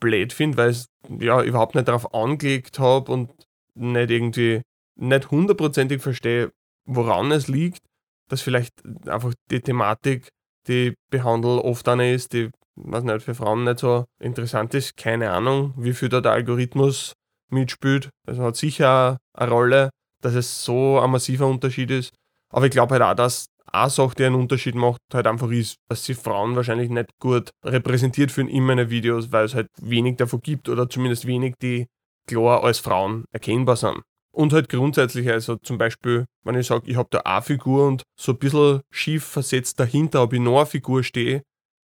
blöd 0.00 0.32
finde, 0.32 0.56
weil 0.56 0.70
ich 0.70 0.86
ja 1.20 1.42
überhaupt 1.42 1.74
nicht 1.74 1.88
darauf 1.88 2.14
angelegt 2.14 2.78
habe 2.78 3.10
und 3.12 3.30
nicht 3.74 4.10
irgendwie 4.10 4.62
nicht 4.96 5.30
hundertprozentig 5.30 6.02
verstehe, 6.02 6.52
woran 6.86 7.32
es 7.32 7.48
liegt, 7.48 7.80
dass 8.28 8.42
vielleicht 8.42 8.74
einfach 9.06 9.32
die 9.50 9.60
Thematik, 9.60 10.28
die 10.68 10.88
ich 10.88 10.94
behandle, 11.10 11.62
oft 11.62 11.88
eine 11.88 12.12
ist, 12.12 12.32
die 12.32 12.50
was 12.82 13.04
nicht 13.04 13.22
für 13.22 13.34
Frauen 13.34 13.64
nicht 13.64 13.80
so 13.80 14.04
interessant 14.20 14.74
ist. 14.74 14.96
Keine 14.96 15.30
Ahnung, 15.30 15.74
wie 15.76 15.92
viel 15.92 16.08
da 16.08 16.20
der 16.20 16.32
Algorithmus 16.32 17.12
mitspielt. 17.50 18.10
Also 18.26 18.42
hat 18.42 18.56
sicher 18.56 19.18
eine 19.34 19.50
Rolle, 19.50 19.90
dass 20.22 20.34
es 20.34 20.64
so 20.64 20.98
ein 21.00 21.10
massiver 21.10 21.46
Unterschied 21.46 21.90
ist. 21.90 22.14
Aber 22.52 22.66
ich 22.66 22.72
glaube 22.72 22.94
halt 22.94 23.02
auch, 23.02 23.14
dass 23.14 23.46
eine 23.72 23.90
Sache, 23.90 24.14
die 24.16 24.24
einen 24.24 24.34
Unterschied 24.34 24.74
macht, 24.74 25.00
halt 25.12 25.26
einfach 25.26 25.50
ist, 25.50 25.76
dass 25.88 26.04
sie 26.04 26.14
Frauen 26.14 26.56
wahrscheinlich 26.56 26.90
nicht 26.90 27.10
gut 27.18 27.50
repräsentiert 27.64 28.30
fühlen 28.30 28.48
in 28.48 28.64
meinen 28.64 28.90
Videos, 28.90 29.32
weil 29.32 29.44
es 29.44 29.54
halt 29.54 29.68
wenig 29.80 30.16
davon 30.16 30.40
gibt 30.40 30.68
oder 30.68 30.88
zumindest 30.88 31.26
wenig, 31.26 31.54
die 31.62 31.86
klar 32.26 32.64
als 32.64 32.78
Frauen 32.78 33.24
erkennbar 33.32 33.76
sind. 33.76 34.00
Und 34.32 34.52
halt 34.52 34.68
grundsätzlich, 34.68 35.28
also 35.28 35.56
zum 35.56 35.76
Beispiel, 35.76 36.26
wenn 36.44 36.54
ich 36.54 36.66
sage, 36.66 36.88
ich 36.88 36.96
habe 36.96 37.08
da 37.10 37.20
eine 37.20 37.42
Figur 37.42 37.88
und 37.88 38.02
so 38.16 38.32
ein 38.32 38.38
bisschen 38.38 38.80
schief 38.90 39.24
versetzt 39.24 39.80
dahinter 39.80 40.20
habe 40.20 40.36
ich 40.36 40.42
noch 40.42 40.58
eine 40.58 40.66
Figur 40.66 41.02
stehe, 41.02 41.42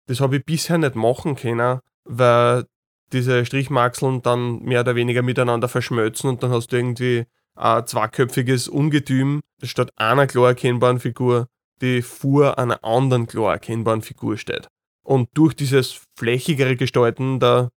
das 0.07 0.21
habe 0.21 0.37
ich 0.37 0.45
bisher 0.45 0.79
nicht 0.79 0.95
machen 0.95 1.35
können, 1.37 1.81
weil 2.05 2.65
diese 3.13 3.45
Strichmaxeln 3.45 4.23
dann 4.23 4.61
mehr 4.61 4.81
oder 4.81 4.95
weniger 4.95 5.23
miteinander 5.23 5.69
verschmelzen 5.69 6.31
und 6.31 6.43
dann 6.43 6.51
hast 6.51 6.69
du 6.69 6.77
irgendwie 6.77 7.25
ein 7.57 7.87
zweiköpfiges 7.87 8.69
Ungetüm 8.69 9.41
statt 9.63 9.91
einer 9.97 10.27
klar 10.27 10.49
erkennbaren 10.49 11.01
Figur, 11.01 11.49
die 11.81 12.03
vor 12.03 12.59
einer 12.59 12.85
anderen 12.85 13.27
klar 13.27 13.53
erkennbaren 13.53 14.03
Figur 14.03 14.37
steht. 14.37 14.69
Und 15.05 15.29
durch 15.35 15.55
dieses 15.55 16.03
flächigere 16.19 16.77
Gestalten 16.77 17.41
der 17.41 17.71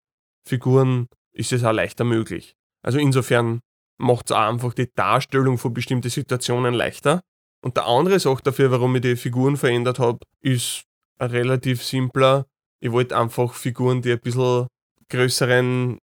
Figuren 0.48 1.08
ist 1.34 1.52
es 1.52 1.64
auch 1.64 1.72
leichter 1.72 2.04
möglich. 2.04 2.56
Also 2.84 3.00
insofern 3.00 3.62
macht 3.98 4.30
es 4.30 4.36
auch 4.36 4.50
einfach 4.50 4.74
die 4.74 4.92
Darstellung 4.94 5.58
von 5.58 5.74
bestimmten 5.74 6.10
Situationen 6.10 6.74
leichter. 6.74 7.22
Und 7.64 7.78
der 7.78 7.88
andere 7.88 8.20
Sache 8.20 8.44
dafür, 8.44 8.72
warum 8.72 8.96
ich 8.96 9.02
die 9.02 9.16
Figuren 9.16 9.56
verändert 9.56 10.00
habe, 10.00 10.20
ist 10.42 10.84
relativ 11.20 11.84
simpler. 11.84 12.46
Ich 12.82 12.92
wollte 12.92 13.18
einfach 13.18 13.54
Figuren, 13.54 14.02
die 14.02 14.12
ein 14.12 14.20
bisschen 14.20 14.68
größeren 15.10 15.98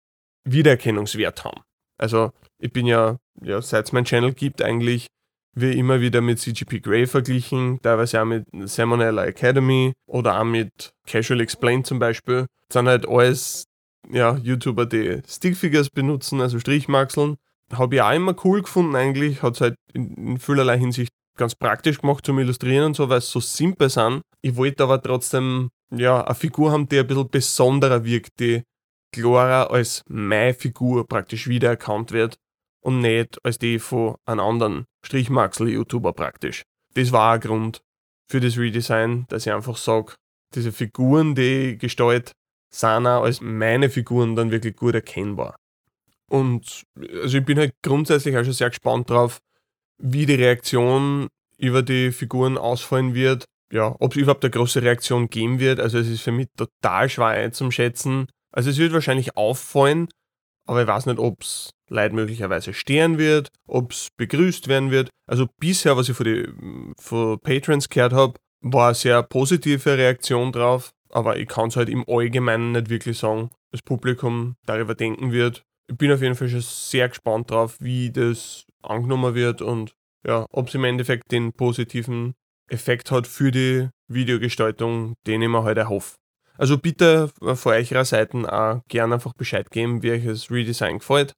Wiedererkennungswert 0.44 1.44
haben. 1.44 1.60
Also 1.98 2.32
ich 2.58 2.72
bin 2.72 2.86
ja, 2.86 3.18
ja 3.42 3.60
seit 3.60 3.86
es 3.86 3.92
mein 3.92 4.06
Channel 4.06 4.32
gibt, 4.32 4.62
eigentlich 4.62 5.08
wie 5.54 5.72
immer 5.72 6.00
wieder 6.00 6.20
mit 6.20 6.38
CGP 6.38 6.80
Grey 6.80 7.06
verglichen, 7.06 7.80
teilweise 7.82 8.20
auch 8.20 8.26
mit 8.26 8.46
Salmonella 8.52 9.26
Academy 9.26 9.92
oder 10.06 10.40
auch 10.40 10.44
mit 10.44 10.92
Casual 11.06 11.40
Explained 11.40 11.86
zum 11.86 11.98
Beispiel. 11.98 12.46
Das 12.68 12.74
sind 12.74 12.88
halt 12.88 13.08
alles 13.08 13.64
ja, 14.08 14.36
YouTuber, 14.36 14.86
die 14.86 15.22
Stickfigures 15.26 15.90
benutzen, 15.90 16.40
also 16.40 16.58
Strichmaxeln 16.58 17.36
habe 17.72 17.96
ich 17.96 18.02
auch 18.02 18.12
immer 18.12 18.34
cool 18.44 18.62
gefunden 18.62 18.96
eigentlich. 18.96 19.42
Hat 19.42 19.54
es 19.54 19.60
halt 19.60 19.76
in, 19.92 20.14
in 20.14 20.38
vielerlei 20.38 20.78
Hinsicht 20.78 21.12
ganz 21.36 21.54
praktisch 21.54 22.00
gemacht 22.00 22.26
zum 22.26 22.38
Illustrieren 22.38 22.86
und 22.86 22.96
so, 22.96 23.08
weil 23.08 23.18
es 23.18 23.30
so 23.30 23.40
simpel 23.40 23.88
sind. 23.88 24.22
Ich 24.42 24.56
wollte 24.56 24.82
aber 24.82 25.00
trotzdem 25.00 25.70
ja, 25.90 26.24
eine 26.24 26.34
Figur 26.34 26.72
haben, 26.72 26.88
die 26.88 26.98
ein 26.98 27.06
bisschen 27.06 27.30
besonderer 27.30 28.04
wirkt, 28.04 28.40
die 28.40 28.62
klarer 29.12 29.70
als 29.70 30.02
meine 30.08 30.54
Figur 30.54 31.06
praktisch 31.06 31.48
wiedererkannt 31.48 32.12
wird 32.12 32.36
und 32.80 33.00
nicht 33.00 33.38
als 33.44 33.58
die 33.58 33.78
von 33.78 34.16
einem 34.24 34.40
anderen 34.40 34.84
Strichmaxel-YouTuber 35.04 36.12
praktisch. 36.12 36.62
Das 36.94 37.12
war 37.12 37.34
ein 37.34 37.40
Grund 37.40 37.80
für 38.28 38.40
das 38.40 38.58
Redesign, 38.58 39.26
dass 39.28 39.46
ich 39.46 39.52
einfach 39.52 39.76
sage, 39.76 40.14
diese 40.54 40.72
Figuren, 40.72 41.34
die 41.34 41.72
ich 41.72 41.78
gestalt, 41.78 42.32
sind 42.72 43.06
auch 43.06 43.24
als 43.24 43.40
meine 43.40 43.90
Figuren 43.90 44.36
dann 44.36 44.50
wirklich 44.50 44.76
gut 44.76 44.94
erkennbar. 44.94 45.56
Und 46.28 46.84
also 47.22 47.38
ich 47.38 47.44
bin 47.44 47.58
halt 47.58 47.74
grundsätzlich 47.82 48.36
auch 48.36 48.44
schon 48.44 48.52
sehr 48.52 48.70
gespannt 48.70 49.10
drauf, 49.10 49.38
wie 49.98 50.26
die 50.26 50.34
Reaktion 50.34 51.28
über 51.58 51.82
die 51.82 52.12
Figuren 52.12 52.56
ausfallen 52.56 53.14
wird. 53.14 53.44
Ja, 53.72 53.94
ob 54.00 54.12
es 54.12 54.22
überhaupt 54.22 54.44
eine 54.44 54.50
große 54.50 54.82
Reaktion 54.82 55.28
geben 55.28 55.60
wird. 55.60 55.78
Also 55.78 55.98
es 55.98 56.08
ist 56.08 56.22
für 56.22 56.32
mich 56.32 56.48
total 56.56 57.08
schwer 57.08 57.26
einzuschätzen. 57.26 58.26
Also 58.52 58.70
es 58.70 58.78
wird 58.78 58.92
wahrscheinlich 58.92 59.36
auffallen, 59.36 60.08
aber 60.66 60.82
ich 60.82 60.88
weiß 60.88 61.06
nicht, 61.06 61.18
ob 61.18 61.42
es 61.42 61.70
Leute 61.90 62.14
möglicherweise 62.14 62.72
stehen 62.72 63.18
wird, 63.18 63.48
ob 63.66 63.92
es 63.92 64.08
begrüßt 64.16 64.68
werden 64.68 64.90
wird. 64.90 65.10
Also 65.26 65.46
bisher, 65.58 65.96
was 65.96 66.08
ich 66.08 66.16
von, 66.16 66.24
die, 66.24 66.48
von 66.98 67.38
Patrons 67.40 67.88
gehört 67.88 68.12
habe, 68.12 68.34
war 68.62 68.88
eine 68.88 68.94
sehr 68.94 69.22
positive 69.22 69.98
Reaktion 69.98 70.52
drauf, 70.52 70.90
aber 71.10 71.36
ich 71.38 71.48
kann 71.48 71.68
es 71.68 71.76
halt 71.76 71.88
im 71.88 72.04
Allgemeinen 72.08 72.72
nicht 72.72 72.90
wirklich 72.90 73.18
sagen, 73.18 73.50
das 73.72 73.82
Publikum 73.82 74.56
darüber 74.66 74.94
denken 74.94 75.32
wird. 75.32 75.62
Ich 75.88 75.96
bin 75.96 76.12
auf 76.12 76.22
jeden 76.22 76.34
Fall 76.34 76.48
schon 76.48 76.60
sehr 76.60 77.08
gespannt 77.08 77.50
drauf, 77.50 77.76
wie 77.80 78.10
das 78.10 78.64
angenommen 78.82 79.34
wird 79.34 79.62
und 79.62 79.92
ja, 80.26 80.46
ob 80.50 80.68
es 80.68 80.74
im 80.74 80.84
Endeffekt 80.84 81.32
den 81.32 81.52
positiven 81.52 82.34
Effekt 82.68 83.10
hat 83.10 83.26
für 83.26 83.50
die 83.50 83.88
Videogestaltung, 84.08 85.14
den 85.26 85.42
ich 85.42 85.48
mir 85.48 85.64
halt 85.64 85.78
erhoffe. 85.78 86.16
Also 86.56 86.76
bitte 86.76 87.30
von 87.40 87.72
eurer 87.72 88.04
Seite 88.04 88.52
auch 88.52 88.82
gerne 88.88 89.14
einfach 89.14 89.32
Bescheid 89.32 89.70
geben, 89.70 90.02
wie 90.02 90.12
euch 90.12 90.26
das 90.26 90.50
Redesign 90.50 90.98
gefällt. 90.98 91.34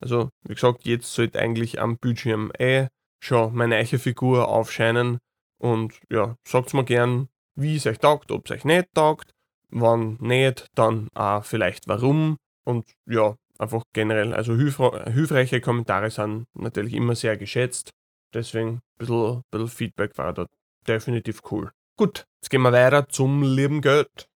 Also, 0.00 0.30
wie 0.42 0.54
gesagt, 0.54 0.84
jetzt 0.84 1.12
sollte 1.12 1.38
eigentlich 1.38 1.80
am 1.80 1.96
Bildschirm 1.98 2.52
eh 2.58 2.88
schon 3.20 3.54
meine 3.54 3.76
eiche 3.76 3.98
Figur 3.98 4.48
aufscheinen. 4.48 5.18
Und 5.58 6.00
ja, 6.10 6.36
sagt 6.46 6.74
mir 6.74 6.84
gern, 6.84 7.28
wie 7.54 7.76
es 7.76 7.86
euch 7.86 7.98
taugt, 7.98 8.30
ob 8.30 8.44
es 8.44 8.50
euch 8.52 8.64
nicht 8.64 8.88
taugt. 8.94 9.32
Wenn 9.70 10.16
nicht, 10.20 10.66
dann 10.74 11.08
auch 11.14 11.44
vielleicht 11.44 11.88
warum. 11.88 12.36
Und 12.64 12.86
ja, 13.06 13.36
einfach 13.58 13.82
generell, 13.92 14.34
also 14.34 14.54
hilfreiche 14.54 15.60
Kommentare 15.60 16.10
sind 16.10 16.46
natürlich 16.54 16.94
immer 16.94 17.14
sehr 17.14 17.36
geschätzt. 17.36 17.90
Deswegen 18.34 18.68
ein 18.68 18.80
bisschen, 18.98 19.42
bisschen 19.50 19.68
Feedback 19.68 20.18
war 20.18 20.32
da 20.32 20.46
definitiv 20.86 21.40
cool. 21.50 21.72
Gut, 21.96 22.26
jetzt 22.40 22.50
gehen 22.50 22.62
wir 22.62 22.72
weiter 22.72 23.08
zum 23.08 23.42
lieben 23.42 23.80
Geld. 23.80 24.28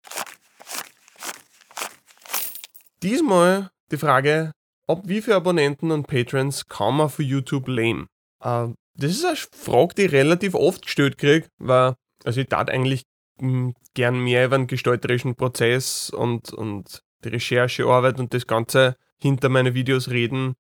Diesmal 3.03 3.71
die 3.91 3.99
Frage, 3.99 4.53
ob 4.91 5.09
wie 5.09 5.23
viele 5.23 5.37
Abonnenten 5.37 5.93
und 5.93 6.07
Patrons 6.07 6.67
kann 6.67 6.97
man 6.97 7.09
für 7.09 7.23
YouTube 7.23 7.69
leben? 7.69 8.09
Äh, 8.43 8.69
das 8.95 9.13
ist 9.13 9.25
eine 9.25 9.37
Frage, 9.37 9.95
die 9.95 10.03
ich 10.03 10.13
relativ 10.13 10.55
oft 10.55 10.83
gestellt 10.83 11.17
kriege, 11.17 11.47
weil 11.59 11.95
also 12.25 12.41
ich 12.41 12.49
tat 12.49 12.71
eigentlich 12.71 13.05
hm, 13.39 13.75
gern 13.95 14.19
mehr 14.23 14.47
über 14.47 14.59
den 14.59 14.67
gestalterischen 14.67 15.37
Prozess 15.37 16.11
und, 16.11 16.53
und 16.53 17.03
die 17.25 17.29
Recherchearbeit 17.29 18.19
und 18.19 18.35
das 18.35 18.47
Ganze 18.47 18.97
hinter 19.21 19.49
meine 19.49 19.75
Videos 19.75 20.11
reden. 20.11 20.55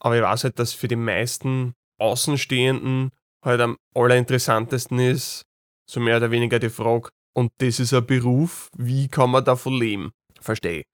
Aber 0.00 0.16
ich 0.16 0.22
weiß 0.22 0.44
halt, 0.44 0.58
dass 0.58 0.72
für 0.72 0.88
die 0.88 0.96
meisten 0.96 1.74
Außenstehenden 1.98 3.10
halt 3.42 3.60
am 3.60 3.76
allerinteressantesten 3.94 4.98
ist, 4.98 5.44
so 5.88 6.00
mehr 6.00 6.16
oder 6.16 6.30
weniger 6.30 6.58
die 6.58 6.70
Frage, 6.70 7.10
und 7.32 7.52
das 7.58 7.80
ist 7.80 7.94
ein 7.94 8.04
Beruf, 8.04 8.68
wie 8.76 9.08
kann 9.08 9.30
man 9.30 9.44
davon 9.44 9.78
leben? 9.78 10.10
Verstehe 10.40 10.84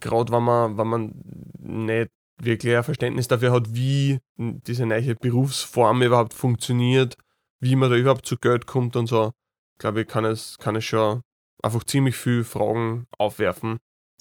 gerade 0.00 0.32
wenn 0.32 0.42
man, 0.42 0.78
wenn 0.78 0.86
man 0.86 1.12
nicht 1.58 2.10
wirklich 2.38 2.76
ein 2.76 2.84
Verständnis 2.84 3.28
dafür 3.28 3.52
hat, 3.52 3.74
wie 3.74 4.18
diese 4.36 4.86
neue 4.86 5.14
Berufsform 5.14 6.02
überhaupt 6.02 6.34
funktioniert, 6.34 7.16
wie 7.60 7.76
man 7.76 7.90
da 7.90 7.96
überhaupt 7.96 8.26
zu 8.26 8.36
Geld 8.36 8.66
kommt 8.66 8.96
und 8.96 9.06
so, 9.06 9.32
glaube 9.78 10.02
ich, 10.02 10.08
kann 10.08 10.24
es, 10.24 10.58
kann 10.58 10.76
es 10.76 10.84
schon 10.84 11.22
einfach 11.62 11.84
ziemlich 11.84 12.16
viele 12.16 12.44
Fragen 12.44 13.06
aufwerfen. 13.18 13.78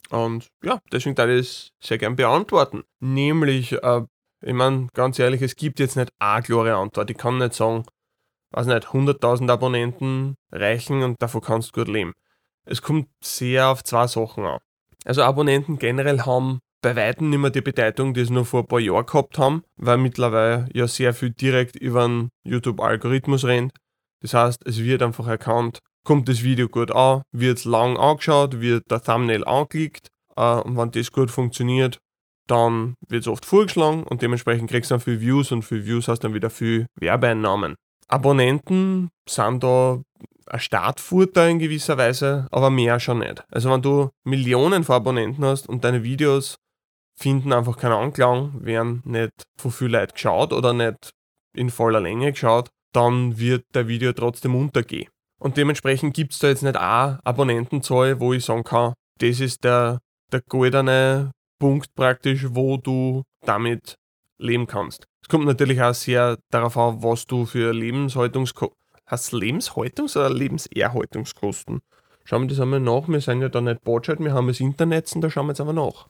Und 0.09 0.47
ja, 0.63 0.79
deswegen 0.91 1.15
darf 1.15 1.29
ich 1.29 1.39
es 1.39 1.69
sehr 1.81 1.97
gern 1.97 2.15
beantworten. 2.15 2.83
Nämlich, 2.99 3.73
äh, 3.73 4.01
ich 4.41 4.53
meine, 4.53 4.87
ganz 4.93 5.19
ehrlich, 5.19 5.41
es 5.41 5.55
gibt 5.55 5.79
jetzt 5.79 5.95
nicht 5.95 6.11
eine 6.19 6.43
klare 6.43 6.75
Antwort. 6.75 7.09
Ich 7.09 7.17
kann 7.17 7.37
nicht 7.39 7.53
sagen, 7.53 7.85
weiß 8.51 8.67
nicht, 8.67 8.87
100.000 8.87 9.51
Abonnenten 9.51 10.35
reichen 10.51 11.03
und 11.03 11.21
davon 11.21 11.41
kannst 11.41 11.75
du 11.75 11.81
gut 11.81 11.93
leben. 11.93 12.13
Es 12.65 12.81
kommt 12.81 13.09
sehr 13.21 13.69
auf 13.69 13.83
zwei 13.83 14.07
Sachen 14.07 14.45
an. 14.45 14.59
Also 15.03 15.23
Abonnenten 15.23 15.77
generell 15.77 16.21
haben 16.21 16.59
bei 16.85 16.95
weitem 16.95 17.31
nicht 17.31 17.39
mehr 17.39 17.49
die 17.49 17.61
Bedeutung, 17.61 18.13
die 18.13 18.25
sie 18.25 18.31
nur 18.31 18.45
vor 18.45 18.59
ein 18.61 18.67
paar 18.67 18.79
Jahren 18.79 19.07
gehabt 19.07 19.39
haben, 19.39 19.63
weil 19.75 19.97
mittlerweile 19.97 20.69
ja 20.71 20.87
sehr 20.87 21.15
viel 21.15 21.31
direkt 21.31 21.75
über 21.75 22.07
den 22.07 22.29
YouTube-Algorithmus 22.43 23.43
rennt. 23.43 23.73
Das 24.21 24.35
heißt, 24.35 24.61
es 24.67 24.77
wird 24.83 25.01
einfach 25.01 25.25
erkannt, 25.25 25.79
kommt 26.05 26.29
das 26.29 26.43
Video 26.43 26.69
gut 26.69 26.91
an, 26.91 27.23
wird 27.31 27.57
es 27.57 27.65
lang 27.65 27.97
angeschaut, 27.97 28.61
wird 28.61 28.83
der 28.91 29.01
Thumbnail 29.01 29.43
angeklickt 29.45 30.09
äh, 30.35 30.59
und 30.59 30.77
wenn 30.77 30.91
das 30.91 31.11
gut 31.11 31.31
funktioniert, 31.31 31.97
dann 32.45 32.93
wird 33.09 33.23
es 33.23 33.27
oft 33.27 33.47
vorgeschlagen 33.47 34.03
und 34.03 34.21
dementsprechend 34.21 34.69
kriegst 34.69 34.91
du 34.91 34.93
dann 34.93 35.01
viel 35.01 35.19
Views 35.19 35.51
und 35.51 35.63
viel 35.63 35.87
Views 35.87 36.07
hast 36.07 36.19
dann 36.19 36.35
wieder 36.35 36.51
viel 36.51 36.85
Werbeeinnahmen. 36.99 37.73
Abonnenten 38.07 39.09
sind 39.27 39.63
da 39.63 40.03
ein 40.45 40.59
Startvorteil 40.59 41.49
in 41.49 41.57
gewisser 41.57 41.97
Weise, 41.97 42.47
aber 42.51 42.69
mehr 42.69 42.99
schon 42.99 43.19
nicht. 43.19 43.43
Also 43.49 43.71
wenn 43.71 43.81
du 43.81 44.11
Millionen 44.23 44.83
von 44.83 44.97
Abonnenten 44.97 45.43
hast 45.43 45.67
und 45.67 45.83
deine 45.83 46.03
Videos 46.03 46.59
finden 47.15 47.53
einfach 47.53 47.77
keinen 47.77 47.93
Anklang, 47.93 48.53
werden 48.63 49.01
nicht 49.05 49.31
von 49.57 49.71
viel 49.71 49.87
Leuten 49.87 50.13
geschaut 50.13 50.53
oder 50.53 50.73
nicht 50.73 51.11
in 51.55 51.69
voller 51.69 52.01
Länge 52.01 52.31
geschaut, 52.31 52.69
dann 52.93 53.37
wird 53.37 53.63
der 53.73 53.87
Video 53.87 54.13
trotzdem 54.13 54.55
untergehen. 54.55 55.09
Und 55.39 55.57
dementsprechend 55.57 56.13
gibt 56.13 56.33
es 56.33 56.39
da 56.39 56.47
jetzt 56.47 56.63
nicht 56.63 56.77
eine 56.77 57.19
Abonnentenzahl, 57.23 58.19
wo 58.19 58.33
ich 58.33 58.45
sagen 58.45 58.63
kann, 58.63 58.93
das 59.19 59.39
ist 59.39 59.63
der, 59.63 59.99
der 60.31 60.41
goldene 60.41 61.31
Punkt 61.59 61.93
praktisch, 61.95 62.47
wo 62.49 62.77
du 62.77 63.23
damit 63.45 63.95
leben 64.37 64.67
kannst. 64.67 65.05
Es 65.21 65.29
kommt 65.29 65.45
natürlich 65.45 65.81
auch 65.81 65.93
sehr 65.93 66.37
darauf 66.51 66.77
an, 66.77 67.01
was 67.01 67.25
du 67.25 67.45
für 67.45 67.73
Lebenshaltungskosten 67.73 68.85
Hast 69.07 69.33
Lebenshaltungs- 69.33 70.17
oder 70.17 70.31
Lebenserhaltungskosten? 70.31 71.81
Schauen 72.23 72.41
wir 72.41 72.47
das 72.47 72.59
einmal 72.59 72.79
nach. 72.79 73.07
Wir 73.07 73.21
sind 73.21 73.41
ja 73.41 73.49
da 73.49 73.61
nicht 73.61 73.83
Botschaften, 73.83 74.25
wir 74.25 74.33
haben 74.33 74.47
das 74.47 74.59
Internet, 74.59 75.11
da 75.15 75.29
schauen 75.29 75.45
wir 75.45 75.51
jetzt 75.51 75.61
aber 75.61 75.73
nach. 75.73 76.07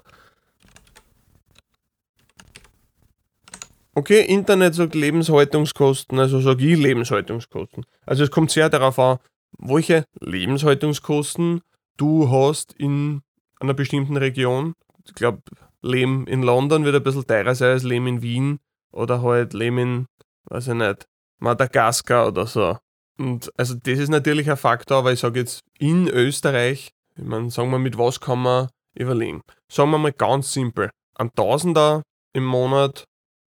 Okay, 3.98 4.26
Internet 4.26 4.76
sagt 4.76 4.94
Lebenshaltungskosten, 4.94 6.20
also 6.20 6.42
sage 6.42 6.66
ich 6.66 6.78
Lebenshaltungskosten. 6.78 7.86
Also 8.06 8.26
es 8.26 8.32
kommt 8.32 8.52
sehr 8.52 8.70
darauf 8.70 9.00
an, 9.00 9.20
welche 9.58 10.04
Lebenshaltungskosten 10.20 11.62
du 11.96 12.30
hast 12.30 12.74
in 12.74 13.22
einer 13.62 13.74
bestimmten 13.74 14.18
Region. 14.18 14.74
Ich 15.06 15.16
glaube, 15.16 15.44
Leben 15.82 16.28
in 16.28 16.44
London 16.44 16.84
wird 16.84 16.98
ein 16.98 17.04
bisschen 17.04 17.26
teurer 17.26 17.56
sein 17.56 17.70
als 17.70 17.84
Leben 17.84 18.08
in 18.08 18.22
Wien 18.22 18.60
oder 18.92 19.22
halt 19.22 19.54
Leben 19.54 19.78
in, 19.78 20.06
weiß 20.50 20.68
ich 20.68 20.74
nicht, 20.74 21.06
Madagaskar 21.40 22.28
oder 22.28 22.48
so. 22.48 22.78
Und 23.18 23.50
also 23.56 23.76
das 23.76 23.98
ist 23.98 24.10
natürlich 24.10 24.52
ein 24.52 24.58
Faktor, 24.58 24.98
aber 24.98 25.14
ich 25.14 25.22
sage 25.22 25.40
jetzt 25.40 25.62
in 25.80 26.10
Österreich, 26.10 26.92
ich 27.16 27.24
meine, 27.24 27.50
sagen 27.50 27.72
wir, 27.72 27.80
mit 27.80 27.98
was 27.98 28.20
kann 28.20 28.40
man 28.40 28.68
überlegen? 28.94 29.42
Sagen 29.72 29.92
wir 29.92 30.00
mal 30.00 30.12
ganz 30.12 30.52
simpel, 30.52 30.90
ein 31.18 31.32
Tausender 31.34 32.04
im 32.34 32.44
Monat 32.44 33.06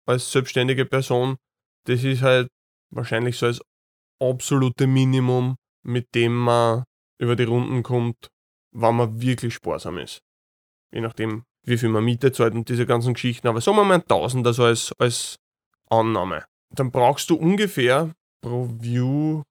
als 0.09 0.31
selbstständige 0.33 0.87
Person, 0.87 1.37
das 1.85 2.05
ist 2.05 2.23
halt 2.23 2.49
wahrscheinlich 2.91 3.37
so 3.37 3.47
das 3.47 3.61
absolute 4.21 4.87
Minimum, 4.87 5.57
mit 5.85 6.15
dem 6.15 6.37
man 6.37 6.85
über 7.19 7.37
die 7.37 7.45
Runden 7.45 7.83
kommt, 7.83 8.29
wenn 8.73 8.97
man 8.97 9.21
wirklich 9.21 9.55
sparsam 9.55 9.99
ist. 9.99 10.21
Je 10.93 11.01
nachdem, 11.01 11.45
wie 11.65 11.79
viel 11.79 11.89
man 11.89 12.05
Miete 12.05 12.33
zahlt 12.33 12.55
und 12.55 12.69
diese 12.69 12.87
ganzen 12.87 13.15
Geschichten. 13.15 13.49
Aber 13.49 13.61
sagen 13.61 13.77
wir 13.77 13.85
mal 13.85 13.95
ein 13.95 14.07
Tausender 14.07 14.53
so 14.53 14.65
als, 14.65 14.93
als 14.99 15.37
Annahme. 15.91 16.45
Dann 16.75 16.91
brauchst 16.91 17.31
du 17.31 17.37
ungefähr 17.37 18.13
pro 18.41 18.69
View 18.81 19.43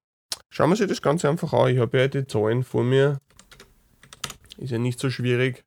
Schauen 0.49 0.69
wir 0.69 0.75
sich 0.75 0.87
das 0.87 1.01
Ganze 1.01 1.29
einfach 1.29 1.53
an. 1.53 1.69
Ich 1.69 1.79
habe 1.79 1.97
ja 1.99 2.07
die 2.07 2.25
Zahlen 2.25 2.63
vor 2.63 2.83
mir. 2.83 3.19
Ist 4.57 4.71
ja 4.71 4.77
nicht 4.77 4.99
so 4.99 5.09
schwierig. 5.09 5.63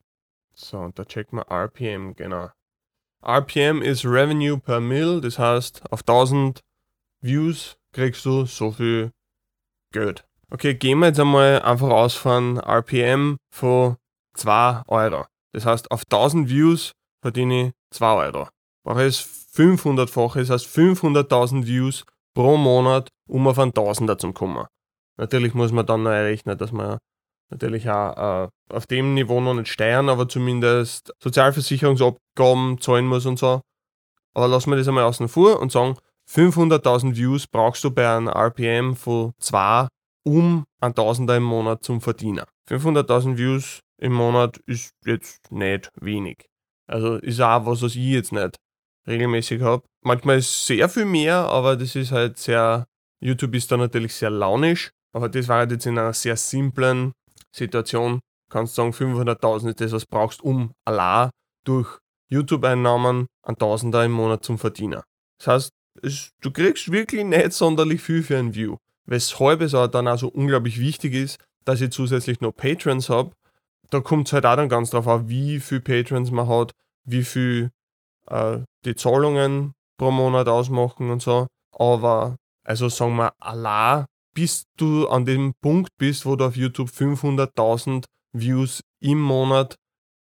So, 0.55 0.78
und 0.78 0.99
da 0.99 1.05
checken 1.05 1.38
wir 1.38 1.49
RPM, 1.49 2.14
genau. 2.14 2.51
RPM 3.23 3.83
ist 3.83 4.05
Revenue 4.05 4.59
per 4.59 4.81
Mill, 4.81 5.21
das 5.21 5.39
heißt, 5.39 5.83
auf 5.91 6.01
1000 6.01 6.61
Views 7.21 7.77
kriegst 7.93 8.25
du 8.25 8.47
so 8.47 8.71
viel 8.71 9.11
Geld. 9.93 10.25
Okay, 10.51 10.75
gehen 10.75 10.99
wir 11.01 11.09
jetzt 11.09 11.21
einmal 11.21 11.62
einfach 11.62 11.91
aus 11.91 12.14
von 12.14 12.59
RPM 12.59 13.37
von 13.53 13.97
2 14.35 14.83
Euro. 14.87 15.27
Das 15.53 15.66
heißt, 15.66 15.91
auf 15.91 16.03
1000 16.11 16.49
Views 16.49 16.93
verdiene 17.21 17.68
ich 17.68 17.73
2 17.91 18.27
Euro. 18.27 18.49
Ich 18.89 18.97
es 18.97 19.47
500-fache, 19.55 20.41
das 20.41 20.51
heißt 20.51 20.66
500.000 20.66 21.66
Views 21.66 22.05
pro 22.35 22.57
Monat, 22.57 23.09
um 23.29 23.47
auf 23.47 23.59
einen 23.59 23.75
Tausender 23.75 24.16
zu 24.16 24.33
kommen. 24.33 24.66
Natürlich 25.18 25.55
muss 25.55 25.73
man 25.73 25.85
dann 25.85 26.05
noch 26.05 26.11
errechnen, 26.11 26.57
dass 26.57 26.73
man 26.73 26.99
natürlich 27.51 27.88
auch 27.90 28.44
äh, 28.44 28.48
auf 28.68 28.86
dem 28.86 29.14
Niveau 29.14 29.40
noch 29.40 29.55
nicht 29.55 29.68
steuern, 29.68 30.09
aber 30.09 30.28
zumindest 30.28 31.12
Sozialversicherungsabgaben 31.22 32.80
zahlen 32.80 33.07
muss 33.07 33.26
und 33.26 33.38
so. 33.38 33.61
Aber 34.34 34.48
lassen 34.48 34.70
wir 34.70 34.76
das 34.76 34.88
einmal 34.88 35.05
außen 35.05 35.28
vor 35.28 35.61
und 35.61 35.72
sagen, 35.72 35.96
500.000 36.30 37.16
Views 37.16 37.46
brauchst 37.48 37.82
du 37.82 37.90
bei 37.90 38.09
einem 38.09 38.28
RPM 38.28 38.94
von 38.94 39.32
2, 39.40 39.88
um 40.24 40.64
ein 40.80 40.94
Tausender 40.94 41.36
im 41.36 41.42
Monat 41.42 41.82
zum 41.82 42.01
Verdienen. 42.01 42.44
500.000 42.68 43.36
Views 43.36 43.80
im 43.98 44.12
Monat 44.12 44.59
ist 44.66 44.92
jetzt 45.05 45.51
nicht 45.51 45.90
wenig. 46.01 46.46
Also 46.86 47.16
ist 47.16 47.40
auch 47.40 47.66
was, 47.66 47.82
was 47.82 47.96
ich 47.96 48.05
jetzt 48.05 48.32
nicht 48.32 48.57
regelmäßig 49.07 49.61
habe. 49.62 49.84
Manchmal 50.05 50.38
ist 50.38 50.66
sehr 50.66 50.88
viel 50.88 51.05
mehr, 51.05 51.36
aber 51.36 51.76
das 51.76 51.96
ist 51.96 52.12
halt 52.12 52.38
sehr, 52.38 52.86
YouTube 53.20 53.55
ist 53.55 53.70
da 53.70 53.76
natürlich 53.76 54.14
sehr 54.14 54.30
launisch, 54.30 54.90
aber 55.12 55.28
das 55.28 55.48
war 55.48 55.59
halt 55.59 55.72
jetzt 55.72 55.86
in 55.86 55.98
einer 55.98 56.12
sehr 56.12 56.36
simplen 56.36 57.12
Situation. 57.53 58.20
Kannst 58.51 58.74
sagen, 58.74 58.90
500.000 58.90 59.68
ist 59.68 59.80
das, 59.80 59.92
was 59.92 60.07
brauchst, 60.07 60.42
um 60.42 60.72
allein 60.84 61.30
durch 61.64 61.98
YouTube-Einnahmen 62.28 63.26
ein 63.42 63.57
Tausender 63.57 64.05
im 64.05 64.12
Monat 64.12 64.44
zum 64.44 64.59
Verdienen. 64.59 65.03
Das 65.38 65.46
heißt, 65.46 65.70
es, 66.03 66.30
du 66.40 66.51
kriegst 66.51 66.90
wirklich 66.90 67.24
nicht 67.24 67.53
sonderlich 67.53 68.01
viel 68.01 68.22
für 68.22 68.38
ein 68.38 68.55
View. 68.55 68.76
Weshalb 69.05 69.61
es 69.61 69.74
auch 69.74 69.88
dann 69.88 70.16
so 70.18 70.28
unglaublich 70.28 70.78
wichtig 70.80 71.14
ist, 71.14 71.38
dass 71.64 71.80
ich 71.80 71.90
zusätzlich 71.90 72.40
noch 72.40 72.53
Patrons 72.53 73.09
habe. 73.09 73.32
Da 73.90 74.01
kommt 74.01 74.28
es 74.28 74.32
halt 74.32 74.46
auch 74.46 74.57
dann 74.57 74.68
ganz 74.68 74.90
drauf 74.90 75.09
an, 75.09 75.28
wie 75.28 75.61
viel 75.61 75.80
Patrons 75.80 76.30
man 76.30 76.48
hat, 76.48 76.72
wie 77.05 77.24
viel 77.24 77.70
äh, 78.28 78.59
die 78.84 78.94
Zahlungen 78.94 79.72
pro 79.98 80.11
Monat 80.11 80.48
ausmachen 80.48 81.11
und 81.11 81.22
so. 81.22 81.48
Aber, 81.72 82.36
also 82.64 82.88
sagen 82.88 83.16
wir, 83.16 83.32
allein 83.40 84.07
bis 84.35 84.64
du 84.76 85.09
an 85.09 85.24
dem 85.24 85.55
Punkt 85.61 85.91
bist, 85.99 86.26
wo 86.26 86.37
du 86.37 86.45
auf 86.45 86.57
YouTube 86.57 86.89
500.000 86.89 88.05
Views 88.33 88.83
im 89.01 89.20
Monat, 89.20 89.76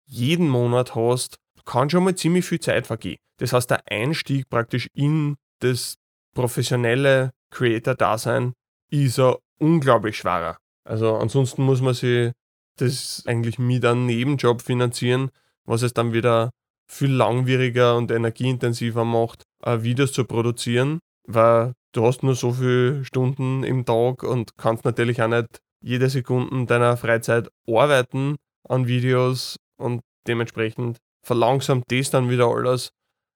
jeden 0.06 0.48
Monat 0.48 0.96
hast, 0.96 1.38
kann 1.66 1.90
schon 1.90 2.06
mal 2.06 2.16
ziemlich 2.16 2.46
viel 2.46 2.60
Zeit 2.60 2.88
vergehen. 2.88 3.18
Das 3.38 3.54
heißt, 3.54 3.70
der 3.70 3.82
Einstieg 3.90 4.50
praktisch 4.50 4.88
in 4.94 5.36
das 5.60 5.96
professionelle 6.34 7.32
Creator-Dasein 7.52 8.54
ist 8.90 9.18
ja 9.18 9.36
unglaublich 9.60 10.18
schwerer. 10.18 10.58
Also 10.86 11.18
ansonsten 11.18 11.64
muss 11.64 11.82
man 11.82 11.94
sich 11.94 12.32
das 12.78 13.24
eigentlich 13.26 13.60
mit 13.60 13.84
einem 13.84 14.06
Nebenjob 14.06 14.62
finanzieren, 14.62 15.30
was 15.66 15.82
es 15.82 15.94
dann 15.94 16.14
wieder 16.14 16.52
viel 16.90 17.12
langwieriger 17.12 17.98
und 17.98 18.12
energieintensiver 18.12 19.04
macht, 19.04 19.44
Videos 19.66 20.14
zu 20.14 20.24
produzieren, 20.24 21.00
weil 21.28 21.74
du 21.98 22.06
hast 22.06 22.22
nur 22.22 22.36
so 22.36 22.52
viele 22.54 23.04
Stunden 23.04 23.64
im 23.64 23.84
Tag 23.84 24.24
und 24.24 24.56
kannst 24.58 24.86
natürlich 24.86 25.22
auch 25.22 25.28
nicht 25.28 25.60
jede 25.84 26.10
Sekunde 26.10 26.66
deiner 26.66 26.96
Freizeit 26.96 27.50
arbeiten 27.68 28.36
an 28.70 28.88
Videos 28.88 29.58
und 29.78 30.02
dementsprechend 30.28 30.98
verlangsamt 31.26 31.86
das 31.90 32.12
dann 32.12 32.30
wieder 32.30 32.48
alles. 32.48 32.92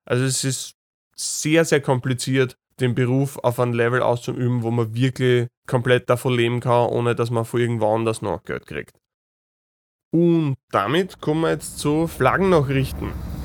Also 0.05 0.23
es 0.23 0.43
ist 0.43 0.73
sehr, 1.15 1.65
sehr 1.65 1.81
kompliziert, 1.81 2.55
den 2.79 2.95
Beruf 2.95 3.37
auf 3.39 3.59
ein 3.59 3.73
Level 3.73 4.01
auszuüben, 4.01 4.63
wo 4.63 4.71
man 4.71 4.93
wirklich 4.93 5.47
komplett 5.67 6.09
davon 6.09 6.35
leben 6.35 6.59
kann, 6.59 6.89
ohne 6.89 7.15
dass 7.15 7.31
man 7.31 7.45
von 7.45 7.59
irgendwo 7.59 7.93
anders 7.93 8.21
noch 8.21 8.43
Geld 8.43 8.65
kriegt. 8.65 8.97
Und 10.13 10.55
damit 10.71 11.21
kommen 11.21 11.41
wir 11.41 11.51
jetzt 11.51 11.79
zu 11.79 12.07
Flaggennachrichten. 12.07 13.40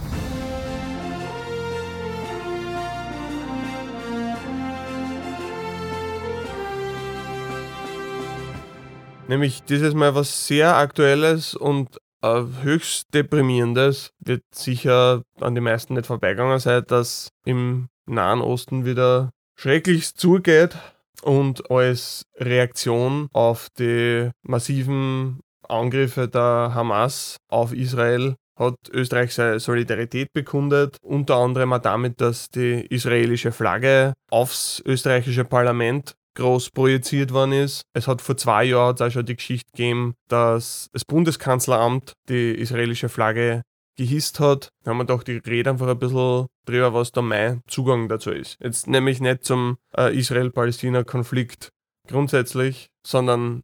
Nämlich 9.28 9.64
dieses 9.64 9.94
Mal 9.94 10.14
was 10.14 10.46
sehr 10.46 10.76
Aktuelles 10.76 11.54
und 11.56 11.98
äh, 12.22 12.42
höchst 12.62 13.12
deprimierendes. 13.12 14.10
Wird 14.20 14.42
sicher 14.54 15.22
an 15.40 15.54
die 15.54 15.60
meisten 15.60 15.94
nicht 15.94 16.06
vorbeigegangen 16.06 16.60
sein, 16.60 16.84
dass 16.86 17.30
im 17.44 17.88
Nahen 18.06 18.40
Osten 18.40 18.84
wieder 18.84 19.30
schrecklich 19.58 20.14
zugeht 20.14 20.76
und 21.22 21.70
als 21.70 22.22
Reaktion 22.36 23.28
auf 23.32 23.68
die 23.78 24.30
massiven 24.42 25.40
Angriffe 25.68 26.28
der 26.28 26.70
Hamas 26.74 27.36
auf 27.48 27.72
Israel 27.72 28.36
hat 28.58 28.76
Österreich 28.90 29.34
seine 29.34 29.60
Solidarität 29.60 30.32
bekundet, 30.32 30.96
unter 31.02 31.36
anderem 31.36 31.72
auch 31.72 31.78
damit, 31.78 32.20
dass 32.20 32.48
die 32.48 32.86
israelische 32.88 33.52
Flagge 33.52 34.14
aufs 34.30 34.82
österreichische 34.86 35.44
Parlament 35.44 36.14
groß 36.36 36.70
projiziert 36.70 37.32
worden 37.32 37.52
ist. 37.52 37.82
Es 37.92 38.06
hat 38.06 38.22
vor 38.22 38.36
zwei 38.36 38.64
Jahren 38.64 39.00
auch 39.00 39.10
schon 39.10 39.26
die 39.26 39.36
Geschichte 39.36 39.70
gegeben, 39.72 40.14
dass 40.28 40.88
das 40.92 41.04
Bundeskanzleramt 41.04 42.12
die 42.28 42.52
israelische 42.52 43.08
Flagge 43.08 43.62
gehisst 43.96 44.38
hat. 44.38 44.68
Da 44.84 44.90
haben 44.90 44.98
wir 44.98 45.04
doch 45.04 45.22
die 45.22 45.38
Rede 45.38 45.70
einfach 45.70 45.88
ein 45.88 45.98
bisschen 45.98 46.46
drüber, 46.66 46.94
was 46.94 47.12
da 47.12 47.22
mein 47.22 47.62
Zugang 47.66 48.08
dazu 48.08 48.30
ist. 48.30 48.56
Jetzt 48.60 48.86
nämlich 48.86 49.20
nicht 49.20 49.44
zum 49.44 49.78
äh, 49.96 50.16
Israel-Palästina-Konflikt 50.16 51.70
grundsätzlich, 52.06 52.88
sondern 53.04 53.62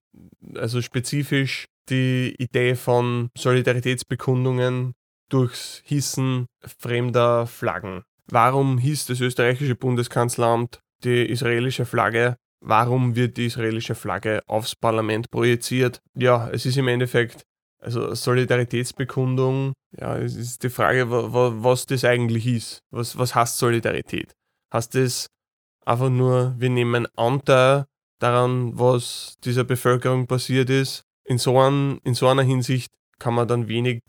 also 0.57 0.83
spezifisch 0.83 1.66
die 1.89 2.35
Idee 2.39 2.75
von 2.75 3.31
Solidaritätsbekundungen 3.37 4.95
durchs 5.29 5.83
Hissen 5.85 6.47
fremder 6.79 7.47
Flaggen. 7.47 8.03
Warum 8.27 8.79
hieß 8.79 9.07
das 9.07 9.20
österreichische 9.20 9.75
Bundeskanzleramt 9.75 10.81
die 11.05 11.25
israelische 11.27 11.85
Flagge? 11.85 12.37
Warum 12.65 13.17
wird 13.17 13.37
die 13.37 13.47
israelische 13.47 13.95
Flagge 13.95 14.41
aufs 14.47 14.77
Parlament 14.77 15.31
projiziert? 15.31 16.01
Ja, 16.15 16.49
es 16.51 16.65
ist 16.65 16.77
im 16.77 16.89
Endeffekt 16.89 17.43
also 17.83 18.15
Solidaritätsbekundung, 18.15 19.73
ja, 19.99 20.17
es 20.17 20.37
ist 20.37 20.63
die 20.63 20.71
Frage, 20.71 21.11
was 21.11 21.87
das 21.87 22.05
eigentlich 22.05 22.47
ist. 22.47 22.79
Was, 22.91 23.19
was 23.19 23.35
heißt 23.35 23.59
Solidarität? 23.59 24.33
Heißt 24.73 24.95
das 24.95 25.27
einfach 25.85 26.09
nur, 26.09 26.55
wir 26.59 26.71
nehmen 26.71 27.07
Anteil 27.17 27.87
daran, 28.21 28.79
was 28.79 29.35
dieser 29.45 29.65
Bevölkerung 29.65 30.29
passiert 30.29 30.71
ist? 30.71 31.03
In 31.25 31.39
so, 31.39 31.59
ein, 31.61 31.99
in 32.05 32.15
so 32.15 32.29
einer 32.29 32.43
Hinsicht 32.43 32.93
kann 33.19 33.35
man 33.35 33.49
dann 33.49 33.69
wenig 33.69 34.01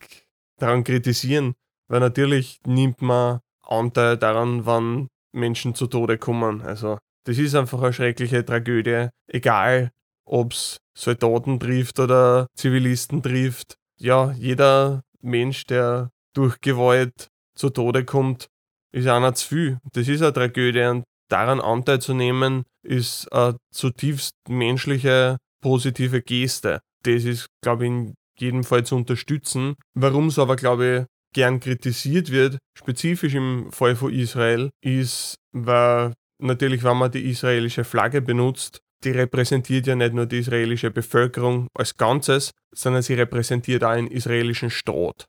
daran 0.60 0.84
kritisieren, 0.84 1.54
weil 1.88 2.00
natürlich 2.00 2.60
nimmt 2.66 3.02
man 3.02 3.40
Anteil 3.64 4.18
daran, 4.18 4.68
wann 4.68 5.08
Menschen 5.32 5.74
zu 5.74 5.88
Tode 5.88 6.20
kommen. 6.20 6.62
Also 6.62 7.00
das 7.26 7.38
ist 7.38 7.56
einfach 7.56 7.82
eine 7.82 7.94
schreckliche 7.94 8.46
Tragödie, 8.46 9.10
egal 9.28 9.92
ob 10.26 10.54
es 10.54 10.78
Soldaten 10.98 11.60
trifft 11.60 12.00
oder 12.00 12.48
Zivilisten 12.56 13.22
trifft. 13.22 13.76
Ja, 14.00 14.32
jeder 14.34 15.02
Mensch, 15.22 15.66
der 15.66 16.10
durch 16.34 16.60
Gewalt 16.62 17.30
zu 17.56 17.70
Tode 17.70 18.06
kommt, 18.06 18.48
ist 18.92 19.08
einer 19.08 19.34
zu 19.34 19.48
viel. 19.48 19.80
Das 19.94 20.08
ist 20.08 20.22
eine 20.22 20.34
Tragödie 20.34 20.84
und 20.84 21.04
daran 21.30 21.62
Anteil 21.62 22.00
zu 22.00 22.14
nehmen, 22.14 22.64
ist 22.84 23.32
eine 23.32 23.58
zutiefst 23.72 24.36
menschliche, 24.48 25.38
positive 25.62 26.22
Geste. 26.22 26.80
Das 27.04 27.24
ist, 27.24 27.48
glaube 27.62 27.86
ich, 27.86 27.92
in 27.92 28.14
jedem 28.38 28.64
Fall 28.64 28.86
zu 28.86 28.96
unterstützen. 28.96 29.76
Warum 29.94 30.28
es 30.28 30.40
aber, 30.40 30.56
glaube 30.56 31.08
ich, 31.08 31.34
gern 31.34 31.60
kritisiert 31.60 32.32
wird, 32.32 32.60
spezifisch 32.78 33.34
im 33.34 33.72
Fall 33.72 33.96
von 33.96 34.14
Israel, 34.14 34.70
ist, 34.82 35.36
weil 35.52 36.14
natürlich, 36.40 36.84
wenn 36.84 36.98
man 36.98 37.12
die 37.12 37.30
israelische 37.30 37.84
Flagge 37.84 38.22
benutzt, 38.22 38.82
die 39.04 39.12
repräsentiert 39.12 39.88
ja 39.88 39.96
nicht 39.96 40.14
nur 40.14 40.26
die 40.26 40.40
israelische 40.40 40.92
Bevölkerung 40.92 41.68
als 41.78 41.98
Ganzes, 41.98 42.52
sondern 42.74 43.02
sie 43.02 43.16
repräsentiert 43.16 43.84
auch 43.84 43.90
einen 43.90 44.08
israelischen 44.08 44.70
Staat. 44.70 45.26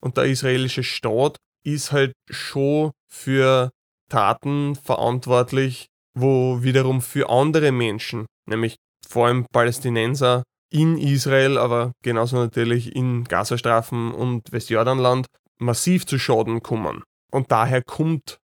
Und 0.00 0.16
der 0.16 0.24
israelische 0.24 0.82
Staat 0.82 1.36
ist 1.64 1.92
halt 1.92 2.12
schon 2.30 2.92
für 3.10 3.70
Taten 4.10 4.76
verantwortlich, 4.76 5.86
wo 6.14 6.62
wiederum 6.62 7.00
für 7.00 7.28
andere 7.30 7.72
Menschen, 7.72 8.26
nämlich 8.46 8.76
vor 9.06 9.26
allem 9.26 9.46
Palästinenser 9.52 10.42
in 10.70 10.98
Israel, 10.98 11.58
aber 11.58 11.92
genauso 12.02 12.36
natürlich 12.36 12.94
in 12.94 13.24
Gazastrafen 13.24 14.12
und 14.12 14.52
Westjordanland, 14.52 15.26
massiv 15.58 16.06
zu 16.06 16.18
Schaden 16.18 16.62
kommen. 16.62 17.02
Und 17.30 17.50
daher 17.50 17.82
kommt 17.82 18.38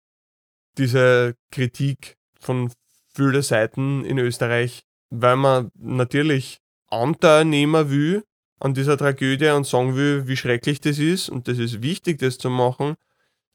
diese 0.79 1.35
Kritik 1.51 2.17
von 2.41 2.73
viele 3.15 3.43
Seiten 3.43 4.05
in 4.05 4.19
Österreich, 4.19 4.83
weil 5.11 5.37
man 5.37 5.71
natürlich 5.75 6.59
Anteil 6.89 7.45
nehmen 7.45 7.91
will 7.91 8.25
an 8.61 8.75
dieser 8.75 8.97
Tragödie 8.97 9.49
und 9.49 9.67
sagen 9.67 9.97
will, 9.97 10.29
wie 10.29 10.37
schrecklich 10.37 10.81
das 10.81 10.99
ist 10.99 11.29
und 11.29 11.49
das 11.49 11.59
ist 11.59 11.83
wichtig, 11.83 12.19
das 12.19 12.39
zu 12.39 12.49
machen. 12.49 12.95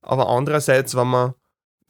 Aber 0.01 0.27
andererseits, 0.29 0.95
wenn 0.95 1.07
man 1.07 1.33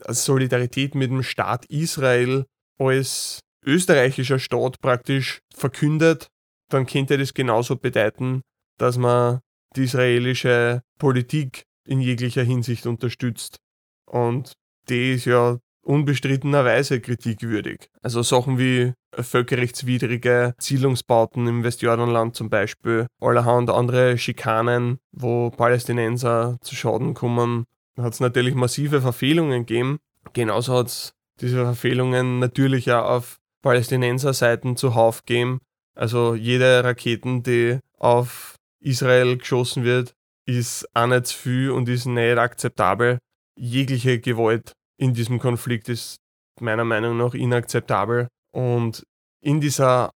Solidarität 0.07 0.95
mit 0.95 1.09
dem 1.09 1.23
Staat 1.23 1.65
Israel 1.65 2.45
als 2.77 3.39
österreichischer 3.65 4.39
Staat 4.39 4.79
praktisch 4.79 5.41
verkündet, 5.53 6.27
dann 6.69 6.85
könnte 6.85 7.17
das 7.17 7.33
genauso 7.33 7.75
bedeuten, 7.75 8.41
dass 8.77 8.97
man 8.97 9.39
die 9.75 9.83
israelische 9.83 10.83
Politik 10.99 11.63
in 11.85 12.01
jeglicher 12.01 12.43
Hinsicht 12.43 12.85
unterstützt. 12.85 13.57
Und 14.05 14.53
die 14.89 15.13
ist 15.13 15.25
ja 15.25 15.57
unbestrittenerweise 15.87 16.99
kritikwürdig. 16.99 17.89
Also 18.01 18.21
Sachen 18.21 18.59
wie 18.59 18.93
völkerrechtswidrige 19.17 20.53
Siedlungsbauten 20.59 21.47
im 21.47 21.63
Westjordanland 21.63 22.35
zum 22.35 22.49
Beispiel, 22.49 23.07
allerhand 23.21 23.69
andere 23.69 24.17
Schikanen, 24.17 24.99
wo 25.11 25.49
Palästinenser 25.49 26.57
zu 26.61 26.75
Schaden 26.75 27.13
kommen, 27.13 27.65
hat 27.97 28.13
es 28.13 28.19
natürlich 28.19 28.53
massive 28.53 29.01
Verfehlungen 29.01 29.65
gegeben. 29.65 29.99
Genauso 30.33 30.77
hat 30.77 30.87
es 30.87 31.13
diese 31.39 31.63
Verfehlungen 31.63 32.39
natürlich 32.39 32.91
auch 32.91 33.09
auf 33.09 33.37
Palästinenser-Seiten 33.61 34.75
zuhauf 34.75 35.23
gegeben. 35.25 35.59
Also 35.95 36.35
jede 36.35 36.83
Raketen, 36.83 37.43
die 37.43 37.79
auf 37.97 38.55
Israel 38.79 39.37
geschossen 39.37 39.83
wird, 39.83 40.13
ist 40.45 40.87
auch 40.93 41.07
nicht 41.07 41.27
zu 41.27 41.37
viel 41.37 41.71
und 41.71 41.89
ist 41.89 42.05
nicht 42.05 42.37
akzeptabel. 42.37 43.17
Jegliche 43.57 44.19
Gewalt 44.19 44.73
in 44.97 45.13
diesem 45.13 45.39
Konflikt 45.39 45.89
ist 45.89 46.17
meiner 46.59 46.83
Meinung 46.83 47.17
nach 47.17 47.33
inakzeptabel. 47.33 48.27
Und 48.51 49.03
in 49.41 49.61
dieser 49.61 50.11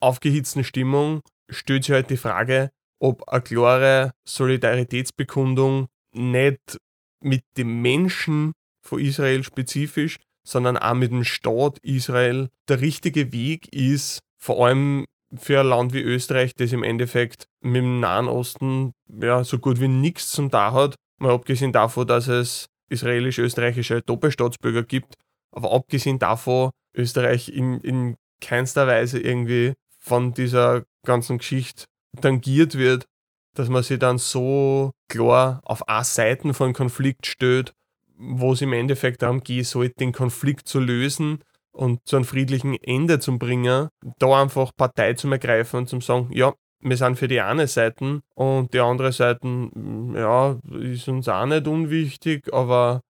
aufgehitzten 0.00 0.64
Stimmung 0.64 1.20
stellt 1.50 1.84
sich 1.84 1.92
halt 1.92 2.10
die 2.10 2.16
Frage, 2.16 2.70
ob 3.00 3.28
eine 3.28 3.42
klare 3.42 4.12
Solidaritätsbekundung 4.26 5.88
nicht 6.14 6.78
mit 7.22 7.44
dem 7.56 7.82
Menschen 7.82 8.52
von 8.84 9.00
Israel 9.00 9.44
spezifisch, 9.44 10.18
sondern 10.46 10.76
auch 10.76 10.94
mit 10.94 11.12
dem 11.12 11.24
Staat 11.24 11.78
Israel 11.82 12.48
der 12.68 12.80
richtige 12.80 13.32
Weg 13.32 13.72
ist, 13.72 14.20
vor 14.40 14.66
allem 14.66 15.04
für 15.36 15.60
ein 15.60 15.66
Land 15.66 15.92
wie 15.92 16.02
Österreich, 16.02 16.54
das 16.54 16.72
im 16.72 16.82
Endeffekt 16.82 17.46
mit 17.60 17.82
dem 17.82 18.00
Nahen 18.00 18.28
Osten 18.28 18.92
ja, 19.08 19.44
so 19.44 19.58
gut 19.58 19.80
wie 19.80 19.88
nichts 19.88 20.30
zum 20.30 20.50
da 20.50 20.72
hat, 20.72 20.96
mal 21.18 21.32
abgesehen 21.32 21.72
davon, 21.72 22.06
dass 22.06 22.28
es 22.28 22.66
israelisch-österreichische 22.92 24.02
Doppelstaatsbürger 24.02 24.82
gibt, 24.82 25.14
aber 25.50 25.72
abgesehen 25.72 26.18
davon 26.18 26.70
Österreich 26.94 27.48
in, 27.48 27.80
in 27.80 28.16
keinster 28.40 28.86
Weise 28.86 29.20
irgendwie 29.20 29.74
von 29.98 30.34
dieser 30.34 30.84
ganzen 31.06 31.38
Geschichte 31.38 31.84
tangiert 32.20 32.76
wird, 32.76 33.06
dass 33.54 33.68
man 33.68 33.82
sich 33.82 33.98
dann 33.98 34.18
so 34.18 34.92
klar 35.08 35.60
auf 35.64 35.88
eine 35.88 36.04
Seite 36.04 36.54
von 36.54 36.72
Konflikt 36.72 37.26
stellt, 37.26 37.72
wo 38.16 38.52
es 38.52 38.62
im 38.62 38.72
Endeffekt 38.72 39.22
darum 39.22 39.42
geht, 39.42 39.66
so 39.66 39.84
den 39.84 40.12
Konflikt 40.12 40.68
zu 40.68 40.80
lösen 40.80 41.42
und 41.72 42.00
zu 42.06 42.16
einem 42.16 42.24
friedlichen 42.24 42.74
Ende 42.74 43.18
zu 43.18 43.38
bringen, 43.38 43.88
da 44.18 44.42
einfach 44.42 44.72
Partei 44.76 45.14
zu 45.14 45.30
ergreifen 45.30 45.80
und 45.80 45.88
zu 45.88 46.00
sagen, 46.00 46.28
ja, 46.32 46.52
wir 46.82 46.96
sind 46.96 47.16
für 47.16 47.28
die 47.28 47.40
eine 47.40 47.66
Seite 47.66 48.22
und 48.34 48.74
die 48.74 48.80
andere 48.80 49.12
Seite, 49.12 49.46
mm, 49.46 50.16
ja, 50.16 50.58
ist 50.80 51.08
uns 51.08 51.28
auch 51.28 51.46
nicht 51.46 51.66
unwichtig, 51.66 52.52
aber 52.52 53.00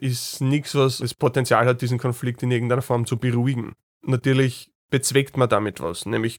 ist 0.00 0.40
nichts, 0.40 0.74
was 0.74 0.98
das 0.98 1.14
Potenzial 1.14 1.66
hat, 1.66 1.82
diesen 1.82 1.98
Konflikt 1.98 2.42
in 2.42 2.50
irgendeiner 2.50 2.82
Form 2.82 3.06
zu 3.06 3.18
beruhigen. 3.18 3.72
Natürlich 4.02 4.70
bezweckt 4.90 5.36
man 5.36 5.48
damit 5.48 5.80
was, 5.80 6.06
nämlich 6.06 6.38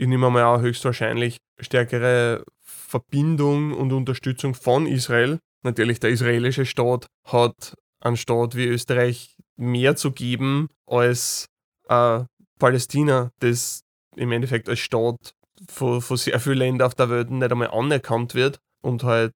ich 0.00 0.06
nehme 0.06 0.30
mal 0.30 0.44
auch 0.44 0.60
höchstwahrscheinlich 0.60 1.38
stärkere 1.58 2.44
Verbindung 2.62 3.72
und 3.74 3.92
Unterstützung 3.92 4.54
von 4.54 4.86
Israel. 4.86 5.40
Natürlich 5.64 5.98
der 5.98 6.10
israelische 6.10 6.66
Staat 6.66 7.08
hat 7.24 7.74
einen 8.00 8.16
Staat 8.16 8.54
wie 8.54 8.66
Österreich 8.66 9.36
mehr 9.56 9.96
zu 9.96 10.12
geben 10.12 10.68
als 10.86 11.48
äh, 11.88 12.20
Palästina, 12.60 13.32
das 13.40 13.82
im 14.14 14.30
Endeffekt 14.30 14.68
als 14.68 14.78
Staat 14.78 15.34
von, 15.70 16.00
von 16.00 16.16
sehr 16.16 16.40
vielen 16.40 16.58
Ländern 16.58 16.86
auf 16.86 16.94
der 16.94 17.10
Welt 17.10 17.30
nicht 17.30 17.50
einmal 17.50 17.70
anerkannt 17.70 18.34
wird 18.34 18.58
und 18.82 19.04
halt 19.04 19.32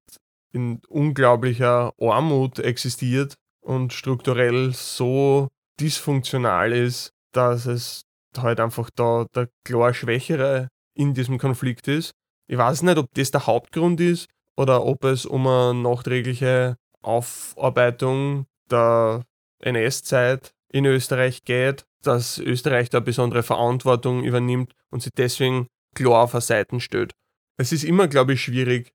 in 0.51 0.81
unglaublicher 0.87 1.93
Armut 1.99 2.59
existiert 2.59 3.35
und 3.61 3.93
strukturell 3.93 4.73
so 4.73 5.49
dysfunktional 5.79 6.71
ist, 6.71 7.11
dass 7.31 7.65
es 7.65 8.03
halt 8.37 8.59
einfach 8.59 8.89
da 8.95 9.25
der 9.35 9.49
klar 9.63 9.93
Schwächere 9.93 10.69
in 10.95 11.13
diesem 11.13 11.37
Konflikt 11.37 11.87
ist. 11.87 12.11
Ich 12.47 12.57
weiß 12.57 12.83
nicht, 12.83 12.97
ob 12.97 13.07
das 13.13 13.31
der 13.31 13.47
Hauptgrund 13.47 13.99
ist 13.99 14.27
oder 14.55 14.85
ob 14.85 15.03
es 15.05 15.25
um 15.25 15.47
eine 15.47 15.73
nachträgliche 15.73 16.75
Aufarbeitung 17.01 18.45
der 18.69 19.23
NS-Zeit 19.59 20.51
in 20.69 20.85
Österreich 20.85 21.43
geht, 21.43 21.85
dass 22.03 22.37
Österreich 22.37 22.89
da 22.89 22.99
besondere 22.99 23.43
Verantwortung 23.43 24.23
übernimmt 24.23 24.73
und 24.89 25.01
sich 25.01 25.13
deswegen 25.15 25.67
klar 25.93 26.23
auf 26.23 26.33
eine 26.33 26.41
Seite 26.41 26.79
stellt. 26.79 27.13
Es 27.57 27.71
ist 27.71 27.83
immer, 27.83 28.07
glaube 28.07 28.33
ich, 28.33 28.41
schwierig, 28.41 28.93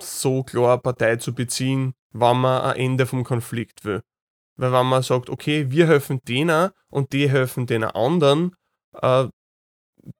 so 0.00 0.42
klar 0.42 0.78
Partei 0.78 1.16
zu 1.16 1.34
beziehen, 1.34 1.94
wann 2.12 2.40
man 2.40 2.62
ein 2.62 2.76
Ende 2.76 3.06
vom 3.06 3.24
Konflikt 3.24 3.84
will. 3.84 4.02
Weil 4.56 4.72
wenn 4.72 4.86
man 4.86 5.02
sagt, 5.02 5.28
okay, 5.30 5.70
wir 5.70 5.86
helfen 5.86 6.20
denen 6.26 6.70
und 6.88 7.12
die 7.12 7.30
helfen 7.30 7.66
den 7.66 7.84
anderen, 7.84 8.56
äh, 8.94 9.26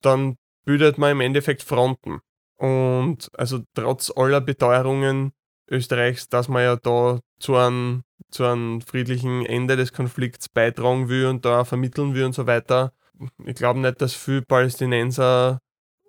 dann 0.02 0.36
bildet 0.64 0.98
man 0.98 1.12
im 1.12 1.20
Endeffekt 1.20 1.62
Fronten. 1.62 2.20
Und 2.58 3.30
also 3.38 3.62
trotz 3.74 4.12
aller 4.14 4.40
Beteuerungen 4.40 5.32
Österreichs, 5.68 6.28
dass 6.28 6.48
man 6.48 6.62
ja 6.62 6.76
da 6.76 7.20
zu 7.38 7.56
einem, 7.56 8.02
zu 8.30 8.44
einem 8.44 8.80
friedlichen 8.80 9.44
Ende 9.46 9.76
des 9.76 9.92
Konflikts 9.92 10.48
beitragen 10.48 11.08
will 11.08 11.26
und 11.26 11.44
da 11.44 11.64
vermitteln 11.64 12.14
will 12.14 12.24
und 12.24 12.34
so 12.34 12.46
weiter. 12.46 12.92
Ich 13.44 13.54
glaube 13.54 13.80
nicht, 13.80 14.00
dass 14.00 14.14
viele 14.14 14.42
Palästinenser 14.42 15.60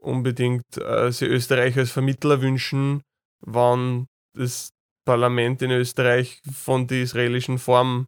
unbedingt 0.07 0.77
äh, 0.77 1.11
sie 1.11 1.25
Österreich 1.25 1.77
als 1.77 1.91
Vermittler 1.91 2.41
wünschen, 2.41 3.01
wann 3.41 4.07
das 4.33 4.69
Parlament 5.05 5.61
in 5.61 5.71
Österreich 5.71 6.41
von 6.51 6.87
der 6.87 7.01
israelischen 7.01 7.59
Form 7.59 8.07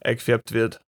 eingefärbt 0.00 0.52
wird. 0.52 0.80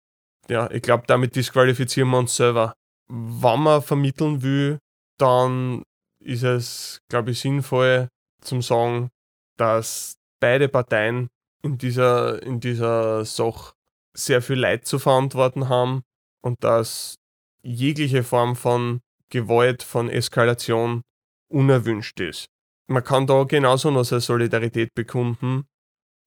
Ja, 0.50 0.70
ich 0.72 0.82
glaube, 0.82 1.04
damit 1.08 1.36
disqualifizieren 1.36 2.10
wir 2.10 2.20
uns 2.20 2.36
selber. 2.36 2.74
Wenn 3.08 3.60
man 3.62 3.82
vermitteln 3.82 4.42
will, 4.42 4.80
dann 5.20 5.84
ist 6.20 6.44
es, 6.44 7.00
glaube 7.10 7.32
ich, 7.32 7.40
sinnvoll 7.40 8.08
zum 8.42 8.62
sagen, 8.62 9.10
dass 9.58 10.16
beide 10.40 10.68
Parteien 10.70 11.30
in 11.62 11.78
dieser, 11.78 12.42
in 12.44 12.60
dieser 12.60 13.24
Sache 13.26 13.74
sehr 14.16 14.42
viel 14.42 14.60
Leid 14.60 14.86
zu 14.86 15.00
verantworten 15.00 15.70
haben 15.70 16.02
und 16.42 16.64
dass 16.64 17.16
jegliche 17.64 18.24
Form 18.24 18.56
von 18.56 19.00
Gewalt, 19.34 19.82
von 19.82 20.10
Eskalation 20.10 21.02
unerwünscht 21.52 22.20
ist. 22.20 22.46
Man 22.88 23.04
kann 23.04 23.26
da 23.26 23.44
genauso 23.44 23.90
noch 23.90 24.04
seine 24.04 24.22
Solidarität 24.22 24.94
bekunden, 24.94 25.66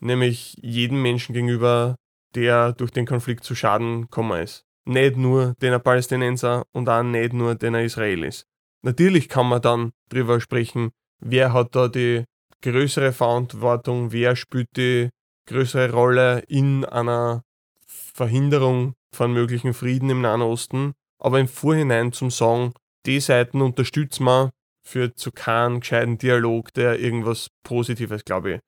nämlich 0.00 0.57
jedem 0.61 1.00
Menschen 1.02 1.32
gegenüber, 1.32 1.94
der 2.34 2.72
durch 2.72 2.90
den 2.90 3.07
Konflikt 3.07 3.44
zu 3.44 3.54
Schaden 3.54 4.02
gekommen 4.02 4.42
ist. 4.42 4.64
Nicht 4.84 5.16
nur 5.16 5.54
den 5.62 5.80
Palästinenser 5.80 6.64
und 6.72 6.88
auch 6.88 7.04
nicht 7.04 7.32
nur 7.32 7.54
den 7.54 7.74
Israelis. 7.76 8.44
Natürlich 8.82 9.28
kann 9.28 9.48
man 9.48 9.62
dann 9.62 9.92
drüber 10.09 10.40
sprechen, 10.40 10.90
wer 11.20 11.52
hat 11.52 11.76
da 11.76 11.88
die 11.88 12.24
größere 12.62 13.12
Verantwortung, 13.12 14.11
wer 14.11 14.34
spielt 14.34 14.68
die 14.76 15.11
größere 15.46 15.92
Rolle 15.92 16.40
in 16.48 16.84
einer 16.84 17.42
Verhinderung 17.86 18.94
von 19.14 19.32
möglichen 19.32 19.74
Frieden 19.74 20.11
im 20.11 20.22
Nahen 20.22 20.42
Osten. 20.42 20.92
Aber 21.18 21.38
im 21.38 21.48
Vorhinein 21.48 22.12
zum 22.12 22.30
Sagen, 22.30 22.74
die 23.07 23.20
Seiten 23.20 23.62
unterstützen 23.62 24.24
wir 24.24 24.50
für 24.84 25.14
zu 25.14 25.32
keinen 25.32 25.80
gescheiten 25.80 26.18
Dialog, 26.18 26.72
der 26.74 26.98
irgendwas 26.98 27.48
Positives, 27.64 28.24
glaube 28.24 28.54
ich, 28.54 28.61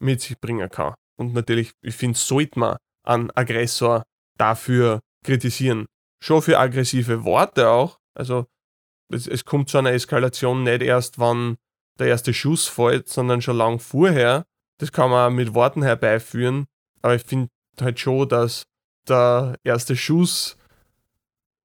mit 0.00 0.20
sich 0.20 0.38
bringen 0.38 0.68
kann. 0.68 0.94
Und 1.18 1.32
natürlich, 1.32 1.72
ich 1.82 1.94
finde, 1.94 2.18
sollte 2.18 2.58
man 2.58 2.76
einen 3.04 3.30
Aggressor 3.30 4.02
dafür 4.36 5.00
kritisieren. 5.24 5.86
Schon 6.22 6.42
für 6.42 6.58
aggressive 6.58 7.24
Worte 7.24 7.70
auch. 7.70 7.98
Also 8.14 8.46
es, 9.10 9.26
es 9.26 9.44
kommt 9.44 9.70
zu 9.70 9.78
einer 9.78 9.92
Eskalation 9.92 10.62
nicht 10.62 10.82
erst, 10.82 11.18
wann 11.18 11.56
der 11.98 12.08
erste 12.08 12.34
Schuss 12.34 12.68
fällt, 12.68 13.08
sondern 13.08 13.40
schon 13.40 13.56
lang 13.56 13.78
vorher. 13.78 14.44
Das 14.78 14.92
kann 14.92 15.10
man 15.10 15.34
mit 15.34 15.54
Worten 15.54 15.82
herbeiführen. 15.82 16.66
Aber 17.00 17.14
ich 17.14 17.22
finde 17.22 17.48
halt 17.80 17.98
schon, 17.98 18.28
dass 18.28 18.64
der 19.08 19.56
erste 19.64 19.96
Schuss 19.96 20.58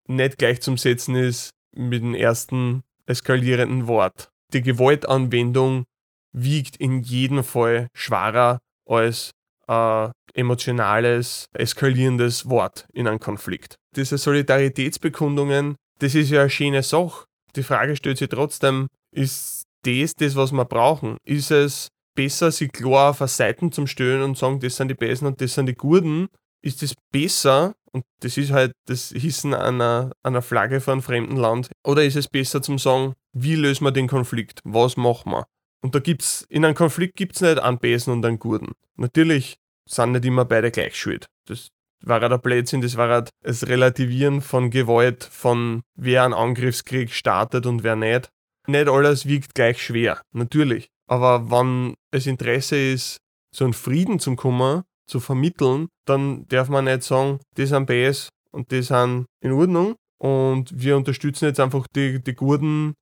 nicht 0.07 0.37
gleich 0.37 0.61
zum 0.61 0.77
Setzen 0.77 1.15
ist 1.15 1.51
mit 1.75 2.01
dem 2.03 2.15
ersten 2.15 2.83
eskalierenden 3.05 3.87
Wort. 3.87 4.29
Die 4.53 4.61
Gewaltanwendung 4.61 5.85
wiegt 6.33 6.77
in 6.77 7.01
jedem 7.01 7.43
Fall 7.43 7.87
schwerer 7.93 8.59
als 8.85 9.31
ein 9.67 10.11
emotionales, 10.33 11.47
eskalierendes 11.53 12.49
Wort 12.49 12.87
in 12.93 13.07
einem 13.07 13.19
Konflikt. 13.19 13.75
Diese 13.95 14.17
Solidaritätsbekundungen, 14.17 15.75
das 15.99 16.15
ist 16.15 16.29
ja 16.29 16.41
eine 16.41 16.49
schöne 16.49 16.83
Sache. 16.83 17.25
Die 17.55 17.63
Frage 17.63 17.95
stellt 17.95 18.17
sich 18.17 18.29
trotzdem, 18.29 18.87
ist 19.11 19.63
das 19.83 20.13
das, 20.15 20.35
was 20.35 20.51
wir 20.51 20.65
brauchen? 20.65 21.17
Ist 21.25 21.51
es 21.51 21.87
besser, 22.15 22.51
sich 22.51 22.71
klar 22.71 23.11
auf 23.11 23.21
eine 23.21 23.27
Seite 23.27 23.69
zum 23.69 23.87
Stellen 23.87 24.21
und 24.21 24.37
sagen, 24.37 24.59
das 24.59 24.75
sind 24.75 24.89
die 24.89 24.95
Besen 24.95 25.27
und 25.27 25.41
das 25.41 25.53
sind 25.53 25.65
die 25.65 25.75
Guten? 25.75 26.27
Ist 26.63 26.83
es 26.83 26.93
besser, 27.11 27.73
und 27.93 28.03
das 28.21 28.37
ist 28.37 28.51
halt 28.51 28.71
das 28.87 29.09
Hissen 29.09 29.53
einer, 29.53 30.11
einer 30.23 30.41
Flagge 30.41 30.81
von 30.81 30.93
einem 30.93 31.01
fremden 31.01 31.35
Land. 31.35 31.69
Oder 31.85 32.03
ist 32.03 32.15
es 32.15 32.27
besser 32.27 32.61
zum 32.61 32.79
sagen, 32.79 33.13
wie 33.33 33.55
lösen 33.55 33.85
wir 33.85 33.91
den 33.91 34.07
Konflikt? 34.07 34.59
Was 34.63 34.97
machen 34.97 35.31
wir? 35.31 35.45
Und 35.83 35.95
da 35.95 35.99
gibt's, 35.99 36.45
in 36.49 36.63
einem 36.63 36.75
Konflikt 36.75 37.15
gibt 37.15 37.35
es 37.35 37.41
nicht 37.41 37.59
einen 37.59 37.79
Besen 37.79 38.13
und 38.13 38.25
einen 38.25 38.39
Guten. 38.39 38.73
Natürlich 38.97 39.57
sind 39.89 40.13
nicht 40.13 40.25
immer 40.25 40.45
beide 40.45 40.71
gleich 40.71 40.95
schuld. 40.95 41.25
Das 41.47 41.69
war 42.03 42.21
halt 42.21 42.31
ein 42.31 42.41
Blödsinn, 42.41 42.81
das 42.81 42.97
war 42.97 43.09
halt 43.09 43.29
das 43.43 43.67
Relativieren 43.67 44.41
von 44.41 44.69
Gewalt, 44.69 45.23
von 45.23 45.81
wer 45.95 46.23
einen 46.23 46.33
Angriffskrieg 46.33 47.11
startet 47.11 47.65
und 47.65 47.83
wer 47.83 47.95
nicht. 47.95 48.29
Nicht 48.67 48.87
alles 48.87 49.25
wiegt 49.25 49.55
gleich 49.55 49.81
schwer, 49.81 50.21
natürlich. 50.33 50.89
Aber 51.07 51.49
wenn 51.49 51.95
es 52.11 52.27
Interesse 52.27 52.77
ist, 52.77 53.17
so 53.53 53.65
einen 53.65 53.73
Frieden 53.73 54.19
zu 54.19 54.35
kommen, 54.35 54.83
zu 55.11 55.19
vermitteln, 55.19 55.89
dann 56.05 56.47
darf 56.47 56.69
man 56.69 56.85
nicht 56.85 57.03
sagen, 57.03 57.39
die 57.57 57.65
sind 57.65 57.85
BS 57.85 58.29
und 58.51 58.71
die 58.71 58.81
sind 58.81 59.25
in 59.41 59.51
Ordnung 59.51 59.95
und 60.17 60.71
wir 60.73 60.95
unterstützen 60.95 61.45
jetzt 61.45 61.59
einfach 61.59 61.85
die, 61.95 62.23
die 62.23 62.33
Gurden 62.33 62.93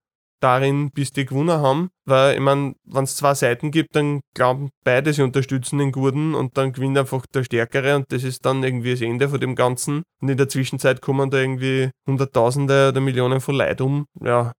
darin, 0.41 0.89
bis 0.91 1.11
die 1.11 1.25
gewonnen 1.25 1.59
haben. 1.59 1.89
Weil, 2.05 2.35
ich 2.35 2.39
meine, 2.39 2.73
wenn 2.85 3.03
es 3.03 3.15
zwei 3.15 3.33
Seiten 3.33 3.71
gibt, 3.71 3.95
dann 3.95 4.21
glauben 4.33 4.69
beide, 4.83 5.13
sie 5.13 5.21
unterstützen 5.21 5.79
den 5.79 5.91
Gurden 5.91 6.33
und 6.33 6.57
dann 6.57 6.71
gewinnt 6.71 6.97
einfach 6.97 7.25
der 7.33 7.43
Stärkere 7.43 7.95
und 7.95 8.11
das 8.11 8.23
ist 8.23 8.45
dann 8.45 8.63
irgendwie 8.63 8.91
das 8.91 9.01
Ende 9.01 9.29
von 9.29 9.39
dem 9.39 9.55
Ganzen. 9.55 10.03
Und 10.21 10.29
in 10.29 10.37
der 10.37 10.49
Zwischenzeit 10.49 11.01
kommen 11.01 11.29
da 11.29 11.37
irgendwie 11.37 11.91
Hunderttausende 12.07 12.89
oder 12.89 13.01
Millionen 13.01 13.41
von 13.41 13.55
Leid 13.55 13.81
um. 13.81 14.05
Ja, 14.21 14.53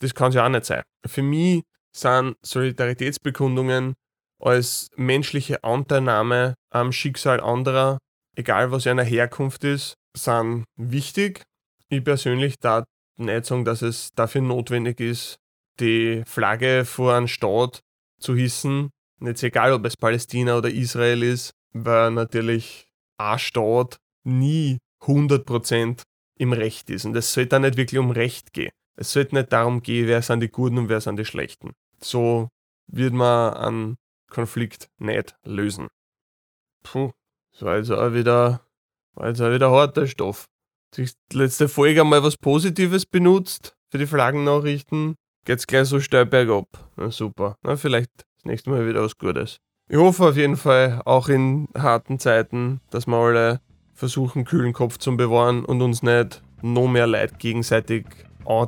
das 0.00 0.14
kann 0.14 0.30
es 0.30 0.36
ja 0.36 0.46
auch 0.46 0.50
nicht 0.50 0.64
sein. 0.64 0.82
Für 1.06 1.22
mich 1.22 1.62
sind 1.94 2.36
Solidaritätsbekundungen 2.42 3.94
als 4.40 4.90
menschliche 4.96 5.64
Anteilnahme 5.64 6.54
am 6.70 6.92
Schicksal 6.92 7.40
anderer, 7.40 7.98
egal 8.36 8.70
was 8.70 8.86
einer 8.86 9.04
Herkunft 9.04 9.64
ist, 9.64 9.94
sind 10.16 10.64
wichtig. 10.76 11.42
Ich 11.88 12.04
persönlich 12.04 12.58
darf 12.58 12.84
nicht 13.16 13.46
sagen, 13.46 13.64
dass 13.64 13.82
es 13.82 14.10
dafür 14.14 14.42
notwendig 14.42 15.00
ist, 15.00 15.36
die 15.80 16.22
Flagge 16.26 16.84
vor 16.84 17.14
einem 17.14 17.28
Staat 17.28 17.80
zu 18.20 18.34
hissen. 18.34 18.90
Jetzt 19.20 19.42
egal, 19.42 19.72
ob 19.72 19.84
es 19.84 19.96
Palästina 19.96 20.56
oder 20.56 20.70
Israel 20.70 21.22
ist, 21.22 21.52
weil 21.72 22.10
natürlich 22.12 22.88
ein 23.16 23.38
Staat 23.38 23.96
nie 24.24 24.78
100% 25.02 26.02
im 26.38 26.52
Recht 26.52 26.90
ist. 26.90 27.04
Und 27.04 27.16
es 27.16 27.32
sollte 27.32 27.56
auch 27.56 27.60
nicht 27.60 27.76
wirklich 27.76 27.98
um 27.98 28.10
Recht 28.10 28.52
gehen. 28.52 28.70
Es 28.96 29.12
sollte 29.12 29.34
nicht 29.36 29.52
darum 29.52 29.82
gehen, 29.82 30.06
wer 30.06 30.22
sind 30.22 30.40
die 30.40 30.48
Guten 30.48 30.78
und 30.78 30.88
wer 30.88 31.00
sind 31.00 31.18
die 31.18 31.24
Schlechten. 31.24 31.72
So 32.00 32.48
wird 32.86 33.12
man 33.12 33.54
einen 33.54 33.96
Konflikt 34.28 34.88
nicht 34.98 35.36
lösen. 35.44 35.88
Puh, 36.82 37.12
das 37.52 37.62
war 37.62 37.76
jetzt 37.76 37.90
auch 37.90 38.12
wieder, 38.12 38.60
war 39.14 39.28
jetzt 39.28 39.40
auch 39.40 39.52
wieder 39.52 39.70
harter 39.70 40.06
Stoff. 40.06 40.46
Die 40.96 41.08
letzte 41.32 41.68
Folge 41.68 42.00
einmal 42.00 42.22
was 42.22 42.36
Positives 42.36 43.04
benutzt 43.04 43.76
für 43.90 43.98
die 43.98 44.06
Flaggennachrichten. 44.06 45.16
Geht's 45.44 45.66
gleich 45.66 45.88
so 45.88 46.00
steil 46.00 46.26
bergab. 46.26 46.66
Na 46.96 47.10
super. 47.10 47.56
Na, 47.62 47.76
vielleicht 47.76 48.10
das 48.18 48.44
nächste 48.44 48.70
Mal 48.70 48.86
wieder 48.86 49.02
was 49.02 49.16
Gutes. 49.18 49.58
Ich 49.90 49.96
hoffe 49.96 50.28
auf 50.28 50.36
jeden 50.36 50.56
Fall, 50.56 51.00
auch 51.04 51.28
in 51.28 51.68
harten 51.76 52.18
Zeiten, 52.18 52.80
dass 52.90 53.06
wir 53.06 53.16
alle 53.16 53.60
versuchen, 53.94 54.44
kühlen 54.44 54.72
Kopf 54.72 54.98
zu 54.98 55.16
bewahren 55.16 55.64
und 55.64 55.80
uns 55.82 56.02
nicht 56.02 56.42
noch 56.62 56.88
mehr 56.88 57.06
Leid 57.06 57.38
gegenseitig 57.38 58.06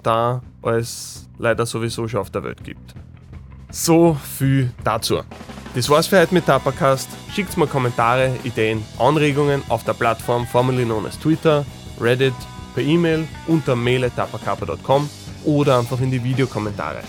da, 0.02 0.42
als 0.62 1.28
leider 1.38 1.64
sowieso 1.64 2.06
schon 2.06 2.20
auf 2.20 2.30
der 2.30 2.44
Welt 2.44 2.64
gibt. 2.64 2.94
So 3.70 4.16
viel 4.36 4.70
dazu. 4.84 5.20
Das 5.74 5.88
war's 5.88 6.08
für 6.08 6.18
heute 6.20 6.34
mit 6.34 6.46
Tapacast. 6.46 7.08
Schickt 7.32 7.56
mir 7.56 7.66
Kommentare, 7.66 8.34
Ideen, 8.42 8.84
Anregungen 8.98 9.62
auf 9.68 9.84
der 9.84 9.92
Plattform 9.94 10.46
formerly 10.46 10.84
known 10.84 11.06
as 11.06 11.18
Twitter, 11.18 11.64
Reddit, 12.00 12.34
per 12.74 12.82
E-Mail 12.82 13.26
unter 13.46 13.76
mail.tapacapa.com 13.76 15.08
oder 15.44 15.78
einfach 15.78 16.00
in 16.00 16.10
die 16.10 16.22
Videokommentare. 16.22 17.00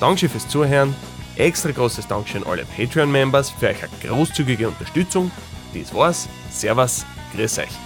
Dankeschön 0.00 0.30
fürs 0.30 0.48
Zuhören. 0.48 0.94
Extra 1.36 1.70
großes 1.70 2.06
Dankeschön 2.06 2.44
an 2.44 2.52
alle 2.52 2.64
Patreon-Members 2.64 3.50
für 3.50 3.66
eure 3.66 3.88
großzügige 4.02 4.68
Unterstützung. 4.68 5.30
Das 5.74 5.92
war's. 5.92 6.28
Servus, 6.50 7.04
grüß 7.34 7.58
euch. 7.58 7.85